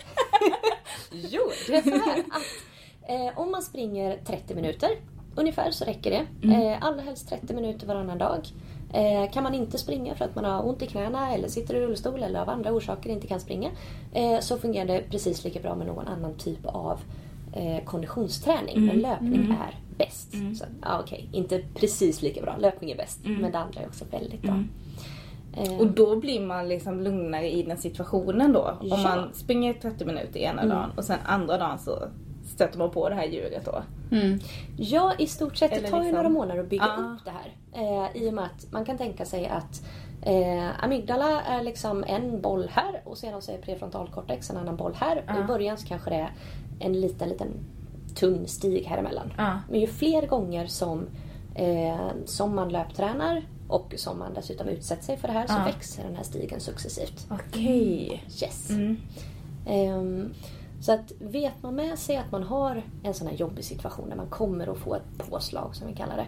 Jo, 1.30 1.40
det 1.66 1.76
är 1.76 1.82
så 1.82 1.90
här 1.90 2.18
att 2.18 3.10
eh, 3.10 3.38
om 3.38 3.50
man 3.50 3.62
springer 3.62 4.18
30 4.24 4.54
minuter 4.54 4.90
ungefär 5.34 5.70
så 5.70 5.84
räcker 5.84 6.10
det. 6.10 6.48
Eh, 6.54 6.84
allra 6.84 7.00
helst 7.00 7.28
30 7.28 7.54
minuter 7.54 7.86
varannan 7.86 8.18
dag. 8.18 8.46
Eh, 8.94 9.30
kan 9.32 9.42
man 9.42 9.54
inte 9.54 9.78
springa 9.78 10.14
för 10.14 10.24
att 10.24 10.34
man 10.34 10.44
har 10.44 10.68
ont 10.68 10.82
i 10.82 10.86
knäna 10.86 11.34
eller 11.34 11.48
sitter 11.48 11.74
i 11.74 11.80
rullstol 11.80 12.22
eller 12.22 12.40
av 12.40 12.50
andra 12.50 12.72
orsaker 12.72 13.10
inte 13.10 13.26
kan 13.26 13.40
springa 13.40 13.70
eh, 14.12 14.40
så 14.40 14.58
fungerar 14.58 14.86
det 14.86 15.02
precis 15.10 15.44
lika 15.44 15.60
bra 15.60 15.74
med 15.74 15.86
någon 15.86 16.08
annan 16.08 16.34
typ 16.34 16.66
av 16.66 17.00
eh, 17.52 17.84
konditionsträning. 17.84 18.86
Men 18.86 18.96
löpning 19.00 19.32
är 19.50 19.78
bäst. 19.98 20.32
Så, 20.58 20.64
ja, 20.82 21.00
okej, 21.00 21.28
inte 21.32 21.62
precis 21.74 22.22
lika 22.22 22.42
bra. 22.42 22.56
Löpning 22.58 22.90
är 22.90 22.96
bäst. 22.96 23.20
Men 23.40 23.52
det 23.52 23.58
andra 23.58 23.80
är 23.80 23.86
också 23.86 24.04
väldigt 24.10 24.42
bra. 24.42 24.52
Eh, 25.56 25.78
Och 25.80 25.86
då 25.86 26.16
blir 26.16 26.40
man 26.40 26.68
liksom 26.68 27.00
lugnare 27.00 27.50
i 27.50 27.62
den 27.62 27.78
situationen 27.78 28.52
då. 28.52 28.78
Ja. 28.82 28.94
Om 28.94 29.02
man 29.02 29.28
springer 29.34 29.74
30 29.74 30.04
minuter 30.04 30.40
ena 30.40 30.62
dagen 30.66 30.90
och 30.96 31.04
sen 31.04 31.18
andra 31.24 31.58
dagen 31.58 31.78
så 31.78 31.98
stöter 32.54 32.78
man 32.78 32.90
på 32.90 33.08
det 33.08 33.14
här 33.14 33.26
djuret 33.26 33.64
då. 33.64 33.82
Mm. 34.12 34.38
Ja, 34.76 35.12
i 35.18 35.26
stort 35.26 35.56
sett. 35.56 35.70
Det 35.70 35.76
tar 35.80 35.98
ju 35.98 36.02
liksom- 36.04 36.16
några 36.16 36.28
månader 36.28 36.60
att 36.60 36.68
bygga 36.68 36.84
Ja. 36.98 37.04
upp 37.14 37.24
det 37.24 37.30
här. 37.30 37.56
Eh, 37.72 38.22
I 38.22 38.28
och 38.30 38.34
med 38.34 38.44
att 38.44 38.72
man 38.72 38.84
kan 38.84 38.98
tänka 38.98 39.24
sig 39.24 39.46
att 39.48 39.82
eh, 40.22 40.84
amygdala 40.84 41.42
är 41.42 41.62
liksom 41.62 42.04
en 42.06 42.40
boll 42.40 42.68
här 42.72 43.00
och 43.04 43.18
sedan 43.18 43.42
så 43.42 43.52
är 43.52 43.58
prefrontalkortex 43.58 44.50
en 44.50 44.56
annan 44.56 44.76
boll 44.76 44.94
här. 44.94 45.24
Och 45.28 45.40
I 45.44 45.46
början 45.46 45.78
så 45.78 45.86
kanske 45.86 46.10
det 46.10 46.16
är 46.16 46.30
en 46.80 47.00
liten, 47.00 47.28
liten 47.28 47.48
tunn 48.14 48.46
stig 48.48 48.84
här 48.84 48.98
emellan. 48.98 49.32
Ja. 49.36 49.60
Men 49.70 49.80
ju 49.80 49.86
fler 49.86 50.26
gånger 50.26 50.66
som, 50.66 51.06
eh, 51.54 51.96
som 52.24 52.54
man 52.54 52.68
löptränar 52.68 53.42
och 53.68 53.94
som 53.96 54.18
man 54.18 54.34
dessutom 54.34 54.68
utsätter 54.68 55.04
sig 55.04 55.16
för 55.16 55.28
det 55.28 55.34
här 55.34 55.46
så 55.46 55.54
växer 55.64 56.02
den 56.04 56.16
här 56.16 56.22
stigen 56.24 56.60
successivt. 56.60 57.26
Okej. 57.30 58.24
Yes. 58.42 58.70
Mm. 58.70 58.96
Ehm, 59.66 60.34
Så 60.82 60.92
att 60.92 61.12
vet 61.18 61.62
man 61.62 61.74
med 61.74 61.98
sig 61.98 62.16
att 62.16 62.32
man 62.32 62.42
har 62.42 62.82
en 63.02 63.14
sån 63.14 63.26
här 63.26 63.34
jobbig 63.34 63.64
situation 63.64 64.08
där 64.08 64.16
man 64.16 64.30
kommer 64.30 64.66
att 64.66 64.78
få 64.78 64.94
ett 64.94 65.18
påslag 65.18 65.76
som 65.76 65.86
vi 65.86 65.94
kallar 65.94 66.16
det. 66.16 66.26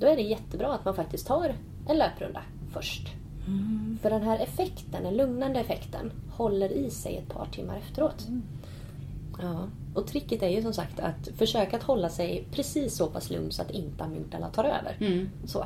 Då 0.00 0.06
är 0.06 0.16
det 0.16 0.22
jättebra 0.22 0.74
att 0.74 0.84
man 0.84 0.94
faktiskt 0.94 1.26
tar 1.26 1.54
en 1.88 1.98
löprunda 1.98 2.42
först. 2.72 3.08
För 4.02 4.10
den 4.10 4.22
här 4.22 4.38
effekten, 4.38 5.02
den 5.02 5.16
lugnande 5.16 5.60
effekten, 5.60 6.12
håller 6.30 6.72
i 6.72 6.90
sig 6.90 7.16
ett 7.16 7.28
par 7.28 7.46
timmar 7.46 7.76
efteråt. 7.76 8.26
Ja. 9.42 9.66
Och 9.94 10.06
tricket 10.06 10.42
är 10.42 10.48
ju 10.48 10.62
som 10.62 10.72
sagt 10.72 11.00
att 11.00 11.28
försöka 11.36 11.76
att 11.76 11.82
hålla 11.82 12.08
sig 12.08 12.44
precis 12.50 12.96
så 12.96 13.06
pass 13.06 13.30
lugn 13.30 13.52
så 13.52 13.62
att 13.62 13.70
inte 13.70 14.04
amygdala 14.04 14.48
tar 14.48 14.64
över. 14.64 14.96
Mm. 15.00 15.30
Så. 15.44 15.64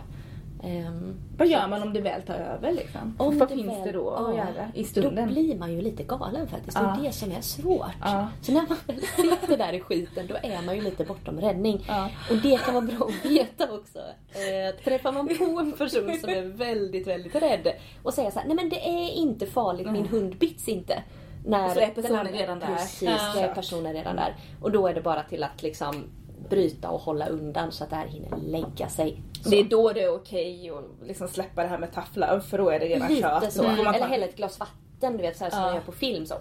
Ehm, 0.63 1.15
Vad 1.39 1.49
gör 1.49 1.69
man 1.69 1.83
om 1.83 1.93
det 1.93 2.01
väl 2.01 2.23
tar 2.23 2.35
över 2.35 2.73
liksom? 2.73 3.17
om 3.19 3.39
Vad 3.39 3.49
det 3.49 3.55
finns 3.55 3.67
väl- 3.69 3.83
det 3.87 3.93
då 3.93 4.11
att 4.11 4.37
ja, 4.37 4.37
göra 4.37 4.71
i 4.75 4.83
Då 4.83 4.89
stunden? 4.89 5.29
blir 5.29 5.57
man 5.59 5.73
ju 5.73 5.81
lite 5.83 6.03
galen 6.03 6.49
faktiskt. 6.49 6.77
Det 6.77 6.83
Ja. 6.83 6.99
är 6.99 7.03
det 7.03 7.13
som 7.13 7.33
är 7.33 7.41
svårt. 7.41 7.87
Ja. 8.01 8.29
Så 8.43 8.53
när 8.53 8.65
man 8.69 8.77
väl 8.87 9.01
sitter 9.41 9.57
där 9.57 9.73
i 9.73 9.81
skiten 9.81 10.27
då 10.27 10.35
är 10.43 10.63
man 10.63 10.77
ju 10.77 10.83
lite 10.83 11.05
bortom 11.05 11.41
räddning. 11.41 11.85
Ja. 11.89 12.09
Och 12.31 12.37
det 12.37 12.61
kan 12.65 12.75
vara 12.75 12.85
bra 12.85 13.07
att 13.09 13.31
veta 13.31 13.65
också. 13.75 13.99
Eh, 14.33 14.85
träffar 14.85 15.13
man 15.13 15.29
på 15.29 15.45
en 15.61 15.73
person 15.73 16.17
som 16.21 16.29
är 16.31 16.43
väldigt, 16.57 17.07
väldigt 17.07 17.35
rädd 17.35 17.73
och 18.03 18.15
säger 18.15 18.31
så 18.31 18.39
här, 18.39 18.47
nej 18.47 18.57
men 18.57 18.69
det 18.69 18.89
är 18.89 19.11
inte 19.11 19.47
farligt, 19.47 19.91
min 19.91 20.07
hund 20.07 20.37
bits 20.37 20.69
inte. 20.69 21.03
När 21.47 21.75
Så 21.75 21.81
är 21.81 21.87
personen 21.91 22.27
redan 22.33 22.59
där. 22.59 22.67
Precis, 22.67 23.11
då 23.35 23.41
är 23.41 23.55
personen 23.55 23.93
redan 23.93 24.17
där. 24.17 24.35
Och 24.63 24.71
då 24.73 24.87
är 24.89 24.95
det 24.95 25.01
bara 25.01 25.23
till 25.23 25.45
att 25.45 25.63
liksom 25.63 26.05
bryta 26.49 26.89
och 26.91 27.01
hålla 27.01 27.27
undan 27.27 27.73
så 27.73 27.85
att 27.85 27.91
det 27.91 27.97
här 27.97 28.07
hinner 28.07 28.37
lägga 28.37 28.89
sig. 28.89 29.23
Så. 29.47 29.51
Det 29.51 29.61
är 29.61 29.65
då 29.65 29.93
det 29.93 30.03
är 30.03 30.15
okej 30.15 30.71
att 30.71 31.07
liksom 31.07 31.29
släppa 31.29 31.63
det 31.63 31.69
här 31.69 31.79
med 31.79 31.93
tough 31.93 32.19
love 32.19 32.41
för 32.41 32.59
då 32.59 32.71
är 32.71 32.81
det 32.81 32.87
redan 32.87 33.09
kört. 33.21 33.43
Lite 33.43 33.55
så. 33.55 33.63
Då 33.63 33.69
får 33.69 33.85
man 33.85 33.95
Eller 33.95 34.07
ta, 34.07 34.11
hälla 34.11 34.27
ett 34.27 34.37
glas 34.37 34.59
vatten, 34.59 35.17
du 35.17 35.23
vet 35.23 35.37
så 35.37 35.45
här 35.45 35.51
som 35.51 35.61
man 35.61 35.75
gör 35.75 35.83
på 35.83 35.93
film. 35.93 36.27
Så, 36.27 36.35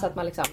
så 0.00 0.06
att 0.06 0.14
man 0.14 0.26
liksom 0.26 0.44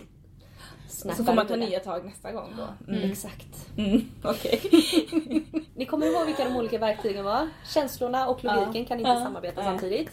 så 0.88 1.24
får 1.24 1.34
man 1.34 1.48
ta 1.48 1.56
det. 1.56 1.66
nya 1.66 1.80
tag 1.80 2.06
nästa 2.06 2.32
gång 2.32 2.54
då. 2.58 2.94
Mm. 2.94 3.12
Exakt. 3.12 3.70
Mm. 3.78 4.02
Okej. 4.24 4.62
Ni 5.76 5.86
kommer 5.86 6.06
ihåg 6.08 6.26
vilka 6.26 6.44
de 6.44 6.56
olika 6.56 6.78
verktygen 6.78 7.26
var? 7.26 7.50
Känslorna 7.74 8.28
och 8.28 8.44
logiken 8.44 8.86
kan 8.86 9.00
inte 9.00 9.22
samarbeta 9.24 9.64
samtidigt. 9.64 10.10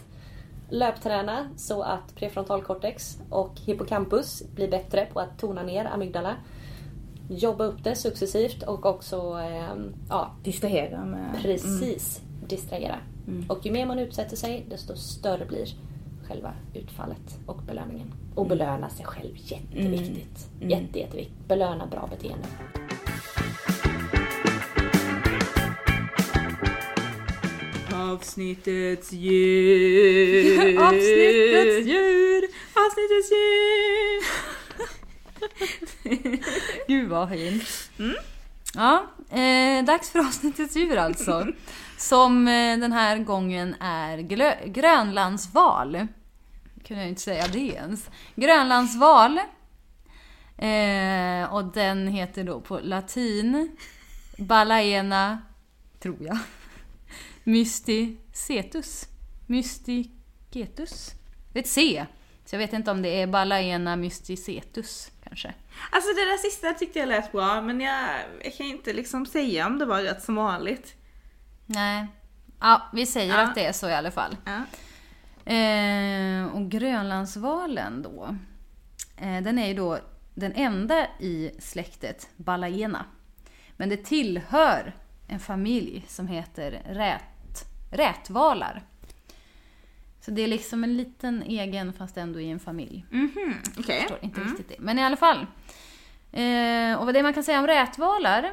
Löpträna 0.69 1.49
så 1.57 1.81
att 1.81 2.15
prefrontalkortex 2.15 3.17
och 3.29 3.51
hippocampus 3.65 4.43
blir 4.55 4.67
bättre 4.67 5.05
på 5.13 5.19
att 5.19 5.39
tona 5.39 5.63
ner 5.63 5.85
amygdala. 5.85 6.35
Jobba 7.29 7.63
upp 7.63 7.83
det 7.83 7.95
successivt 7.95 8.63
och 8.63 8.85
också 8.85 9.17
ehm, 9.21 9.93
ja, 10.09 10.31
Distrahera 10.43 11.05
med... 11.05 11.39
precis 11.41 12.21
distrahera. 12.47 12.99
Och 13.47 13.65
ju 13.65 13.71
mer 13.71 13.85
man 13.85 13.99
utsätter 13.99 14.35
sig 14.35 14.65
desto 14.69 14.95
större 14.95 15.45
blir 15.45 15.67
själva 16.27 16.53
utfallet 16.73 17.39
och 17.45 17.61
belöningen. 17.67 18.13
Och 18.35 18.47
belöna 18.47 18.89
sig 18.89 19.05
själv, 19.05 19.31
jätteviktigt. 19.35 20.49
Jätte, 20.61 20.99
jätteviktigt. 20.99 21.47
Belöna 21.47 21.85
bra 21.85 22.09
beteende. 22.11 22.47
Avsnittets 27.93 29.13
djur. 29.13 30.79
Avsnittets 30.87 31.87
djur! 31.87 32.43
Avsnittets 32.73 33.31
djur. 33.31 34.34
Gud 36.87 37.09
vad 37.09 37.29
fint. 37.29 37.63
Ja, 38.73 39.05
eh, 39.29 39.85
dags 39.85 40.09
för 40.09 40.19
avsnittets 40.19 40.75
djur 40.75 40.97
alltså. 40.97 41.47
Som 41.97 42.47
eh, 42.47 42.77
den 42.77 42.91
här 42.91 43.17
gången 43.17 43.75
är 43.79 44.17
glö- 44.17 44.67
grönlandsval. 44.67 46.07
Kunde 46.87 47.01
jag 47.03 47.09
inte 47.09 47.21
säga 47.21 47.47
det 47.47 47.59
ens. 47.67 48.09
Grönlandsval. 48.35 49.39
Eh, 50.57 51.53
och 51.53 51.65
den 51.73 52.07
heter 52.07 52.43
då 52.43 52.61
på 52.61 52.79
latin 52.79 53.77
Balaena, 54.37 55.41
tror 55.99 56.17
jag, 56.19 56.37
mysticetus. 57.43 59.07
Mysticetus. 59.47 61.11
Det 61.53 61.59
är 61.59 61.63
ett 61.63 61.69
C. 61.69 62.05
Så 62.45 62.55
jag 62.55 62.59
vet 62.59 62.73
inte 62.73 62.91
om 62.91 63.01
det 63.01 63.21
är 63.21 63.27
Balaena 63.27 63.95
mysticetus 63.95 65.11
kanske. 65.35 65.53
Alltså 65.91 66.09
det 66.13 66.25
där 66.25 66.37
sista 66.37 66.73
tyckte 66.73 66.99
jag 66.99 67.07
lät 67.07 67.31
bra 67.31 67.61
men 67.61 67.81
jag, 67.81 68.09
jag 68.43 68.53
kan 68.55 68.65
inte 68.65 68.93
liksom 68.93 69.25
säga 69.25 69.67
om 69.67 69.79
det 69.79 69.85
var 69.85 70.01
rätt 70.01 70.23
som 70.23 70.35
vanligt. 70.35 70.93
Nej. 71.65 72.07
Ja, 72.59 72.89
vi 72.93 73.05
säger 73.05 73.33
Ja. 73.33 73.41
att 73.41 73.55
det 73.55 73.65
är 73.65 73.71
så 73.71 73.89
i 73.89 73.93
alla 73.93 74.11
fall. 74.11 74.37
Ja. 74.45 74.61
Eh, 75.53 76.45
och 76.55 76.71
Grönlandsvalen 76.71 78.01
då. 78.01 78.35
Eh, 79.17 79.41
den 79.43 79.59
är 79.59 79.67
ju 79.67 79.73
då 79.73 79.99
den 80.33 80.53
enda 80.53 81.07
i 81.19 81.51
släktet 81.59 82.29
Balaena. 82.35 83.05
Men 83.77 83.89
det 83.89 83.97
tillhör 84.05 84.93
en 85.27 85.39
familj 85.39 86.05
som 86.07 86.27
heter 86.27 86.81
rät, 86.85 87.65
rätvalar. 87.91 88.83
Så 90.25 90.31
det 90.31 90.41
är 90.41 90.47
liksom 90.47 90.83
en 90.83 90.97
liten 90.97 91.43
egen 91.43 91.93
fast 91.93 92.17
ändå 92.17 92.39
i 92.39 92.49
en 92.49 92.59
familj. 92.59 93.05
Mhm, 93.09 93.53
okej. 93.77 93.99
förstår 93.99 94.19
inte 94.21 94.41
riktigt 94.41 94.69
det. 94.69 94.75
Men 94.79 94.99
i 94.99 95.03
alla 95.03 95.15
fall. 95.15 95.45
Eh, 96.31 96.99
och 96.99 97.05
vad 97.05 97.13
det 97.13 97.23
man 97.23 97.33
kan 97.33 97.43
säga 97.43 97.59
om 97.59 97.67
rätvalar 97.67 98.51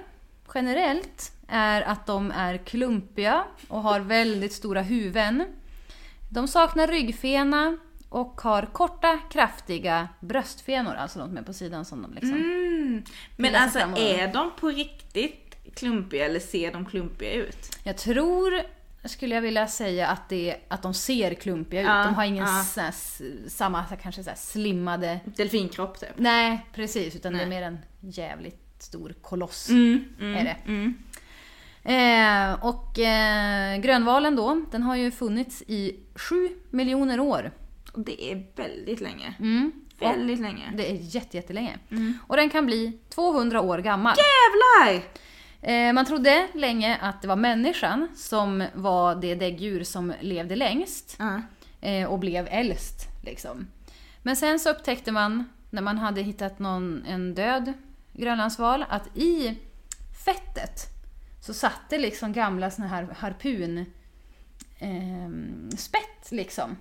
generellt 0.54 1.32
är 1.48 1.82
att 1.82 2.06
de 2.06 2.30
är 2.30 2.56
klumpiga 2.56 3.44
och 3.68 3.82
har 3.82 4.00
väldigt 4.00 4.52
stora 4.52 4.82
huvuden. 4.82 5.44
De 6.30 6.48
saknar 6.48 6.86
ryggfena 6.86 7.78
och 8.08 8.40
har 8.40 8.62
korta, 8.62 9.18
kraftiga 9.30 10.08
bröstfenor, 10.20 10.94
alltså 10.94 11.18
de 11.18 11.28
som 11.28 11.36
är 11.36 11.42
på 11.42 11.52
sidan 11.52 11.84
som 11.84 12.02
de 12.02 12.12
liksom... 12.12 12.34
Mm. 12.34 13.02
Men 13.36 13.54
alltså 13.54 13.78
är 13.78 14.32
de 14.32 14.50
på 14.60 14.68
riktigt 14.68 15.56
klumpiga 15.74 16.24
eller 16.24 16.40
ser 16.40 16.72
de 16.72 16.86
klumpiga 16.86 17.32
ut? 17.32 17.78
Jag 17.84 17.96
tror, 17.96 18.62
skulle 19.08 19.34
jag 19.34 19.42
vilja 19.42 19.68
säga, 19.68 20.06
att, 20.08 20.28
det, 20.28 20.56
att 20.68 20.82
de 20.82 20.94
ser 20.94 21.34
klumpiga 21.34 21.80
ut. 21.80 21.86
Ja, 21.86 22.04
de 22.04 22.14
har 22.14 22.24
ingen 22.24 22.46
ja. 22.46 22.64
sån 22.64 22.84
här 22.84 22.94
samma, 23.48 23.84
kanske 24.02 24.24
så 24.24 24.30
slimmade... 24.36 25.20
Delfinkropp 25.24 26.00
typ. 26.00 26.08
Nej, 26.16 26.66
precis. 26.74 27.16
Utan 27.16 27.32
det 27.32 27.38
är 27.42 27.46
Nej. 27.46 27.60
mer 27.60 27.66
en 27.66 27.78
jävligt 28.00 28.82
stor 28.82 29.14
koloss. 29.22 29.68
Mm, 29.68 30.04
mm, 30.20 30.34
Är 30.34 30.44
det. 30.44 30.56
Mm. 30.66 30.94
Eh, 31.84 32.64
och 32.64 32.98
eh, 32.98 33.80
grönvalen 33.80 34.36
då, 34.36 34.64
den 34.70 34.82
har 34.82 34.96
ju 34.96 35.10
funnits 35.10 35.62
i 35.66 35.96
sju 36.14 36.48
miljoner 36.70 37.20
år. 37.20 37.50
Det 37.96 38.32
är 38.32 38.46
väldigt 38.56 39.00
länge. 39.00 39.34
Mm. 39.38 39.72
Väldigt 40.00 40.40
länge. 40.40 40.72
Det 40.76 40.90
är 40.90 40.94
jätte, 41.00 41.36
jättelänge. 41.36 41.78
Och 42.26 42.36
den 42.36 42.50
kan 42.50 42.66
bli 42.66 42.98
200 43.08 43.60
år 43.60 43.78
gammal. 43.78 44.16
Jävlar! 44.16 45.02
Eh, 45.62 45.92
man 45.92 46.04
trodde 46.06 46.48
länge 46.54 46.98
att 47.00 47.22
det 47.22 47.28
var 47.28 47.36
människan 47.36 48.08
som 48.16 48.64
var 48.74 49.14
det 49.14 49.34
däggdjur 49.34 49.84
som 49.84 50.12
levde 50.20 50.56
längst 50.56 51.18
eh, 51.80 52.06
och 52.06 52.18
blev 52.18 52.48
äldst. 52.50 53.06
Liksom. 53.22 53.66
Men 54.22 54.36
sen 54.36 54.58
så 54.58 54.70
upptäckte 54.70 55.12
man, 55.12 55.44
när 55.70 55.82
man 55.82 55.98
hade 55.98 56.22
hittat 56.22 56.58
någon, 56.58 57.04
en 57.08 57.34
död 57.34 57.72
grönlandsval, 58.12 58.84
att 58.88 59.16
i 59.16 59.58
fettet 60.24 60.92
så 61.40 61.54
satt 61.54 61.80
det 61.90 61.98
liksom 61.98 62.32
gamla 62.32 62.70
såna 62.70 62.88
här 62.88 63.08
harpun 63.18 63.86
ehm, 64.78 65.70
spett 65.76 66.30
liksom. 66.30 66.76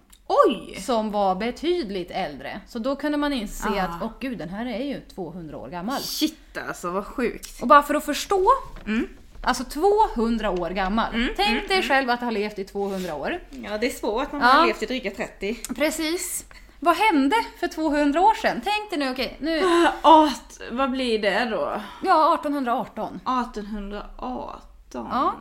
Oj! 0.47 0.75
Som 0.81 1.11
var 1.11 1.35
betydligt 1.35 2.11
äldre. 2.11 2.61
Så 2.67 2.79
då 2.79 2.95
kunde 2.95 3.17
man 3.17 3.33
inse 3.33 3.67
Ah. 3.69 3.81
att, 3.81 4.01
åh 4.01 4.11
gud, 4.19 4.37
den 4.37 4.49
här 4.49 4.65
är 4.65 4.85
ju 4.85 4.99
200 5.15 5.57
år 5.57 5.67
gammal. 5.69 6.01
Shit 6.01 6.57
alltså 6.67 6.91
vad 6.91 7.05
sjukt. 7.05 7.61
Och 7.61 7.67
bara 7.67 7.83
för 7.83 7.95
att 7.95 8.05
förstå, 8.05 8.45
Mm. 8.85 9.07
alltså 9.43 9.63
200 9.63 10.49
år 10.49 10.69
gammal. 10.69 11.29
Tänk 11.35 11.67
dig 11.67 11.83
själv 11.83 12.09
att 12.09 12.19
ha 12.21 12.29
levt 12.29 12.59
i 12.59 12.63
200 12.63 13.15
år. 13.15 13.39
Ja 13.49 13.77
det 13.77 13.87
är 13.87 13.91
svårt 13.99 14.31
när 14.31 14.39
man 14.39 14.47
Ja. 14.49 14.53
har 14.55 14.67
levt 14.67 14.83
i 14.83 14.85
dryga 14.85 15.11
30. 15.11 15.57
Precis. 15.75 16.45
Vad 16.79 16.95
hände 16.95 17.35
för 17.59 17.67
200 17.67 18.21
år 18.21 18.33
sedan? 18.33 18.61
Tänk 18.63 18.89
dig 18.89 18.99
nu, 18.99 19.11
okej, 19.11 19.37
nu, 19.39 19.61
Art, 20.01 20.71
vad 20.71 20.91
blir 20.91 21.19
det 21.21 21.45
då? 21.45 21.81
ja 22.03 22.33
1818. 22.35 23.19
1818? 23.25 25.07
Ja. 25.11 25.33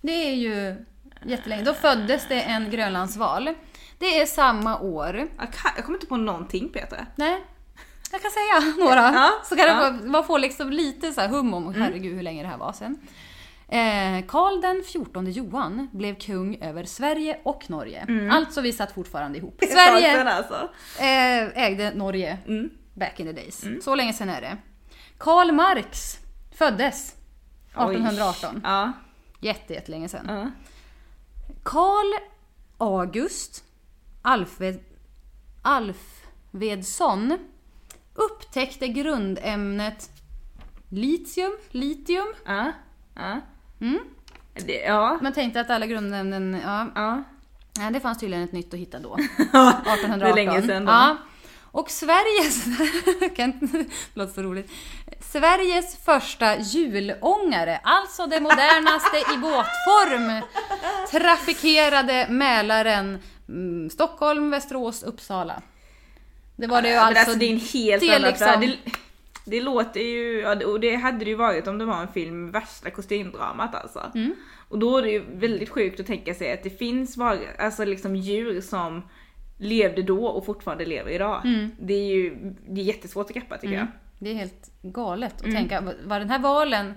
Det 0.00 0.12
är 0.30 0.34
ju 0.34 0.84
jättelänge. 1.26 1.62
Då 1.62 1.74
föddes 1.74 2.28
det 2.28 2.40
en 2.42 2.70
grönlandsval. 2.70 3.54
Det 4.02 4.20
är 4.20 4.26
samma 4.26 4.78
år. 4.80 5.16
Jag, 5.16 5.52
kan, 5.52 5.72
jag 5.76 5.84
kommer 5.84 5.96
inte 5.98 6.06
på 6.06 6.16
någonting 6.16 6.68
Peter. 6.68 7.06
Nej, 7.16 7.44
jag 8.12 8.22
kan 8.22 8.30
säga 8.30 8.74
några. 8.84 9.12
Ja, 9.14 9.30
så 9.44 9.56
kan 9.56 9.66
ja. 9.66 9.94
få, 10.00 10.06
man 10.06 10.24
får 10.24 10.38
liksom 10.38 10.70
lite 10.70 11.12
så 11.12 11.20
här 11.20 11.28
hum 11.28 11.54
om, 11.54 11.74
herregud 11.74 12.14
hur 12.16 12.22
länge 12.22 12.42
det 12.42 12.48
här 12.48 12.56
var 12.58 12.72
sen. 12.72 12.98
Eh, 13.68 14.26
Karl 14.28 14.60
den 14.60 14.82
14 14.92 15.26
Johan 15.32 15.88
blev 15.92 16.14
kung 16.14 16.56
över 16.62 16.84
Sverige 16.84 17.38
och 17.42 17.70
Norge. 17.70 18.28
Alltså 18.32 18.60
vi 18.60 18.72
satt 18.72 18.92
fortfarande 18.92 19.38
ihop. 19.38 19.60
Sverige 19.72 20.24
alltså. 20.34 20.68
eh, 20.98 21.64
ägde 21.64 21.92
Norge 21.94 22.38
Mm. 22.46 22.70
back 22.94 23.20
in 23.20 23.26
the 23.26 23.32
days. 23.32 23.64
Så 23.84 23.94
länge 23.94 24.12
sedan 24.12 24.28
är 24.28 24.40
det. 24.40 24.56
Karl 25.18 25.52
Marx 25.52 26.18
föddes 26.54 27.14
1818. 27.70 28.60
Ja. 28.64 28.92
Jätte, 29.40 29.74
jättelänge 29.74 30.08
sedan. 30.08 30.26
ja. 30.28 30.50
Karl 31.62 32.12
August 32.78 33.64
Alfved, 34.22 34.80
Alfvedsson 35.62 37.38
upptäckte 38.14 38.88
grundämnet 38.88 40.10
litium. 40.88 41.52
litium. 41.70 42.34
Ja. 42.46 42.72
Ja. 43.14 43.40
Mm. 43.80 43.98
Det, 44.66 44.80
ja. 44.80 45.18
Man 45.22 45.32
tänkte 45.32 45.60
att 45.60 45.70
alla 45.70 45.86
grundämnen, 45.86 46.60
ja, 46.64 46.86
Ja. 46.94 47.22
nej, 47.78 47.92
det 47.92 48.00
fanns 48.00 48.18
tydligen 48.18 48.44
ett 48.44 48.52
nytt 48.52 48.74
att 48.74 48.80
hitta 48.80 48.98
då. 48.98 49.16
Ja. 49.52 49.70
1818. 49.70 50.18
Det 50.18 50.26
är 50.28 50.34
länge 50.34 50.62
sedan 50.62 50.84
då. 50.84 50.92
Ja. 50.92 51.16
Och 51.74 51.90
Sveriges, 51.90 52.64
det 53.36 53.86
låter 54.14 54.32
så 54.32 54.42
roligt. 54.42 54.70
Sveriges 55.20 55.96
första 55.96 56.58
hjulångare, 56.58 57.80
alltså 57.84 58.26
det 58.26 58.40
modernaste 58.40 59.16
i 59.16 59.36
båtform, 59.38 60.42
trafikerade 61.10 62.26
Mälaren 62.30 63.18
mm, 63.52 63.90
Stockholm, 63.90 64.50
Västerås, 64.50 65.02
Uppsala. 65.02 65.62
Det 66.56 66.66
var 66.66 66.82
det 66.82 66.88
ju 66.88 66.94
Ja, 66.94 67.00
alltså. 67.00 67.20
alltså 67.20 67.38
det 67.38 67.46
är 67.46 67.50
en 67.52 67.60
helt 67.60 68.02
annan 68.02 68.22
liksom-. 68.22 68.60
Det, 68.60 68.76
det 69.44 69.60
låter 69.60 70.00
ju, 70.00 70.46
och 70.64 70.80
det 70.80 70.96
hade 70.96 71.18
det 71.18 71.30
ju 71.30 71.34
varit 71.36 71.66
om 71.66 71.78
det 71.78 71.84
var 71.84 72.00
en 72.02 72.08
film 72.12 72.44
med 72.44 72.52
värsta 72.52 72.90
kostymdramat 72.90 73.74
alltså. 73.74 74.10
Mm. 74.14 74.34
Och 74.68 74.78
då 74.78 74.98
är 74.98 75.02
det 75.02 75.10
ju 75.10 75.24
väldigt 75.34 75.68
sjukt 75.70 76.00
att 76.00 76.06
tänka 76.06 76.34
sig 76.34 76.52
att 76.52 76.62
det 76.62 76.70
finns 76.78 77.16
var, 77.16 77.38
alltså 77.58 77.84
liksom 77.84 78.16
djur 78.16 78.60
som 78.60 79.02
levde 79.58 80.02
då 80.02 80.26
och 80.26 80.46
fortfarande 80.46 80.84
lever 80.84 81.10
idag. 81.10 81.42
Det 81.80 81.94
är 81.94 82.06
ju 82.14 82.36
det 82.68 82.80
är 82.80 82.84
jättesvårt 82.84 83.26
att 83.26 83.34
greppa 83.36 83.58
tycker 83.58 83.74
Mm. 83.74 83.86
Det 84.18 84.30
är 84.30 84.34
helt 84.34 84.70
galet 84.82 85.34
att 85.34 85.42
tänka 85.52 85.80
vad- 86.04 86.20
den 86.20 86.30
här 86.30 86.38
valen 86.38 86.94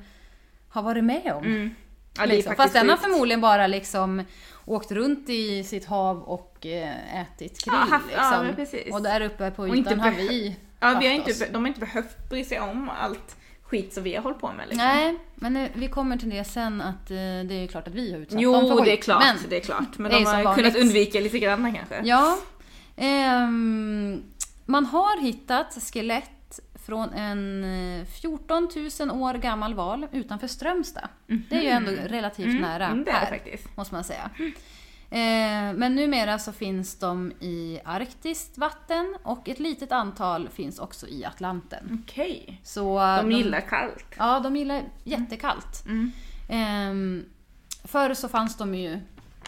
har 0.70 0.82
varit 0.82 1.04
med 1.04 1.22
om. 1.36 1.44
jag. 1.44 1.46
Mm. 1.46 1.70
Ja, 2.18 2.26
liksom. 2.26 2.56
Fast 2.56 2.74
den 2.74 2.90
har 2.90 2.98
förmodligen 2.98 3.42
bara 3.42 3.68
liksom 3.68 4.24
åkt 4.66 4.92
runt 4.92 5.30
i 5.30 5.64
sitt 5.64 5.86
hav 5.86 6.22
och 6.24 6.66
eh, 6.66 7.22
ätit 7.22 7.64
krill. 7.64 7.74
Ja, 7.90 7.96
haft- 7.96 8.06
ja, 8.16 8.42
liksom. 8.44 8.56
precis. 8.56 8.94
och 8.94 9.02
där 9.02 9.22
uppe 9.22 9.52
på 9.52 9.68
ytan 9.68 9.78
inte 9.78 9.96
har 9.96 10.12
vi 10.12 10.56
Ja, 10.80 10.98
vi 11.00 11.08
har 11.08 11.14
inte, 11.14 11.32
oss. 11.32 11.44
de 11.52 11.62
har 11.64 11.68
inte 11.68 11.80
behövt 11.80 12.30
bry 12.30 12.44
sig 12.44 12.60
om 12.60 12.90
allt 13.02 13.36
skit 13.64 13.94
som 13.94 14.04
vi 14.04 14.16
har 14.16 14.24
hållit 14.24 14.40
på 14.40 14.48
med. 14.52 14.68
Liksom. 14.70 14.88
Nej, 14.88 15.18
men 15.36 15.68
vi 15.74 15.88
kommer 15.88 16.18
till 16.18 16.30
det 16.30 16.44
sen 16.44 16.82
att 16.82 17.12
eh, 17.12 17.16
det 17.18 17.54
är 17.64 17.68
klart 17.68 17.88
att 17.88 17.94
vi 17.94 18.12
har 18.12 18.20
utsatt 18.20 18.32
dem 18.32 18.40
Jo, 18.42 18.54
för 18.54 18.76
skit. 18.76 18.86
det 18.86 18.92
är 18.92 19.02
klart. 19.02 19.24
Men, 19.24 19.38
det 19.50 19.56
är 19.58 19.62
klart. 19.62 19.98
Men 19.98 20.12
de 20.12 20.26
har 20.26 20.44
vanligt. 20.44 20.56
kunnat 20.66 20.76
undvika 20.84 21.20
lite 21.20 21.40
grann 21.40 21.74
kanske. 21.76 22.02
Ja. 22.04 22.38
ehm, 22.96 24.24
man 24.66 24.86
har 24.86 25.22
hittat 25.22 25.78
skelett 25.94 26.30
från 26.86 27.14
en 27.14 27.64
eh, 28.00 28.06
14 28.06 28.70
000 29.00 29.22
år 29.22 29.34
gammal 29.34 29.74
val 29.74 30.08
utanför 30.12 30.48
Strömstad. 30.48 31.08
Det 31.28 31.56
är 31.56 31.62
ju 31.62 31.68
ändå 31.70 31.92
relativt 31.92 32.62
nära 32.62 32.86
Mm, 32.88 33.04
det 33.04 33.12
är 33.12 33.14
det 33.14 33.20
här, 33.20 33.30
faktiskt. 33.30 33.78
måste 33.78 33.94
man 33.94 34.04
säga. 34.04 34.30
Eh, 35.10 35.74
men 35.74 35.96
numera 35.96 36.40
så 36.40 36.52
finns 36.52 37.00
de 37.00 37.32
i 37.32 37.80
arktiskt 37.86 38.58
vatten 38.58 39.18
och 39.24 39.50
ett 39.50 39.60
litet 39.60 39.92
antal 39.92 40.50
finns 40.50 40.80
också 40.80 41.08
i 41.08 41.26
Atlanten. 41.26 42.04
Okej. 42.04 42.62
Så 42.64 43.00
De 43.22 43.32
gillar 43.32 43.62
kallt. 43.62 44.06
Ja, 44.18 44.40
de 44.40 44.56
gillar 44.56 44.84
jättekallt. 45.04 45.86
Mm. 45.86 46.12
Ehm, 46.50 47.26
förr 47.84 48.14
så 48.14 48.30
fanns 48.30 48.58
de 48.58 48.76
ju 48.76 49.00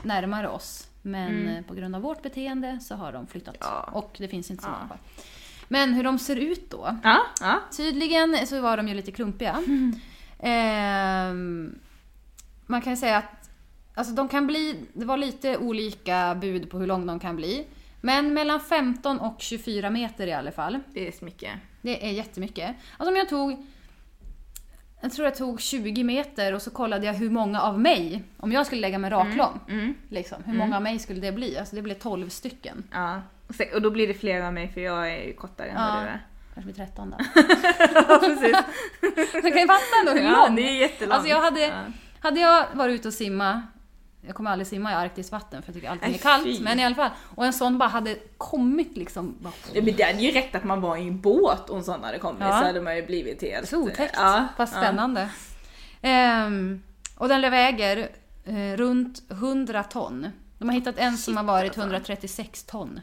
närmare 0.04 0.48
oss, 0.50 0.88
men 1.02 1.28
Mm. 1.42 1.48
eh, 1.56 1.64
på 1.64 1.74
grund 1.74 1.96
av 1.96 2.02
vårt 2.02 2.22
beteende 2.22 2.80
så 2.82 2.96
har 2.96 3.12
de 3.14 3.28
flyttat. 3.28 3.56
Ja. 3.60 3.90
Och 3.94 4.16
det 4.18 4.28
finns 4.28 4.52
inte 4.52 4.64
så 4.64 4.70
Ja. 4.70 4.74
många 4.74 4.88
kvar. 4.88 4.98
Men 5.68 5.94
hur 5.94 6.04
de 6.04 6.20
ser 6.20 6.36
ut 6.36 6.70
då? 6.72 6.98
Ja, 7.04 7.20
ja. 7.42 7.60
Tydligen 7.78 8.48
så 8.48 8.62
var 8.62 8.78
de 8.78 8.88
ju 8.88 8.94
lite 8.94 9.12
klumpiga. 9.12 9.64
Ehm, 10.40 11.80
man 12.66 12.82
kan 12.82 12.98
säga 12.98 13.18
att 13.18 13.50
alltså 13.94 14.14
de 14.14 14.28
kan 14.28 14.48
bli, 14.48 14.76
det 14.94 15.06
var 15.06 15.18
lite 15.18 15.58
olika 15.58 16.36
bud 16.36 16.70
på 16.70 16.80
hur 16.80 16.88
lång 16.88 17.06
de 17.06 17.20
kan 17.20 17.36
bli. 17.36 17.68
Men 18.02 18.34
mellan 18.34 18.60
15 18.60 19.20
och 19.20 19.36
24 19.42 19.90
meter 19.90 20.28
i 20.28 20.34
alla 20.34 20.52
fall. 20.52 20.80
Det 20.94 21.08
är 21.08 21.26
mycket. 21.26 21.52
Det 21.82 22.08
är 22.08 22.12
jättemycket. 22.12 22.76
Alltså 22.98 23.12
om 23.12 23.18
jag 23.18 23.30
tog... 23.30 23.66
Jag 25.02 25.12
tror 25.12 25.26
jag 25.28 25.36
tog 25.36 25.62
20 25.62 26.04
meter 26.04 26.54
och 26.54 26.62
så 26.62 26.72
kollade 26.72 27.06
jag 27.06 27.14
hur 27.14 27.30
många 27.30 27.62
av 27.62 27.80
mig, 27.80 28.24
om 28.38 28.52
jag 28.52 28.66
skulle 28.66 28.82
lägga 28.82 28.98
mig 29.00 29.10
raklång, 29.12 29.60
Mm. 29.70 29.94
liksom, 30.10 30.44
hur 30.46 30.54
många 30.54 30.76
av 30.76 30.82
mig 30.82 31.00
skulle 31.00 31.20
det 31.22 31.32
bli? 31.32 31.58
Alltså 31.58 31.76
det 31.76 31.82
blev 31.82 31.96
12 31.96 32.30
stycken. 32.30 32.84
Ja. 32.92 33.22
Och, 33.76 33.82
då 33.82 33.90
blir 33.90 34.08
det 34.08 34.14
fler 34.14 34.42
av 34.42 34.54
mig 34.54 34.72
för 34.74 34.82
jag 34.82 35.12
är 35.14 35.24
ju 35.24 35.34
kortare 35.34 35.68
än 35.70 35.76
Ja. 35.76 35.92
vad 35.96 36.04
du 36.04 36.08
är. 36.08 36.26
Kanske 36.54 36.74
blir 36.74 36.86
13 36.86 37.10
då. 37.10 37.18
Ja, 37.96 38.20
precis. 38.20 38.52
Man 39.44 39.52
kan 39.52 39.62
ju 39.62 39.68
fatta 39.68 40.00
ändå 40.00 40.12
hur 40.12 40.24
Ja, 40.32 40.46
lång. 40.48 40.56
det 40.56 40.62
är 40.62 40.74
jättelångt. 40.82 41.14
Alltså 41.14 41.30
jag 41.30 41.42
hade, 41.42 41.62
Ja. 41.62 41.74
hade 42.20 42.40
jag 42.40 42.66
varit 42.74 42.94
ute 43.00 43.08
och 43.08 43.14
simma, 43.14 43.62
jag 44.22 44.36
kommer 44.36 44.52
aldrig 44.52 44.68
simma 44.68 44.92
i 44.92 44.96
arktiskt 44.96 45.32
vatten 45.32 45.62
för 45.62 45.70
jag 45.70 45.76
tycker 45.76 45.90
allting 45.90 46.14
är 46.14 46.18
kallt, 46.18 46.44
fy. 46.46 46.60
men 46.64 46.80
i 46.80 46.86
alla 46.86 46.96
fall. 46.96 47.10
Och 47.36 47.46
en 47.46 47.54
sån 47.54 47.78
bara 47.78 47.90
hade 47.90 48.16
kommit 48.38 48.98
liksom. 48.98 49.36
Bara, 49.40 49.54
Ja, 49.74 49.82
men 49.82 49.96
det 49.96 50.04
hade 50.04 50.20
ju 50.22 50.32
räckt 50.32 50.56
att 50.56 50.64
man 50.64 50.82
var 50.82 50.98
i 50.98 51.08
en 51.08 51.22
båt 51.22 51.70
och 51.70 51.78
en 51.78 51.84
sån 51.84 52.04
hade 52.04 52.20
kommit 52.20 52.42
Ja. 52.42 52.60
så 52.60 52.66
hade 52.66 52.82
man 52.82 52.96
ju 52.96 53.06
blivit 53.06 53.42
helt... 53.42 53.70
Så 53.70 53.78
otäckt, 53.78 54.14
Ja, 54.18 54.48
fast 54.58 54.74
ja. 54.76 54.82
spännande. 54.82 55.30
Ehm, 56.02 56.84
och 57.18 57.28
den 57.28 57.42
väger 57.42 58.10
eh, 58.46 58.78
runt 58.78 59.32
100 59.32 59.84
ton. 59.84 60.28
De 60.60 60.70
har 60.70 60.76
hittat 60.76 60.98
en 60.98 61.18
som 61.18 61.38
har 61.38 61.44
varit 61.44 61.66
alltså. 61.70 61.82
136 61.82 62.64
ton. 62.64 63.00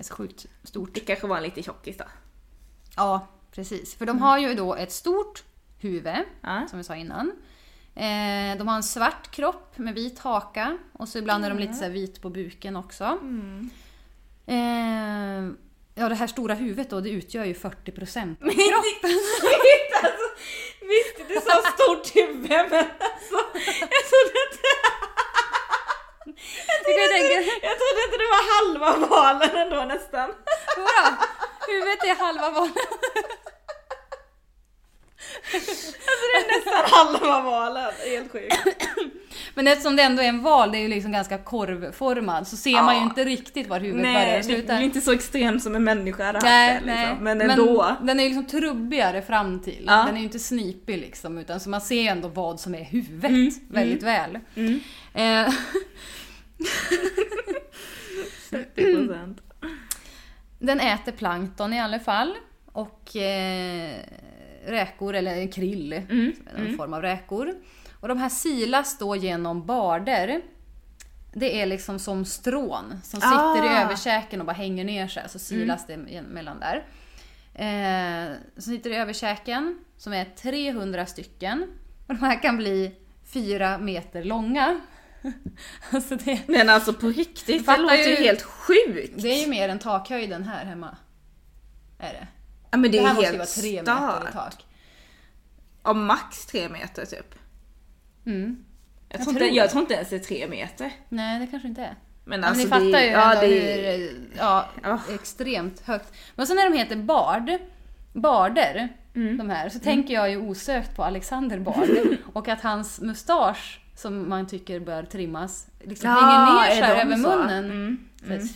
Är 0.00 0.04
så 0.04 0.14
sjukt 0.14 0.46
stort. 0.64 0.94
Det 0.94 1.00
kanske 1.00 1.26
var 1.26 1.36
en 1.36 1.42
liten 1.42 1.62
tjockis 1.62 1.96
då. 1.96 2.04
Ja, 2.96 3.26
precis. 3.52 3.94
För 3.94 4.06
de 4.06 4.22
har 4.22 4.38
ju 4.38 4.54
då 4.54 4.74
ett 4.74 4.92
stort 4.92 5.44
huvud, 5.78 6.14
Ja. 6.40 6.66
som 6.70 6.78
vi 6.78 6.84
sa 6.84 6.96
innan. 6.96 7.32
Eh, 7.94 8.58
de 8.58 8.68
har 8.68 8.76
en 8.76 8.82
svart 8.82 9.30
kropp 9.30 9.78
med 9.78 9.94
vit 9.94 10.18
haka 10.18 10.78
och 10.92 11.08
så 11.08 11.18
ibland 11.18 11.44
är 11.44 11.50
de 11.50 11.58
lite 11.58 11.72
så 11.74 11.84
här 11.84 11.90
vit 11.90 12.22
på 12.22 12.30
buken 12.30 12.76
också. 12.76 13.04
Mm. 13.04 13.70
Eh, 14.46 15.52
ja, 15.94 16.08
det 16.08 16.14
här 16.14 16.26
stora 16.26 16.54
huvudet 16.54 16.90
då, 16.90 17.00
det 17.00 17.10
utgör 17.10 17.44
ju 17.44 17.54
40 17.54 17.92
procent. 17.92 18.38
Shit, 18.42 18.52
alltså, 20.02 20.28
visst 20.80 21.28
det 21.28 21.34
är 21.34 21.40
så 21.40 21.72
stort 21.72 22.16
huvud 22.16 22.50
men 22.50 22.60
alltså, 22.74 23.38
jag 23.80 24.02
trodde 24.10 24.34
inte, 24.46 24.69
Jag 27.02 27.10
tänker, 27.16 27.38
jag 27.68 27.74
trodde 27.80 28.00
inte 28.06 28.16
det 28.22 28.30
var 28.36 28.44
halva 28.56 29.06
valen 29.06 29.56
ändå 29.56 29.94
nästan. 29.94 30.28
Jodå, 30.76 31.16
huvudet 31.68 32.04
är 32.04 32.24
halva 32.24 32.50
valen. 32.50 32.72
Alltså 35.52 36.24
det 36.32 36.38
är 36.38 36.58
nästan 36.58 36.84
halva 36.98 37.42
valen, 37.50 37.92
det 38.02 38.14
är 38.14 38.18
helt 38.20 38.32
sjukt. 38.32 38.56
Men 39.54 39.68
eftersom 39.68 39.96
det 39.96 40.02
ändå 40.02 40.22
är 40.22 40.26
en 40.28 40.42
val, 40.42 40.72
det 40.72 40.78
är 40.78 40.80
ju 40.80 40.88
liksom 40.88 41.12
ganska 41.12 41.38
korvformad, 41.38 42.48
så 42.48 42.56
ser 42.56 42.82
man 42.82 42.94
ju 42.94 43.00
Ja. 43.00 43.04
inte 43.06 43.24
riktigt 43.24 43.66
var 43.68 43.80
huvudet 43.80 44.02
börjar 44.02 44.12
Nej, 44.26 44.30
och 44.32 44.38
det 44.38 44.44
slutar. 44.54 44.76
blir 44.76 44.84
inte 44.86 45.00
så 45.00 45.12
extremt 45.12 45.62
som 45.62 45.74
en 45.74 45.84
människa 45.84 46.24
hade 46.24 46.36
haft 46.38 46.44
Nej, 46.44 46.68
det 46.68 46.86
liksom. 46.86 47.24
nej. 47.24 47.36
Men 47.36 47.50
ändå. 47.50 47.96
den 48.02 48.20
är 48.20 48.24
ju 48.24 48.28
liksom 48.28 48.46
trubbigare 48.60 49.22
fram 49.22 49.60
till. 49.62 49.84
Ja. 49.86 49.92
Den 50.06 50.14
är 50.14 50.18
ju 50.18 50.24
inte 50.24 50.38
snipig 50.38 50.98
liksom, 50.98 51.38
utan 51.38 51.60
så 51.60 51.68
man 51.70 51.80
ser 51.80 52.00
ju 52.02 52.08
ändå 52.08 52.28
vad 52.28 52.60
som 52.60 52.74
är 52.74 52.84
huvudet 52.84 53.30
Mm, 53.30 53.50
väldigt 53.70 54.02
väl. 54.02 54.38
Mm. 54.56 54.80
Eh, 55.14 55.52
30%. 58.50 59.38
den 60.58 60.80
äter 60.80 61.12
plankton 61.12 61.72
i 61.72 61.80
alla 61.80 61.98
fall. 62.00 62.34
Och 62.72 63.16
eh, 63.16 63.96
räkor, 64.66 65.14
eller 65.14 65.52
krill, 65.52 65.92
Mm, 65.92 66.32
en 66.56 66.76
form 66.76 66.94
av 66.94 67.02
räkor. 67.02 67.54
Och 68.00 68.08
de 68.08 68.18
här 68.18 68.28
silas 68.28 68.98
då 68.98 69.16
genom 69.16 69.66
barder. 69.66 70.40
Det 71.32 71.60
är 71.62 71.66
liksom 71.66 71.98
som 71.98 72.24
strån 72.24 73.00
som 73.04 73.20
sitter 73.20 73.64
i 73.64 73.68
Ah. 73.68 73.84
överkäken 73.84 74.40
och 74.40 74.46
bara 74.46 74.52
hänger 74.52 74.84
ner 74.84 75.08
sig. 75.08 75.22
Så 75.28 75.38
silas 75.38 75.86
det 75.86 75.92
igen- 75.94 76.24
mellan 76.24 76.60
där. 76.60 76.84
Eh, 77.54 78.32
som 78.54 78.72
sitter 78.72 78.90
i 78.90 78.94
överkäken, 78.96 79.78
som 79.96 80.12
är 80.12 80.24
300 80.24 81.06
stycken. 81.06 81.62
Och 82.06 82.14
de 82.14 82.20
här 82.20 82.42
kan 82.42 82.56
bli 82.56 82.94
fyra 83.24 83.78
meter 83.78 84.24
långa. 84.24 84.80
alltså 85.90 86.16
det, 86.16 86.40
Men 86.48 86.68
alltså 86.68 86.92
på 86.92 87.08
riktigt, 87.08 87.66
det 87.66 87.76
låter 87.76 88.08
ju 88.08 88.14
helt 88.16 88.42
sjukt. 88.42 89.22
det 89.22 89.28
är 89.28 89.40
ju 89.44 89.46
mer 89.50 89.68
än 89.68 89.78
takhöjden 89.78 90.42
här 90.44 90.64
hemma. 90.64 90.96
Är 91.98 92.12
det? 92.12 92.26
Ja 92.70 92.78
men 92.78 92.82
det, 92.92 92.98
Det 92.98 93.06
här 93.06 93.10
är 93.10 93.14
måste 93.14 93.32
ju 93.32 93.38
vara 93.38 93.46
tre 93.46 93.82
meter 93.82 94.28
i 94.28 94.32
tak. 94.32 94.64
Ja 95.84 95.92
max 95.92 96.46
tre 96.46 96.68
meter 96.68 97.04
typ. 97.06 97.34
Mm. 98.26 98.64
Jag, 99.08 99.20
Jag 99.20 99.24
tror, 99.24 99.34
tror 99.34 99.46
inte, 99.46 99.56
jag 99.56 99.70
tror 99.70 99.80
inte 99.82 99.94
ens 99.94 100.08
det 100.08 100.16
är 100.16 100.20
tre 100.20 100.48
meter. 100.48 100.92
Nej, 101.08 101.40
det 101.40 101.46
kanske 101.46 101.68
inte 101.68 101.82
är. 101.82 101.94
Men 102.24 102.40
Men 102.40 102.44
alltså 102.44 102.64
ni 102.64 102.68
fattar 102.70 102.84
det, 102.90 103.04
ju 103.06 103.10
ja, 103.10 103.32
ändå 103.34 103.46
det, 103.46 103.92
hur 103.96 104.30
ja, 104.38 104.68
Ja. 104.82 105.00
extremt 105.14 105.80
högt. 105.80 106.12
Men 106.34 106.46
så 106.46 106.54
när 106.54 106.70
de 106.70 106.76
heter 106.78 106.96
Bard, 106.96 107.50
Barder, 108.12 108.88
Mm. 109.14 109.36
de 109.38 109.50
här, 109.50 109.68
så 109.68 109.78
tänker 109.78 110.14
jag 110.14 110.30
ju 110.30 110.36
osökt 110.36 110.96
på 110.96 111.04
Alexander 111.04 111.58
Bard 111.58 111.88
och 112.32 112.48
att 112.48 112.60
hans 112.62 113.00
mustasch 113.00 113.80
som 114.00 114.28
man 114.28 114.46
tycker 114.46 114.80
bör 114.80 115.02
trimmas 115.02 115.66
liksom 115.80 116.10
Ja, 116.10 116.16
hänger 116.16 116.74
ner 116.74 116.86
så 116.86 116.92
över 116.92 117.16
munnen. 117.16 117.64
Mm, 117.64 117.98
mm. 118.26 118.48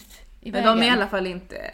Men 0.42 0.64
de 0.64 0.78
är 0.78 0.86
i 0.86 0.90
alla 0.90 1.06
fall 1.06 1.26
inte 1.26 1.70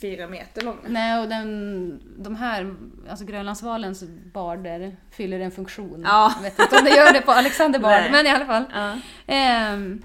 fyra 0.00 0.28
meter 0.28 0.62
långa. 0.62 0.78
Nej, 0.86 1.20
och 1.20 1.28
den, 1.28 2.00
de 2.18 2.36
här, 2.36 2.74
alltså 3.10 3.24
Grönlandsvalens 3.24 4.04
barder 4.32 4.96
fyller 5.10 5.40
en 5.40 5.50
funktion. 5.50 6.02
Ja. 6.04 6.32
Jag 6.36 6.42
vet 6.42 6.58
inte 6.58 6.78
om 6.78 6.84
det 6.84 6.90
gör 6.90 7.12
det 7.12 7.20
på 7.20 7.32
Alexander 7.32 7.78
Bard, 7.78 8.10
men 8.10 8.26
i 8.26 8.30
alla 8.30 8.46
fall. 8.46 8.64
Ja. 8.72 8.98
Ehm, 9.26 10.02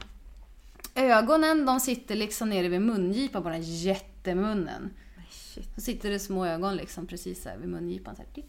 ögonen 0.96 1.66
de 1.66 1.80
sitter 1.80 2.16
liksom 2.16 2.50
nere 2.50 2.68
vid 2.68 2.82
mungipan 2.82 3.44
på 3.44 3.50
den 3.50 3.58
här 3.64 3.86
jättemunnen. 3.86 4.94
shit. 5.30 5.70
Så 5.76 5.82
sitter 5.82 6.10
det 6.10 6.20
små 6.20 6.46
ögon 6.46 6.76
liksom 6.76 7.08
precis 7.08 7.46
här 7.46 7.58
vid 7.58 7.70
mungipan. 7.70 8.16
Så 8.16 8.22
här. 8.22 8.44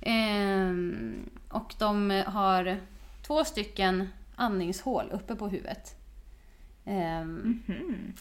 Ehm, 0.00 1.30
och 1.48 1.74
de 1.78 2.22
har 2.26 2.78
två 3.26 3.44
stycken 3.44 4.08
andningshål 4.36 5.10
uppe 5.12 5.34
på 5.34 5.48
huvudet. 5.48 5.94
Ehm, 6.84 7.62
Mhm. 7.66 8.12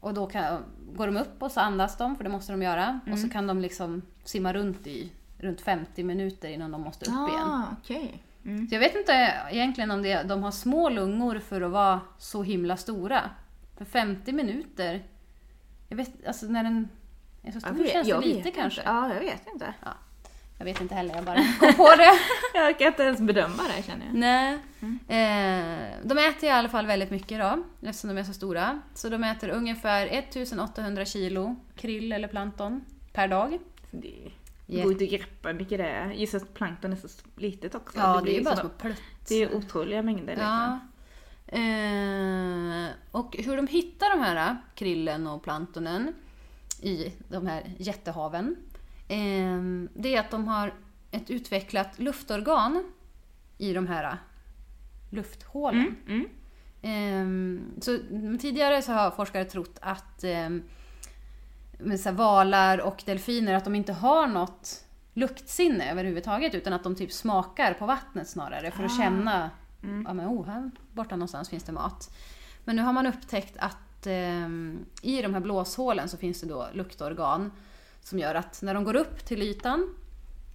Och 0.00 0.14
då 0.14 0.26
kan, 0.26 0.62
går 0.94 1.06
de 1.06 1.16
upp 1.16 1.42
och 1.42 1.50
så 1.52 1.60
andas 1.60 1.96
de, 1.96 2.16
för 2.16 2.24
det 2.24 2.30
måste 2.30 2.52
de 2.52 2.62
göra. 2.62 3.00
Och 3.02 3.08
Mm. 3.08 3.18
så 3.18 3.28
kan 3.28 3.46
de 3.46 3.60
liksom 3.60 4.02
simma 4.24 4.52
runt 4.52 4.86
i 4.86 5.12
runt 5.38 5.60
50 5.60 6.02
minuter 6.04 6.48
innan 6.48 6.70
de 6.70 6.80
måste 6.80 7.04
upp 7.04 7.28
igen. 7.28 7.42
Ah, 7.48 7.62
okej. 7.80 8.22
Mm. 8.44 8.68
Så 8.68 8.74
jag 8.74 8.80
vet 8.80 8.94
inte 8.96 9.12
egentligen 9.50 9.90
om 9.90 10.02
det, 10.02 10.22
de 10.22 10.42
har 10.42 10.50
små 10.50 10.88
lungor 10.88 11.38
för 11.38 11.60
att 11.60 11.70
vara 11.70 12.00
så 12.18 12.42
himla 12.42 12.76
stora. 12.76 13.30
För 13.76 13.84
50 13.84 14.32
minuter, 14.32 15.02
jag 15.88 15.96
vet, 15.96 16.26
alltså 16.26 16.46
när 16.46 16.64
den 16.64 16.88
är 17.42 17.52
så 17.52 17.60
stor 17.60 17.86
känns 17.86 18.08
det 18.08 18.20
lite 18.20 18.42
vet 18.42 18.54
kanske. 18.54 18.80
Inte. 18.80 18.90
Ja, 18.90 19.14
jag 19.14 19.20
vet 19.20 19.46
inte. 19.54 19.74
Jag 20.58 20.64
vet 20.64 20.80
inte 20.80 20.94
heller, 20.94 21.14
jag 21.14 21.24
bara 21.24 21.44
kom 21.60 21.74
på 21.74 21.94
det. 21.96 22.18
Jag 22.54 22.78
kan 22.78 22.86
inte 22.86 23.02
ens 23.02 23.20
bedöma 23.20 23.62
det 23.76 23.82
känner 23.82 24.06
jag. 24.06 24.14
Nej. 24.14 24.58
Mm. 24.80 24.98
Eh, 25.08 25.96
de 26.04 26.18
äter 26.18 26.48
i 26.48 26.52
alla 26.52 26.68
fall 26.68 26.86
väldigt 26.86 27.10
mycket 27.10 27.40
då, 27.40 27.64
eftersom 27.88 28.10
de 28.14 28.20
är 28.20 28.24
så 28.24 28.32
stora. 28.32 28.80
Så 28.94 29.08
de 29.08 29.24
äter 29.24 29.48
ungefär 29.48 30.06
1800 30.06 31.04
kilo 31.04 31.56
krill 31.76 32.12
eller 32.12 32.28
plankton 32.28 32.84
per 33.12 33.28
dag. 33.28 33.58
Det 33.90 34.30
går 34.66 34.92
inte 34.92 35.04
att 35.04 35.10
greppa 35.10 35.48
hur 35.48 35.54
mycket 35.54 35.78
det 35.78 35.88
är. 35.88 36.10
Just 36.10 36.34
att 36.34 36.54
plankton 36.54 36.92
är 36.92 36.96
så 36.96 37.08
litet 37.36 37.74
också. 37.74 37.98
Ja, 37.98 38.16
det, 38.16 38.22
blir 38.22 38.32
är 38.32 38.38
ju 38.38 38.44
bara 38.44 38.56
små 38.56 38.68
plutt. 38.68 39.02
Det 39.28 39.34
är 39.42 39.54
otroliga 39.54 40.02
mängder 40.02 40.36
Ja. 40.40 40.78
liksom. 40.78 40.94
Eh, 41.46 42.88
och 43.10 43.36
hur 43.38 43.56
de 43.56 43.66
hittar 43.66 44.10
de 44.10 44.22
här 44.22 44.56
krillen 44.74 45.26
och 45.26 45.42
planktonen 45.42 46.14
i 46.82 47.12
de 47.28 47.46
här 47.46 47.62
jättehaven, 47.78 48.56
eh, 48.73 48.73
det 49.94 50.14
är 50.16 50.20
att 50.20 50.30
de 50.30 50.48
har 50.48 50.74
ett 51.10 51.30
utvecklat 51.30 51.98
luftorgan 51.98 52.84
i 53.58 53.72
de 53.72 53.86
här 53.86 54.18
lufthålen. 55.10 55.80
Mm, 55.80 55.96
mm. 56.08 56.28
Ehm, 56.82 57.72
så 57.80 57.98
tidigare 58.40 58.82
så 58.82 58.92
har 58.92 59.10
forskare 59.10 59.44
trott 59.44 59.78
att 59.80 60.24
ehm, 60.24 60.62
så 61.98 62.12
valar 62.12 62.78
och 62.80 63.02
delfiner 63.06 63.54
att 63.54 63.64
de 63.64 63.74
inte 63.74 63.92
har 63.92 64.26
något 64.26 64.84
luktsinne 65.14 65.90
överhuvudtaget 65.90 66.54
utan 66.54 66.72
att 66.72 66.82
de 66.84 66.94
typ 66.96 67.12
smakar 67.12 67.74
på 67.74 67.86
vattnet 67.86 68.28
snarare 68.28 68.70
för 68.70 68.84
att 68.84 68.92
Ah. 68.92 68.98
känna 68.98 69.50
Mm. 69.82 70.04
ja, 70.08 70.14
men, 70.14 70.28
oh, 70.28 70.46
här 70.46 70.70
borta 70.92 71.16
någonstans 71.16 71.48
finns 71.48 71.64
det 71.64 71.72
mat. 71.72 72.16
Men 72.64 72.76
nu 72.76 72.82
har 72.82 72.92
man 72.92 73.06
upptäckt 73.06 73.56
att 73.56 74.06
ehm, 74.06 74.78
i 75.02 75.22
de 75.22 75.34
här 75.34 75.40
blåshålen 75.40 76.08
så 76.08 76.16
finns 76.16 76.40
det 76.40 76.46
då 76.46 76.68
luktorgan 76.72 77.50
som 78.04 78.18
gör 78.18 78.34
att 78.34 78.62
när 78.62 78.74
de 78.74 78.84
går 78.84 78.96
upp 78.96 79.24
till 79.24 79.42
ytan 79.42 79.94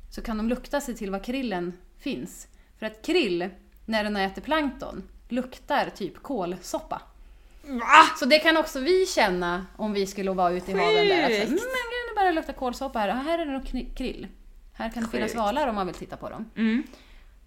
så 0.10 0.22
kan 0.22 0.38
de 0.38 0.50
lukta 0.50 0.82
sig 0.82 0.96
till 0.96 1.12
var 1.12 1.24
krillen 1.24 1.74
finns. 2.00 2.48
För 2.80 2.86
att 2.86 3.06
krill, 3.06 3.50
när 3.86 4.04
den 4.04 4.16
äter 4.16 4.42
plankton, 4.42 5.04
luktar 5.30 5.90
typ 5.90 6.24
kålsoppa. 6.24 7.02
Så 8.20 8.26
det 8.26 8.40
kan 8.40 8.58
också 8.58 8.80
vi 8.80 9.06
känna 9.06 9.66
om 9.76 9.94
vi 9.94 10.08
skulle 10.08 10.32
vara 10.32 10.52
ute 10.54 10.72
i 10.72 10.74
haven 10.74 11.08
där. 11.08 11.24
Att, 11.24 11.30
Sjukt. 11.30 11.42
mm, 11.42 11.50
men 11.50 11.58
gud, 11.60 12.10
det 12.10 12.16
börjar 12.16 12.34
lukta 12.34 12.54
kålsoppa 12.54 13.00
här. 13.00 13.10
Ah, 13.10 13.14
här 13.14 13.40
är 13.40 13.46
det 13.46 13.52
nog 13.52 13.96
krill. 13.96 14.28
Här 14.74 14.90
kan 14.90 15.04
det 15.04 15.10
finnas 15.10 15.32
Sjukt. 15.32 15.38
valar 15.40 15.68
om 15.68 15.76
man 15.76 15.86
vill 15.88 15.96
titta 15.96 16.18
på 16.18 16.30
dem. 16.30 16.46
Mm. 16.56 16.84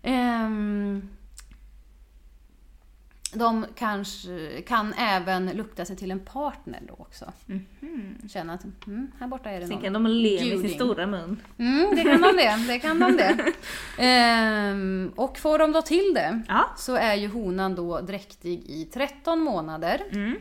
Ehm, 0.02 1.08
de 3.32 3.66
kanske 3.76 4.62
kan 4.66 4.92
även 4.94 5.46
lukta 5.50 5.84
sig 5.84 5.96
till 5.96 6.10
en 6.10 6.20
partner 6.20 6.80
då 6.88 6.94
också. 6.98 7.32
Mhm. 7.46 8.16
Känna 8.28 8.52
att 8.52 8.64
mm, 8.86 9.12
här 9.20 9.26
borta 9.26 9.50
är 9.50 9.60
det 9.60 9.66
Sen 9.66 9.74
någon. 9.74 9.82
kan 9.82 9.92
de 9.92 10.06
le 10.06 10.44
med 10.54 10.60
sin 10.60 10.68
stora 10.74 11.06
mun. 11.06 11.40
Mm, 11.58 11.96
det 11.96 12.02
kan 12.02 12.20
de 12.22 12.36
det. 12.36 12.64
det, 12.72 12.78
kan 12.78 12.98
de 12.98 13.16
det. 13.16 13.52
Ehm, 13.98 15.12
och 15.16 15.38
får 15.38 15.58
de 15.58 15.72
då 15.72 15.82
till 15.82 16.12
det 16.14 16.42
Ja. 16.48 16.64
så 16.76 16.94
är 16.96 17.14
ju 17.14 17.28
honan 17.28 17.74
då 17.74 18.00
dräktig 18.00 18.62
i 18.66 18.84
13 18.84 19.40
månader. 19.40 20.02
Mm. 20.12 20.36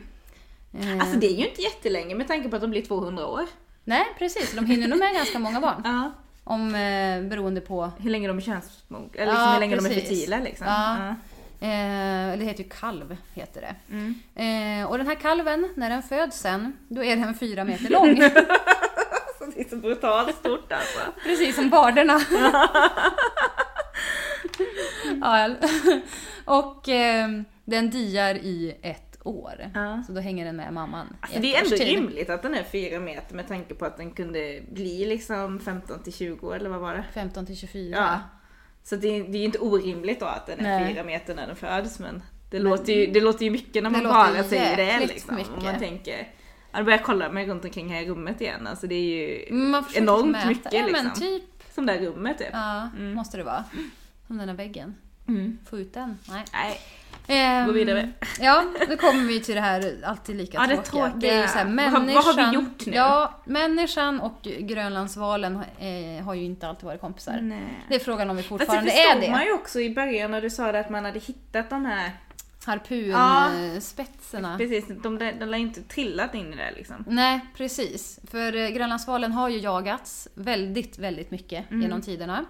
Ehm, 0.80 1.00
Alltså 1.00 1.18
det 1.18 1.26
är 1.26 1.36
ju 1.36 1.48
inte 1.48 1.62
jättelänge 1.62 2.14
med 2.14 2.28
tanke 2.28 2.48
på 2.48 2.56
att 2.56 2.62
de 2.62 2.70
blir 2.70 2.82
200 2.82 3.26
år. 3.26 3.44
Nej, 3.84 4.04
precis. 4.18 4.52
De 4.56 4.66
hinner 4.66 4.88
nog 4.88 4.98
med 4.98 5.14
ganska 5.14 5.38
många 5.38 5.60
barn. 5.60 5.82
Ja. 5.84 6.12
Om, 6.44 6.74
eh, 6.74 7.22
beroende 7.22 7.60
på... 7.60 7.90
Hur 7.98 8.10
länge 8.10 8.28
de 8.28 8.36
är 8.36 8.40
könsmogna, 8.40 9.08
eller 9.14 9.32
Ja, 9.32 9.38
liksom 9.38 9.52
hur 9.52 9.60
länge 9.60 9.76
de 9.76 9.86
är 9.86 9.88
precis. 9.88 10.08
fertila 10.20 10.38
liksom. 10.38 10.66
Ja. 10.66 11.14
Eh, 11.62 12.38
det 12.38 12.44
heter 12.44 12.64
ju 12.64 12.70
kalv, 12.70 13.16
heter 13.34 13.60
det. 13.60 13.74
Mm. 13.90 14.14
Eh, 14.34 14.90
och 14.90 14.98
den 14.98 15.06
här 15.06 15.14
kalven, 15.14 15.68
när 15.76 15.90
den 15.90 16.02
föds 16.02 16.38
sen, 16.38 16.76
då 16.88 17.04
är 17.04 17.16
den 17.16 17.34
fyra 17.34 17.64
meter 17.64 17.90
lång. 17.90 18.14
Det 19.54 19.60
är 19.60 19.68
så 19.68 19.76
brutalt 19.76 20.36
stort 20.36 20.72
alltså. 20.72 21.00
Precis 21.24 21.56
som 21.56 21.70
barderna. 21.70 22.20
ja, 25.20 25.56
och 26.44 26.88
eh, 26.88 27.28
den 27.64 27.90
diar 27.90 28.34
i 28.34 28.78
ett 28.82 29.18
år. 29.24 29.70
Ja. 29.74 30.02
Så 30.06 30.12
då 30.12 30.20
hänger 30.20 30.44
den 30.44 30.56
med 30.56 30.72
mamman. 30.72 31.16
Alltså 31.20 31.40
det 31.40 31.54
är 31.54 31.64
ändå 31.64 31.76
tid. 31.76 31.86
rimligt 31.86 32.30
att 32.30 32.42
den 32.42 32.54
är 32.54 32.62
4 32.62 33.00
meter 33.00 33.34
med 33.34 33.48
tanke 33.48 33.74
på 33.74 33.84
att 33.84 33.96
den 33.96 34.10
kunde 34.10 34.62
bli 34.70 35.04
liksom 35.04 35.60
15 35.60 36.02
till 36.02 36.12
20 36.12 36.52
eller 36.52 36.70
vad 36.70 36.80
var 36.80 36.94
det? 36.94 37.04
15 37.14 37.46
till 37.46 37.56
24. 37.56 37.96
Ja. 37.96 38.20
Så 38.84 38.96
det 38.96 39.08
är, 39.08 39.24
ju 39.24 39.44
inte 39.44 39.58
orimligt 39.58 40.20
då 40.20 40.26
att 40.26 40.46
den 40.46 40.60
är 40.60 40.80
Nej. 40.80 40.94
4 40.94 41.04
meter 41.04 41.34
när 41.34 41.46
den 41.46 41.56
föds 41.56 41.98
men 41.98 42.22
det, 42.50 42.58
låter, 42.58 42.92
ju, 42.92 43.06
det 43.06 43.20
låter 43.20 43.44
ju 43.44 43.50
mycket 43.50 43.82
när 43.82 43.90
man 43.90 44.04
bara 44.04 44.44
säger 44.44 44.76
det 44.76 45.06
liksom. 45.06 45.30
Om 45.30 45.36
mycket. 45.36 45.62
man 45.62 45.78
tänker, 45.78 46.28
ja, 46.72 46.78
då 46.78 46.84
börjar 46.84 46.98
jag 46.98 47.06
kolla 47.06 47.32
mig 47.32 47.46
runt 47.46 47.64
omkring 47.64 47.88
här 47.92 48.02
i 48.02 48.08
rummet 48.08 48.40
igen. 48.40 48.66
Alltså 48.66 48.86
det 48.86 48.94
är 48.94 49.02
ju 49.02 49.44
Mm, 49.48 49.84
enormt 49.94 50.46
mycket 50.46 50.72
ja, 50.72 50.82
men 50.92 51.04
liksom. 51.04 51.20
typ. 51.20 51.42
Som 51.74 51.86
det 51.86 51.92
här 51.92 52.00
rummet 52.00 52.38
typ. 52.38 52.48
Ja, 52.52 52.88
måste 52.98 53.36
det 53.36 53.42
vara. 53.42 53.64
Som 54.26 54.38
den 54.38 54.48
här 54.48 54.56
väggen. 54.56 54.94
Mm. 55.28 55.58
Få 55.70 55.78
ut 55.78 55.94
den? 55.94 56.18
Nej. 56.28 56.44
Nej. 56.52 56.80
Ehm, 57.26 57.66
Gå 57.66 57.72
vidare. 57.72 58.10
Ja, 58.40 58.64
nu 58.88 58.96
kommer 58.96 59.24
vi 59.24 59.40
till 59.40 59.54
det 59.54 59.60
här 59.60 59.94
alltid 60.04 60.36
lika 60.36 60.58
Ja, 60.60 60.66
det 60.66 60.76
tråkiga. 60.82 61.10
tråkiga. 61.10 61.32
Det 61.32 61.36
är 61.42 61.46
så 61.46 61.58
här, 61.58 61.64
Vad 61.64 61.84
har- 61.84 61.90
vad 61.90 62.00
människan, 62.02 62.38
har 62.38 62.50
vi 62.50 62.54
gjort 62.54 62.86
nu? 62.86 62.92
Ja, 62.94 63.40
människan 63.44 64.20
och 64.20 64.38
grönlandsvalen 64.42 65.56
eh, 65.78 66.24
har 66.24 66.34
ju 66.34 66.44
inte 66.44 66.68
alltid 66.68 66.84
varit 66.84 67.00
kompisar. 67.00 67.38
Nej. 67.42 67.84
Det 67.88 67.94
är 67.94 67.98
frågan 67.98 68.30
om 68.30 68.36
vi 68.36 68.42
det 68.42 68.48
fortfarande 68.48 68.92
är 68.92 69.20
det. 69.20 69.30
man 69.30 69.44
ju 69.44 69.52
också 69.52 69.80
i 69.80 69.94
början 69.94 70.30
när 70.30 70.40
du 70.42 70.50
sa 70.50 70.72
det 70.72 70.80
att 70.80 70.90
man 70.90 71.04
hade 71.04 71.18
hittat 71.18 71.70
de 71.70 71.84
här, 71.86 72.10
Harpunspetserna. 72.64 74.58
precis, 74.58 74.84
de, 75.02 75.18
de, 75.18 75.32
de 75.38 75.44
lär 75.46 75.58
inte 75.58 75.82
trillat 75.82 76.34
in 76.34 76.52
i 76.52 76.56
det 76.56 76.70
liksom. 76.76 77.04
Nej, 77.08 77.40
precis. 77.56 78.20
För 78.30 78.56
eh, 78.56 78.68
grönlandsvalen 78.68 79.32
har 79.32 79.48
ju 79.48 79.58
jagats 79.58 80.28
väldigt, 80.34 80.98
väldigt 80.98 81.30
mycket 81.30 81.70
Mm. 81.70 81.82
genom 81.82 82.00
tiderna. 82.02 82.44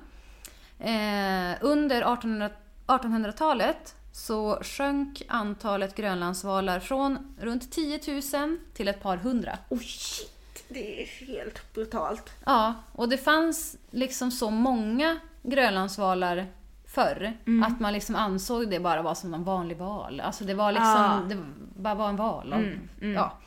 Eh, 0.81 1.59
under 1.61 1.97
1800 2.03 2.51
1800-talet 2.87 3.95
så 4.13 4.59
sjönk 4.63 5.23
antalet 5.29 5.95
grönlandsvalar 5.95 6.81
från 6.81 7.35
runt 7.41 7.73
10 7.73 8.01
000 8.35 8.57
till 8.75 8.89
ett 8.89 9.03
par 9.03 9.17
hundra. 9.17 9.59
Oh 9.69 9.79
shit, 9.79 10.65
det 10.69 11.03
är 11.03 11.07
helt 11.27 11.75
brutalt. 11.75 12.31
Ja, 12.47 12.75
och 12.93 13.09
det 13.09 13.19
fanns 13.19 13.77
liksom 13.91 14.31
så 14.31 14.51
många 14.51 15.19
grönlandsvalar 15.43 16.47
förr 16.87 17.33
Mm. 17.47 17.63
att 17.73 17.81
man 17.81 17.93
liksom 17.93 18.17
ansåg 18.17 18.71
det 18.71 18.81
bara 18.81 19.03
var 19.03 19.15
som 19.15 19.35
en 19.35 19.45
vanlig 19.45 19.77
val. 19.77 20.21
Alltså 20.21 20.45
det 20.45 20.55
var 20.55 20.73
liksom, 20.73 20.89
Ja. 20.89 21.21
det 21.29 21.37
bara 21.83 21.95
var 21.95 22.09
en 22.09 22.17
val. 22.17 22.53
Mm, 22.53 22.89
mm. 23.01 23.15
Ja. 23.15 23.39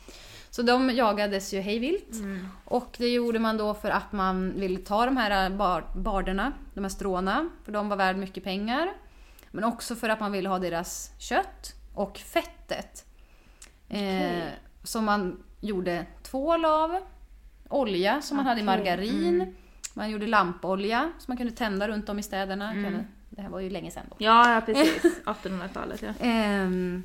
Så 0.50 0.62
de 0.62 0.90
jagades 0.90 1.54
ju 1.54 1.60
hejvilt. 1.60 2.10
Och 2.64 2.94
det 2.98 3.08
gjorde 3.08 3.38
man 3.38 3.56
då 3.56 3.74
för 3.74 3.90
att 3.90 4.12
man 4.12 4.52
ville 4.60 4.78
ta 4.78 5.06
de 5.06 5.16
här 5.16 5.50
bar, 5.50 5.84
barderna, 5.96 6.52
de 6.74 6.80
här 6.84 6.88
stråna, 6.88 7.48
för 7.64 7.72
de 7.72 7.88
var 7.88 7.96
värd 7.96 8.16
mycket 8.16 8.44
pengar. 8.44 8.92
Men 9.56 9.64
också 9.64 9.96
för 9.96 10.08
att 10.08 10.20
man 10.20 10.32
ville 10.32 10.48
ha 10.48 10.58
deras 10.58 11.12
kött 11.18 11.74
och 11.94 12.18
fettet. 12.18 13.04
Eh, 13.88 14.44
som 14.82 15.04
man 15.04 15.42
gjorde 15.60 16.06
tvål 16.22 16.64
av, 16.64 16.96
olja 17.68 18.22
som 18.22 18.36
man 18.36 18.46
hade 18.46 18.60
i 18.60 18.64
margarin, 18.64 19.54
man 19.94 20.10
gjorde 20.10 20.26
lampolja 20.26 21.12
som 21.18 21.24
man 21.32 21.36
kunde 21.36 21.52
tända 21.52 21.88
runt 21.88 22.08
om 22.08 22.18
i 22.18 22.22
städerna. 22.22 22.72
Mm. 22.72 23.02
Det 23.30 23.42
här 23.42 23.48
var 23.48 23.60
ju 23.60 23.70
länge 23.70 23.90
sedan 23.90 24.06
då. 24.10 24.16
Ja, 24.18 24.54
ja 24.54 24.60
precis. 24.60 25.02
1800-talet 25.24 26.02
ja. 26.02 26.12
Ehm, 26.20 27.02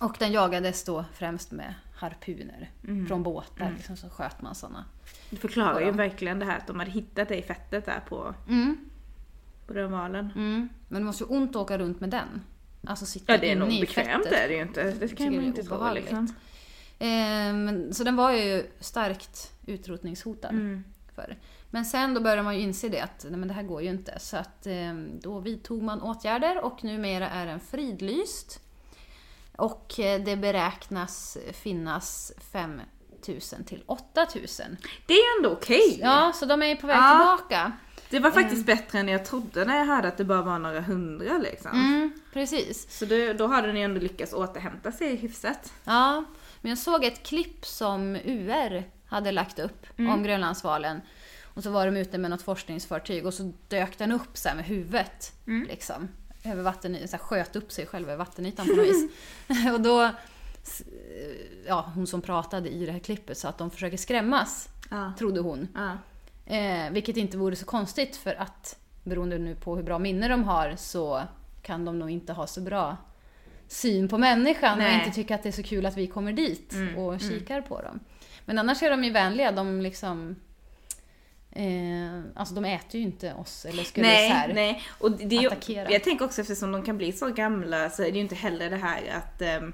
och 0.00 0.16
den 0.18 0.32
jagades 0.32 0.84
då 0.84 1.04
främst 1.14 1.52
med 1.52 1.74
harpuner 1.96 2.70
Mm. 2.88 3.06
från 3.06 3.22
båtar. 3.22 3.72
Liksom, 3.76 3.96
så 3.96 4.08
sköt 4.10 4.42
man 4.42 4.54
såna. 4.54 4.84
Det 5.30 5.36
förklarar 5.36 5.80
ju 5.80 5.90
verkligen 5.90 6.38
det 6.38 6.44
här 6.44 6.58
att 6.58 6.66
de 6.66 6.78
hade 6.78 6.90
hittat 6.90 7.28
det 7.28 7.36
i 7.38 7.42
fettet 7.42 7.86
där 7.86 8.00
på, 8.08 8.34
Mm, 8.48 8.78
på 9.72 9.78
den 9.78 9.92
valen. 9.92 10.30
mm. 10.34 10.68
Men 10.88 11.02
det 11.02 11.06
måste 11.06 11.24
ju 11.24 11.30
ont 11.30 11.50
att 11.50 11.56
åka 11.62 11.78
runt 11.78 12.00
med 12.00 12.10
den. 12.10 12.44
Alltså 12.86 13.06
sitta 13.06 13.32
Ja 13.32 13.38
det 13.38 13.50
är 13.50 13.56
nog 13.56 13.68
bekvämt 13.68 14.24
fettet. 14.24 14.32
är 14.38 14.48
det 14.48 14.54
ju 14.54 14.62
inte. 14.62 14.90
Det 14.90 15.08
kan 15.08 15.26
man 15.26 15.34
det 15.36 15.40
är 15.42 15.46
inte 15.46 15.62
tro 15.62 15.92
liksom. 15.94 16.34
Ehm, 16.98 17.92
så 17.92 18.04
den 18.04 18.16
var 18.16 18.32
ju 18.32 18.66
starkt 18.80 19.52
utrotningshotad 19.66 20.50
Mm. 20.50 20.84
förr. 21.14 21.36
Men 21.70 21.84
sen 21.84 22.14
då 22.14 22.20
började 22.20 22.42
man 22.42 22.54
ju 22.56 22.62
inse 22.62 22.88
det 22.88 23.00
att 23.00 23.26
nej, 23.30 23.38
men 23.38 23.48
det 23.48 23.54
här 23.54 23.62
går 23.62 23.82
ju 23.82 23.88
inte. 23.88 24.18
Så 24.18 24.36
att, 24.36 24.66
ehm, 24.66 25.20
då 25.20 25.38
vidtog 25.40 25.82
man 25.82 26.02
åtgärder 26.02 26.64
och 26.64 26.84
numera 26.84 27.28
är 27.30 27.46
den 27.46 27.60
fridlyst. 27.60 28.60
Och 29.56 30.00
eh, 30.00 30.20
det 30.24 30.36
beräknas 30.36 31.38
finnas 31.52 32.32
fem 32.52 32.80
7000 33.20 33.64
till 33.64 33.82
8000. 33.86 34.76
Det 35.06 35.14
är 35.14 35.38
ändå 35.38 35.50
okej. 35.52 35.98
Ja, 36.00 36.32
så 36.34 36.46
de 36.46 36.62
är 36.62 36.76
på 36.76 36.86
väg 36.86 36.96
Ja. 36.96 37.36
tillbaka. 37.38 37.72
Det 38.12 38.20
var 38.20 38.30
faktiskt 38.30 38.66
bättre 38.66 38.98
än 38.98 39.08
jag 39.08 39.24
trodde 39.24 39.64
när 39.64 39.78
jag 39.78 39.84
hörde 39.86 40.08
att 40.08 40.16
det 40.16 40.24
bara 40.24 40.42
var 40.42 40.58
några 40.58 40.80
hundra 40.80 41.38
liksom. 41.38 41.70
Mm, 41.70 42.12
precis. 42.32 42.98
Så 42.98 43.04
det, 43.04 43.32
då 43.32 43.46
hade 43.46 43.72
ni 43.72 43.80
ändå 43.80 44.00
lyckats 44.00 44.32
återhämta 44.32 44.92
sig 44.92 45.16
hyfsat. 45.16 45.72
Ja, 45.84 46.24
men 46.60 46.68
jag 46.68 46.78
såg 46.78 47.04
ett 47.04 47.22
klipp 47.22 47.66
som 47.66 48.16
UR 48.24 48.84
hade 49.06 49.32
lagt 49.32 49.58
upp 49.58 49.86
om 49.98 50.22
Grönlandsvalen. 50.22 51.00
Och 51.54 51.62
så 51.62 51.70
var 51.70 51.86
de 51.86 51.96
ute 51.96 52.18
med 52.18 52.30
något 52.30 52.42
forskningsfartyg 52.42 53.26
och 53.26 53.34
så 53.34 53.52
dök 53.68 53.98
den 53.98 54.12
upp 54.12 54.36
så 54.36 54.48
här 54.48 54.56
med 54.56 54.64
huvudet. 54.64 55.32
Liksom, 55.68 56.08
över 56.44 56.62
vattenytan, 56.62 57.08
så 57.08 57.16
här 57.16 57.24
sköt 57.24 57.56
upp 57.56 57.72
sig 57.72 57.86
själv 57.86 58.08
över 58.08 58.16
vattenytan 58.16 58.66
på 58.66 58.72
något 58.72 58.86
vis. 58.86 59.10
och 59.72 59.80
då, 59.80 60.10
ja 61.66 61.92
hon 61.94 62.06
som 62.06 62.22
pratade 62.22 62.68
i 62.68 62.86
det 62.86 62.92
här 62.92 62.98
klippet 62.98 63.38
sa 63.38 63.48
att 63.48 63.58
de 63.58 63.70
försöker 63.70 63.96
skrämmas, 63.96 64.68
Ja. 64.90 65.12
trodde 65.18 65.40
hon. 65.40 65.68
Ja. 65.74 65.98
Eh, 66.52 66.90
vilket 66.90 67.16
inte 67.16 67.36
vore 67.36 67.56
så 67.56 67.66
konstigt 67.66 68.16
för 68.16 68.34
att 68.34 68.78
beroende 69.02 69.38
nu 69.38 69.54
på 69.54 69.76
hur 69.76 69.82
bra 69.82 69.98
minne 69.98 70.28
de 70.28 70.44
har 70.44 70.74
så 70.76 71.22
kan 71.62 71.84
de 71.84 71.98
nog 71.98 72.10
inte 72.10 72.32
ha 72.32 72.46
så 72.46 72.60
bra 72.60 72.96
syn 73.68 74.08
på 74.08 74.18
människan 74.18 74.78
Nej. 74.78 74.88
och 74.88 75.04
inte 75.04 75.14
tycka 75.14 75.34
att 75.34 75.42
det 75.42 75.48
är 75.48 75.52
så 75.52 75.62
kul 75.62 75.86
att 75.86 75.96
vi 75.96 76.06
kommer 76.06 76.32
dit 76.32 76.72
Mm, 76.72 76.98
och 76.98 77.20
kikar 77.20 77.60
på 77.60 77.82
dem. 77.82 78.00
Men 78.44 78.58
annars 78.58 78.82
är 78.82 78.90
de 78.90 79.04
ju 79.04 79.10
vänliga. 79.10 79.52
De 79.52 79.80
liksom... 79.80 80.36
Eh, 81.50 82.20
alltså 82.34 82.54
de 82.54 82.64
äter 82.64 83.00
ju 83.00 83.06
inte 83.06 83.34
oss 83.34 83.64
eller 83.64 83.84
skulle 83.84 84.06
så 84.06 84.12
Nej, 84.12 84.28
här, 84.28 84.54
nej. 84.54 84.82
Och 84.98 85.10
det 85.10 85.36
är 85.36 85.40
ju, 85.42 85.46
attackera. 85.46 85.90
jag 85.90 86.04
tänker 86.04 86.24
också 86.24 86.40
eftersom 86.40 86.72
de 86.72 86.82
kan 86.82 86.96
bli 86.96 87.12
så 87.12 87.28
gamla 87.28 87.90
så 87.90 88.02
är 88.02 88.06
det 88.06 88.14
ju 88.14 88.20
inte 88.20 88.34
heller 88.34 88.70
det 88.70 88.76
här 88.76 89.02
att 89.16 89.62
um, 89.62 89.72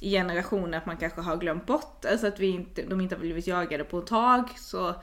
i 0.00 0.10
generationer 0.10 0.78
att 0.78 0.86
man 0.86 0.96
kanske 0.96 1.20
har 1.20 1.36
glömt 1.36 1.66
bort, 1.66 2.04
alltså 2.04 2.26
att 2.26 2.40
vi 2.40 2.46
inte, 2.46 2.82
de 2.82 3.00
inte 3.00 3.14
har 3.14 3.20
blivit 3.20 3.46
jagade 3.46 3.84
på 3.84 3.98
ett 3.98 4.06
tag 4.06 4.48
så 4.56 4.94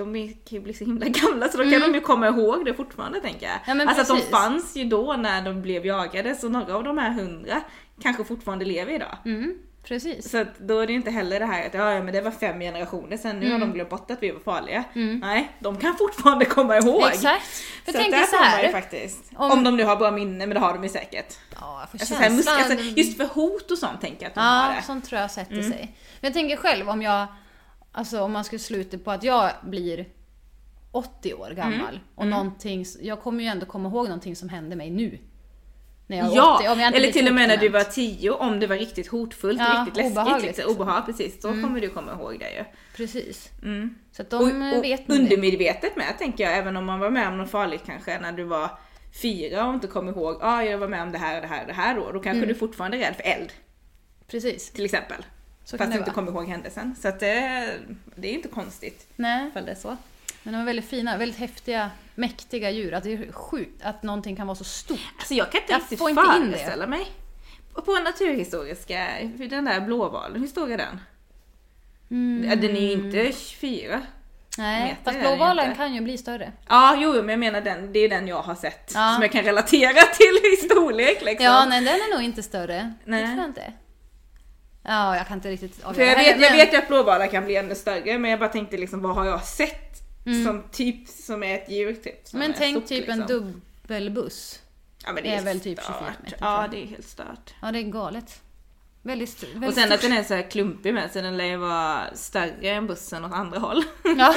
de 0.00 0.16
är- 0.16 0.28
kan 0.28 0.38
ju 0.58 0.60
bli 0.60 0.74
så 0.74 0.84
himla 0.84 1.06
gamla 1.06 1.48
så 1.48 1.58
då 1.58 1.70
kan 1.70 1.80
de 1.80 1.94
ju 1.94 2.00
komma 2.00 2.26
ihåg 2.28 2.64
det 2.64 2.74
fortfarande 2.74 3.20
tänker 3.20 3.46
jag. 3.46 3.58
Mm. 3.74 3.88
Ja, 3.88 3.94
alltså 3.94 4.14
att 4.14 4.20
de 4.20 4.26
fanns 4.26 4.76
ju 4.76 4.84
då 4.84 5.12
när 5.18 5.42
de 5.42 5.62
blev 5.62 5.86
jagade 5.86 6.34
så 6.34 6.48
några 6.48 6.76
av 6.76 6.84
de 6.84 6.98
här 6.98 7.10
hundra 7.10 7.60
kanske 8.02 8.24
fortfarande 8.24 8.64
lever 8.64 8.92
idag. 8.92 9.16
Mm, 9.24 9.54
precis. 9.84 10.30
Så 10.30 10.38
att 10.38 10.58
då 10.58 10.78
är 10.80 10.86
det 10.86 10.92
inte 10.92 11.10
heller 11.10 11.40
det 11.40 11.46
här 11.46 11.66
att 11.66 11.74
ja, 11.74 11.92
ja 11.92 12.02
men 12.02 12.14
det 12.14 12.20
var 12.20 12.30
fem 12.30 12.60
generationer 12.60 13.16
sen, 13.16 13.40
nu 13.40 13.52
har 13.52 13.58
de 13.58 13.72
glömt 13.72 13.90
bort 13.90 14.10
att 14.10 14.22
vi 14.22 14.30
var 14.30 14.40
farliga. 14.40 14.84
Nej, 15.20 15.50
de 15.58 15.76
kan 15.76 15.96
fortfarande 15.96 16.44
komma 16.44 16.76
ihåg. 16.78 17.02
Exakt. 17.02 17.44
Jag 17.86 17.94
Så 17.94 18.00
tänker 18.00 18.18
så 18.18 18.36
man 18.36 18.44
ju 18.60 18.66
här. 18.66 18.72
faktiskt. 18.72 19.30
Om- 19.36 19.50
Om, 19.50 19.64
de 19.64 19.76
nu 19.76 19.84
har 19.84 19.96
bra 19.96 20.10
minne, 20.10 20.46
men 20.46 20.54
det 20.54 20.60
har 20.60 20.72
de 20.74 20.82
ju 20.82 20.88
säkert. 20.88 21.34
Ja, 21.60 21.80
jag 21.80 21.90
får 21.90 21.98
Alltså, 21.98 22.06
så 22.06 22.14
här, 22.14 22.28
känslan. 22.28 22.56
alltså, 22.56 22.76
just 22.96 23.16
för 23.16 23.24
hot 23.26 23.70
och 23.70 23.78
sånt 23.78 24.00
tänker 24.00 24.22
jag 24.22 24.28
att 24.28 24.34
de 24.34 24.40
har 24.40 24.56
Ja, 24.62 24.66
det. 24.68 24.72
Mm. 24.72 24.82
sånt 24.84 25.04
tror 25.04 25.20
jag 25.20 25.30
sätter 25.30 25.62
sig. 25.62 25.96
Men 26.20 26.28
jag 26.28 26.32
tänker 26.32 26.56
själv 26.56 26.88
om 26.88 27.02
jag, 27.02 27.26
alltså 27.92 28.20
om 28.22 28.32
man 28.32 28.44
skulle 28.44 28.58
sluta 28.58 28.98
på 28.98 29.10
att 29.10 29.22
jag 29.22 29.50
blir 29.62 30.08
80 30.92 31.34
år 31.34 31.50
gammal 31.50 31.88
Mm. 31.88 32.00
och 32.14 32.26
någonting, 32.26 32.84
jag 33.00 33.20
kommer 33.22 33.42
ju 33.42 33.48
ändå 33.48 33.66
komma 33.66 33.88
ihåg 33.88 34.04
någonting 34.04 34.36
som 34.36 34.48
hände 34.48 34.76
mig 34.76 34.90
nu. 34.90 35.18
När 36.06 36.16
jag 36.16 36.34
Ja, 36.34 36.56
80, 36.60 36.68
om 36.68 36.80
jag 36.80 36.88
inte 36.88 36.98
eller 36.98 37.12
till 37.12 37.28
och 37.28 37.34
med 37.34 37.48
när 37.48 37.56
du 37.56 37.68
var 37.68 37.84
10 37.84 38.30
om 38.30 38.60
det 38.60 38.66
var 38.66 38.76
riktigt 38.76 39.08
hotfullt, 39.08 39.58
Ja, 39.60 39.84
riktigt 39.86 39.96
läskigt. 39.96 40.12
obehagligt 40.18 40.56
Liksom. 40.56 40.74
Obehag, 40.76 41.06
precis. 41.06 41.40
Då 41.40 41.48
kommer 41.48 41.80
du 41.80 41.88
komma 41.88 42.12
ihåg 42.12 42.38
det 42.38 42.50
ju. 42.54 42.64
Precis. 42.96 43.50
Mm. 43.62 43.94
Så 44.12 44.22
att 44.22 44.30
de 44.30 44.36
och 44.72 44.76
och 44.78 44.84
vet 44.84 45.10
undermedvetet 45.10 45.96
med 45.96 46.18
tänker 46.18 46.44
jag, 46.44 46.58
även 46.58 46.76
om 46.76 46.84
man 46.84 47.00
var 47.00 47.10
med 47.10 47.28
om 47.28 47.38
något 47.38 47.50
farligt 47.50 47.82
kanske 47.86 48.18
när 48.20 48.32
du 48.32 48.44
var 48.44 48.70
fyra 49.22 49.66
och 49.66 49.74
inte 49.74 49.86
kom 49.86 50.08
ihåg, 50.08 50.34
ja 50.40 50.46
ah, 50.46 50.62
jag 50.64 50.78
var 50.78 50.88
med 50.88 51.02
om 51.02 51.12
det 51.12 51.18
här 51.18 51.34
och 51.36 51.42
det 51.42 51.48
här 51.48 51.60
och 51.60 51.66
det 51.66 51.72
här 51.72 51.94
då. 51.94 52.00
Då 52.12 52.20
kanske 52.20 52.30
Mm. 52.38 52.48
du 52.48 52.54
fortfarande 52.54 52.96
är 52.96 53.00
rädd 53.00 53.16
för 53.16 53.22
eld 53.22 53.52
Precis. 54.26 54.70
till 54.70 54.84
exempel. 54.84 55.24
Så 55.70 55.78
fast 55.78 55.92
du 55.92 55.98
inte 55.98 56.10
kommer 56.10 56.32
ihåg 56.32 56.48
händelsen. 56.48 56.96
Så 57.00 57.08
att 57.08 57.20
det, 57.20 57.68
det 58.14 58.28
är 58.28 58.32
inte 58.32 58.48
konstigt 58.48 59.06
Nej, 59.16 59.48
ifall 59.48 59.64
det 59.64 59.76
så. 59.76 59.96
men 60.42 60.52
de 60.54 60.60
är 60.60 60.64
väldigt 60.64 60.88
fina, 60.88 61.16
väldigt 61.18 61.38
häftiga, 61.38 61.90
mäktiga 62.14 62.70
djur. 62.70 62.94
Att 62.94 63.04
det 63.04 63.12
är 63.12 63.32
sjukt 63.32 63.82
att 63.82 64.02
någonting 64.02 64.36
kan 64.36 64.46
vara 64.46 64.54
så 64.54 64.64
stort. 64.64 64.98
Alltså 65.18 65.34
jag 65.34 65.52
kan 65.52 65.60
inte 65.60 65.72
Jag 65.72 65.80
riktigt 65.80 65.98
får 65.98 66.10
inte 66.10 66.22
in 66.36 66.50
det. 66.50 66.56
föreställa 66.58 66.86
mig. 66.86 67.06
Och 67.72 67.84
på 67.86 67.92
Naturhistoriska, 67.94 69.08
den 69.50 69.64
där 69.64 69.80
blåvalen, 69.80 70.40
hur 70.40 70.48
stor 70.48 70.70
är 70.72 70.78
den? 70.78 71.00
Ja, 72.50 72.56
den 72.56 72.76
är 72.76 72.80
ju 72.80 72.92
inte 72.92 73.32
24. 73.32 74.02
Nej, 74.58 74.84
Meter 74.84 75.04
fast 75.04 75.20
blåvalen 75.20 75.74
kan 75.74 75.94
ju 75.94 76.00
bli 76.00 76.18
större. 76.18 76.52
Ja, 76.68 76.96
jo, 77.00 77.12
men 77.12 77.28
jag 77.28 77.38
menar 77.38 77.60
den, 77.60 77.92
det 77.92 77.98
är 77.98 78.08
den 78.08 78.28
jag 78.28 78.42
har 78.42 78.54
sett. 78.54 78.92
Ja. 78.94 79.12
Som 79.14 79.22
jag 79.22 79.32
kan 79.32 79.42
relatera 79.42 80.02
till 80.14 80.52
i 80.52 80.56
storlek 80.56 81.24
liksom. 81.24 81.44
Ja, 81.44 81.66
nej 81.68 81.80
den 81.84 81.94
är 81.94 82.14
nog 82.14 82.22
inte 82.22 82.42
större. 82.42 82.94
Nej. 83.04 83.20
Det 83.20 83.26
tror 83.26 83.38
jag 83.38 83.48
inte. 83.48 83.72
Ja, 84.82 85.16
jag 85.16 85.26
kan 85.26 85.36
inte 85.38 85.50
riktigt 85.50 85.76
För 85.76 85.88
avgöra 85.88 86.06
jag 86.08 86.14
heller, 86.16 86.38
vet, 86.38 86.50
jag 86.50 86.56
vet 86.56 86.72
ju 86.72 86.76
att 86.78 86.88
blåvalar 86.88 87.26
kan 87.26 87.44
bli 87.44 87.56
ännu 87.56 87.74
större, 87.74 88.18
men 88.18 88.30
jag 88.30 88.40
bara 88.40 88.48
tänkte 88.48 88.76
liksom 88.76 89.02
vad 89.02 89.14
har 89.14 89.24
jag 89.26 89.44
sett 89.44 89.86
Mm. 90.26 90.44
som 90.46 90.62
typ, 90.72 91.08
som 91.08 91.42
är 91.42 91.54
ett 91.54 91.70
djur 91.70 91.94
typ? 91.94 92.26
Som 92.28 92.38
Men 92.38 92.50
är 92.50 92.54
tänk 92.58 92.76
stort, 92.76 92.88
typ 92.88 93.08
en 93.08 93.18
liksom. 93.18 93.52
dubbelbuss. 93.86 94.60
ja, 95.06 95.12
men 95.12 95.24
är 95.26 95.30
helt 95.30 95.46
väl 95.46 95.60
typ 95.60 95.80
stört. 95.82 95.96
24 95.98 96.12
meter, 96.24 96.38
Ja, 96.40 96.60
jag. 96.62 96.70
det 96.70 96.82
är 96.82 96.86
helt 96.86 97.08
stört. 97.08 97.54
Ja, 97.62 97.72
det 97.72 97.78
är 97.78 97.82
galet. 97.82 98.40
Väldigt, 99.02 99.42
väldigt 99.42 99.68
Och 99.68 99.74
sen 99.74 99.92
att 99.92 99.98
stort. 99.98 100.10
den 100.10 100.18
är 100.18 100.22
så 100.24 100.34
här 100.34 100.50
klumpig 100.50 100.94
med, 100.94 101.10
så 101.12 101.20
den 101.20 101.36
lär 101.36 101.44
ju 101.44 101.56
vara 101.56 102.00
större 102.14 102.68
än 102.70 102.86
bussen 102.86 103.24
åt 103.24 103.32
andra 103.32 103.58
håll. 103.58 103.84
Ja. 104.04 104.34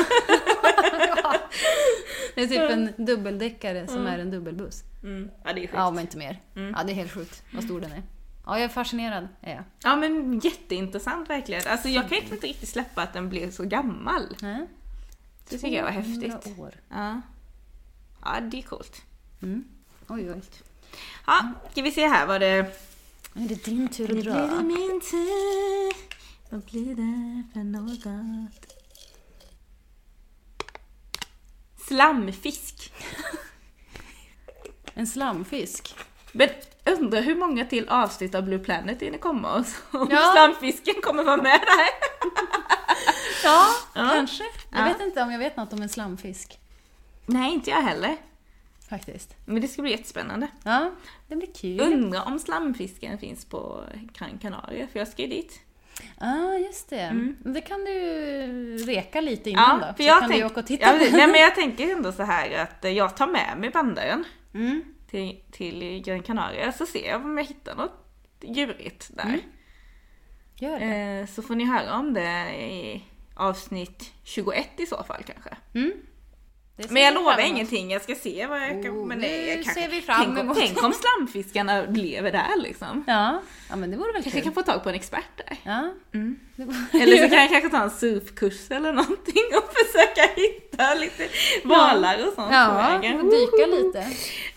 ja. 1.23 1.35
Det 2.35 2.41
är 2.43 2.47
typ 2.47 2.59
en 2.71 3.05
dubbeldäckare 3.05 3.87
som 3.87 4.07
är 4.07 4.19
en 4.19 4.31
dubbelbuss. 4.31 4.83
Mm. 5.03 5.29
Ja, 5.45 5.53
det 5.53 5.59
är 5.59 5.61
sjukt. 5.61 5.73
Ja, 5.75 5.91
men 5.91 6.01
inte 6.01 6.17
mer. 6.17 6.39
Mm. 6.55 6.73
Ja, 6.77 6.83
det 6.83 6.91
är 6.91 6.95
helt 6.95 7.11
sjukt 7.13 7.43
vad 7.53 7.63
stor 7.63 7.81
den 7.81 7.91
är. 7.91 8.01
Ja, 8.45 8.53
jag 8.55 8.61
är 8.63 8.69
fascinerad. 8.69 9.27
Är 9.41 9.55
jag. 9.55 9.63
Ja 9.83 9.95
men 9.95 10.39
jätteintressant 10.39 11.29
verkligen. 11.29 11.67
Alltså 11.67 11.89
jag 11.89 12.09
kan 12.09 12.17
inte 12.17 12.35
riktigt 12.47 12.69
släppa 12.69 13.01
att 13.03 13.13
den 13.13 13.29
blir 13.29 13.51
så 13.51 13.63
gammal. 13.63 14.35
Nej. 14.41 14.67
Det 15.49 15.57
tycker 15.57 15.77
jag 15.77 15.83
var 15.83 15.91
200 15.91 16.27
häftigt. 16.31 16.59
År. 16.59 16.73
Ja. 16.89 17.21
Ja 18.23 18.39
det 18.41 18.57
är 18.57 18.61
coolt. 18.61 19.01
Mm. 19.41 19.63
Oj, 20.07 20.31
oj. 20.31 20.41
Ja, 21.27 21.51
ska 21.71 21.81
vi 21.81 21.91
se 21.91 22.07
här 22.07 22.27
vad 22.27 22.41
det... 22.41 22.79
Nu 23.33 23.45
är 23.45 23.49
det 23.49 23.65
din 23.65 23.87
tur 23.87 24.07
Nu 24.07 24.13
att 24.17 24.23
blir 24.23 24.33
dra. 24.33 24.45
det 24.57 24.63
min 24.63 25.01
tur. 25.01 25.93
Vad 26.49 26.61
blir 26.61 26.95
det 26.95 27.43
för 27.53 27.63
något? 27.63 28.73
Slamfisk. 31.87 32.93
En 34.93 35.07
slamfisk. 35.07 35.95
Men 36.31 36.49
undrar 36.85 37.21
hur 37.21 37.35
många 37.35 37.65
till 37.65 37.89
avsnitt 37.89 38.35
av 38.35 38.43
Blue 38.43 38.59
Planet 38.59 38.99
det 38.99 39.17
kommer 39.17 39.57
och 39.59 39.65
så 39.65 39.97
om 39.99 40.07
Ja. 40.11 40.31
slamfisken 40.33 40.95
kommer 41.03 41.23
vara 41.23 41.37
med 41.37 41.59
där. 41.61 41.87
Ja, 43.43 43.65
Ja. 43.95 44.09
kanske. 44.13 44.43
Jag 44.71 44.81
Ja. 44.81 44.85
vet 44.85 45.01
inte 45.01 45.21
om 45.21 45.31
jag 45.31 45.39
vet 45.39 45.57
något 45.57 45.73
om 45.73 45.81
en 45.81 45.89
slamfisk. 45.89 46.59
Nej, 47.25 47.53
inte 47.53 47.69
jag 47.69 47.81
heller. 47.81 48.17
Faktiskt. 48.89 49.35
Men 49.45 49.61
det 49.61 49.67
ska 49.67 49.81
bli 49.81 49.91
jättespännande. 49.91 50.47
Ja, 50.63 50.91
det 51.27 51.35
blir 51.35 51.53
kul. 51.53 51.79
Undrar 51.81 52.27
om 52.27 52.39
slamfisken 52.39 53.17
finns 53.17 53.45
på 53.45 53.83
Gran 53.93 54.37
Canaria, 54.41 54.87
för 54.87 54.99
jag 54.99 55.07
ska 55.07 55.21
ju 55.21 55.27
dit. 55.27 55.59
Ja, 56.19 56.27
ah, 56.27 56.53
just 56.57 56.89
det. 56.89 56.99
Mm. 56.99 57.35
Det 57.39 57.61
kan 57.61 57.85
du 57.85 57.91
reka 58.77 59.21
lite 59.21 59.49
innan 59.49 59.79
då. 59.79 59.85
för 59.85 59.93
så 60.03 60.03
jag 60.03 60.19
kan 60.19 60.29
tänk- 60.29 60.41
du 60.41 60.45
åka 60.47 60.59
och 60.59 60.67
titta 60.67 60.85
ja, 60.85 61.07
nej, 61.11 61.27
men 61.27 61.41
jag 61.41 61.55
tänker 61.55 61.91
ändå 61.91 62.11
så 62.11 62.23
här 62.23 62.59
att 62.59 62.93
jag 62.93 63.17
tar 63.17 63.27
med 63.27 63.57
mig 63.57 63.69
bandaren 63.69 64.23
Mm. 64.53 64.83
Till, 65.13 65.41
till 65.51 66.01
Gran 66.05 66.23
Canaria, 66.23 66.71
så 66.71 66.85
ser 66.85 67.09
jag 67.09 67.25
om 67.25 67.37
jag 67.37 67.45
hittar 67.45 67.75
något 67.75 67.91
djurigt 68.41 69.09
där. 69.13 69.23
Mm. 69.23 69.39
Gör 70.55 70.79
det. 70.79 70.85
Eh, 70.85 71.27
så 71.27 71.41
får 71.41 71.55
ni 71.55 71.65
höra 71.65 71.97
om 71.97 72.13
det 72.13 72.55
i 72.55 73.03
avsnitt 73.35 74.13
21 74.23 74.69
i 74.77 74.85
så 74.85 75.03
fall 75.03 75.23
kanske. 75.23 75.57
Mm. 75.73 75.91
Men 76.75 77.01
jag 77.03 77.13
lovar 77.13 77.39
ingenting, 77.39 77.91
jag 77.91 78.01
ska 78.01 78.15
se 78.15 78.47
vad 78.47 78.61
jag 78.61 78.83
kan... 78.83 78.91
Oh, 78.91 79.05
men 79.05 79.19
nej, 79.19 79.47
jag 79.49 79.63
kanske, 79.63 79.81
ser 79.81 79.89
vi 79.89 80.01
fram 80.01 80.15
tänk, 80.23 80.29
om, 80.29 80.37
emot. 80.37 80.57
tänk 80.57 80.83
om 80.83 80.93
slamfiskarna 80.93 81.81
lever 81.81 82.31
där 82.31 82.61
liksom. 82.61 83.03
Ja. 83.07 83.41
ja, 83.69 83.75
men 83.75 83.91
det 83.91 83.97
vore 83.97 84.11
väl 84.13 84.23
Kanske 84.23 84.31
kul. 84.41 84.43
kan 84.43 84.53
få 84.53 84.61
tag 84.71 84.83
på 84.83 84.89
en 84.89 84.95
expert 84.95 85.37
där. 85.37 85.57
Ja. 85.63 85.93
Mm. 86.13 86.39
Eller 86.91 87.17
så 87.17 87.29
kan 87.29 87.37
jag 87.37 87.49
kanske 87.49 87.69
ta 87.69 87.83
en 87.83 87.91
surfkurs 87.91 88.71
eller 88.71 88.93
någonting 88.93 89.43
och 89.57 89.73
försöka 89.85 90.21
hitta 90.41 90.93
lite 90.93 91.27
valar 91.63 92.27
och 92.27 92.33
sånt 92.33 92.49
på 92.49 92.53
Ja, 92.53 92.73
vägen. 92.73 93.19
och 93.21 93.31
dyka 93.31 93.65
lite. 93.65 94.07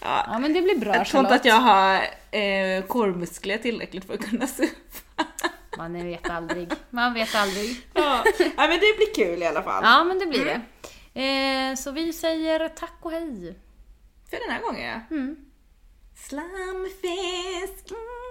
Ja. 0.01 0.25
Ja, 0.33 0.39
men 0.39 0.53
det 0.53 0.63
blir 0.63 0.77
bra 0.79 0.95
Jag 0.95 1.07
tror 1.07 1.21
inte 1.23 1.35
att 1.35 1.45
jag 1.45 1.55
har 1.61 1.95
eh, 2.31 2.83
kormuskler 2.89 3.59
tillräckligt 3.59 4.05
för 4.05 4.15
att 4.15 4.31
kunna 4.31 4.47
surfa. 4.47 4.73
Man 5.79 6.05
vet 6.05 6.31
aldrig. 6.31 6.69
Man 6.91 7.15
vet 7.15 7.35
aldrig. 7.35 7.77
Ja. 7.95 8.25
ja 8.39 8.69
men 8.69 8.71
det 8.71 8.97
blir 8.97 9.15
kul 9.15 9.43
i 9.43 9.47
alla 9.47 9.63
fall. 9.63 9.83
Ja, 9.85 10.05
men 10.05 10.19
det 10.19 10.27
blir 10.27 10.45
det. 10.45 10.61
Eh, 11.17 11.75
så 11.75 11.91
vi 11.91 12.13
säger 12.13 12.69
tack 12.69 12.99
och 13.03 13.11
hej. 13.11 13.59
För 14.31 14.37
den 14.37 14.51
här 14.51 14.63
gången 14.63 14.83
ja. 14.89 15.17
Mm. 15.17 15.37
Slamfisk. 16.15 17.91
Mm. 17.91 18.26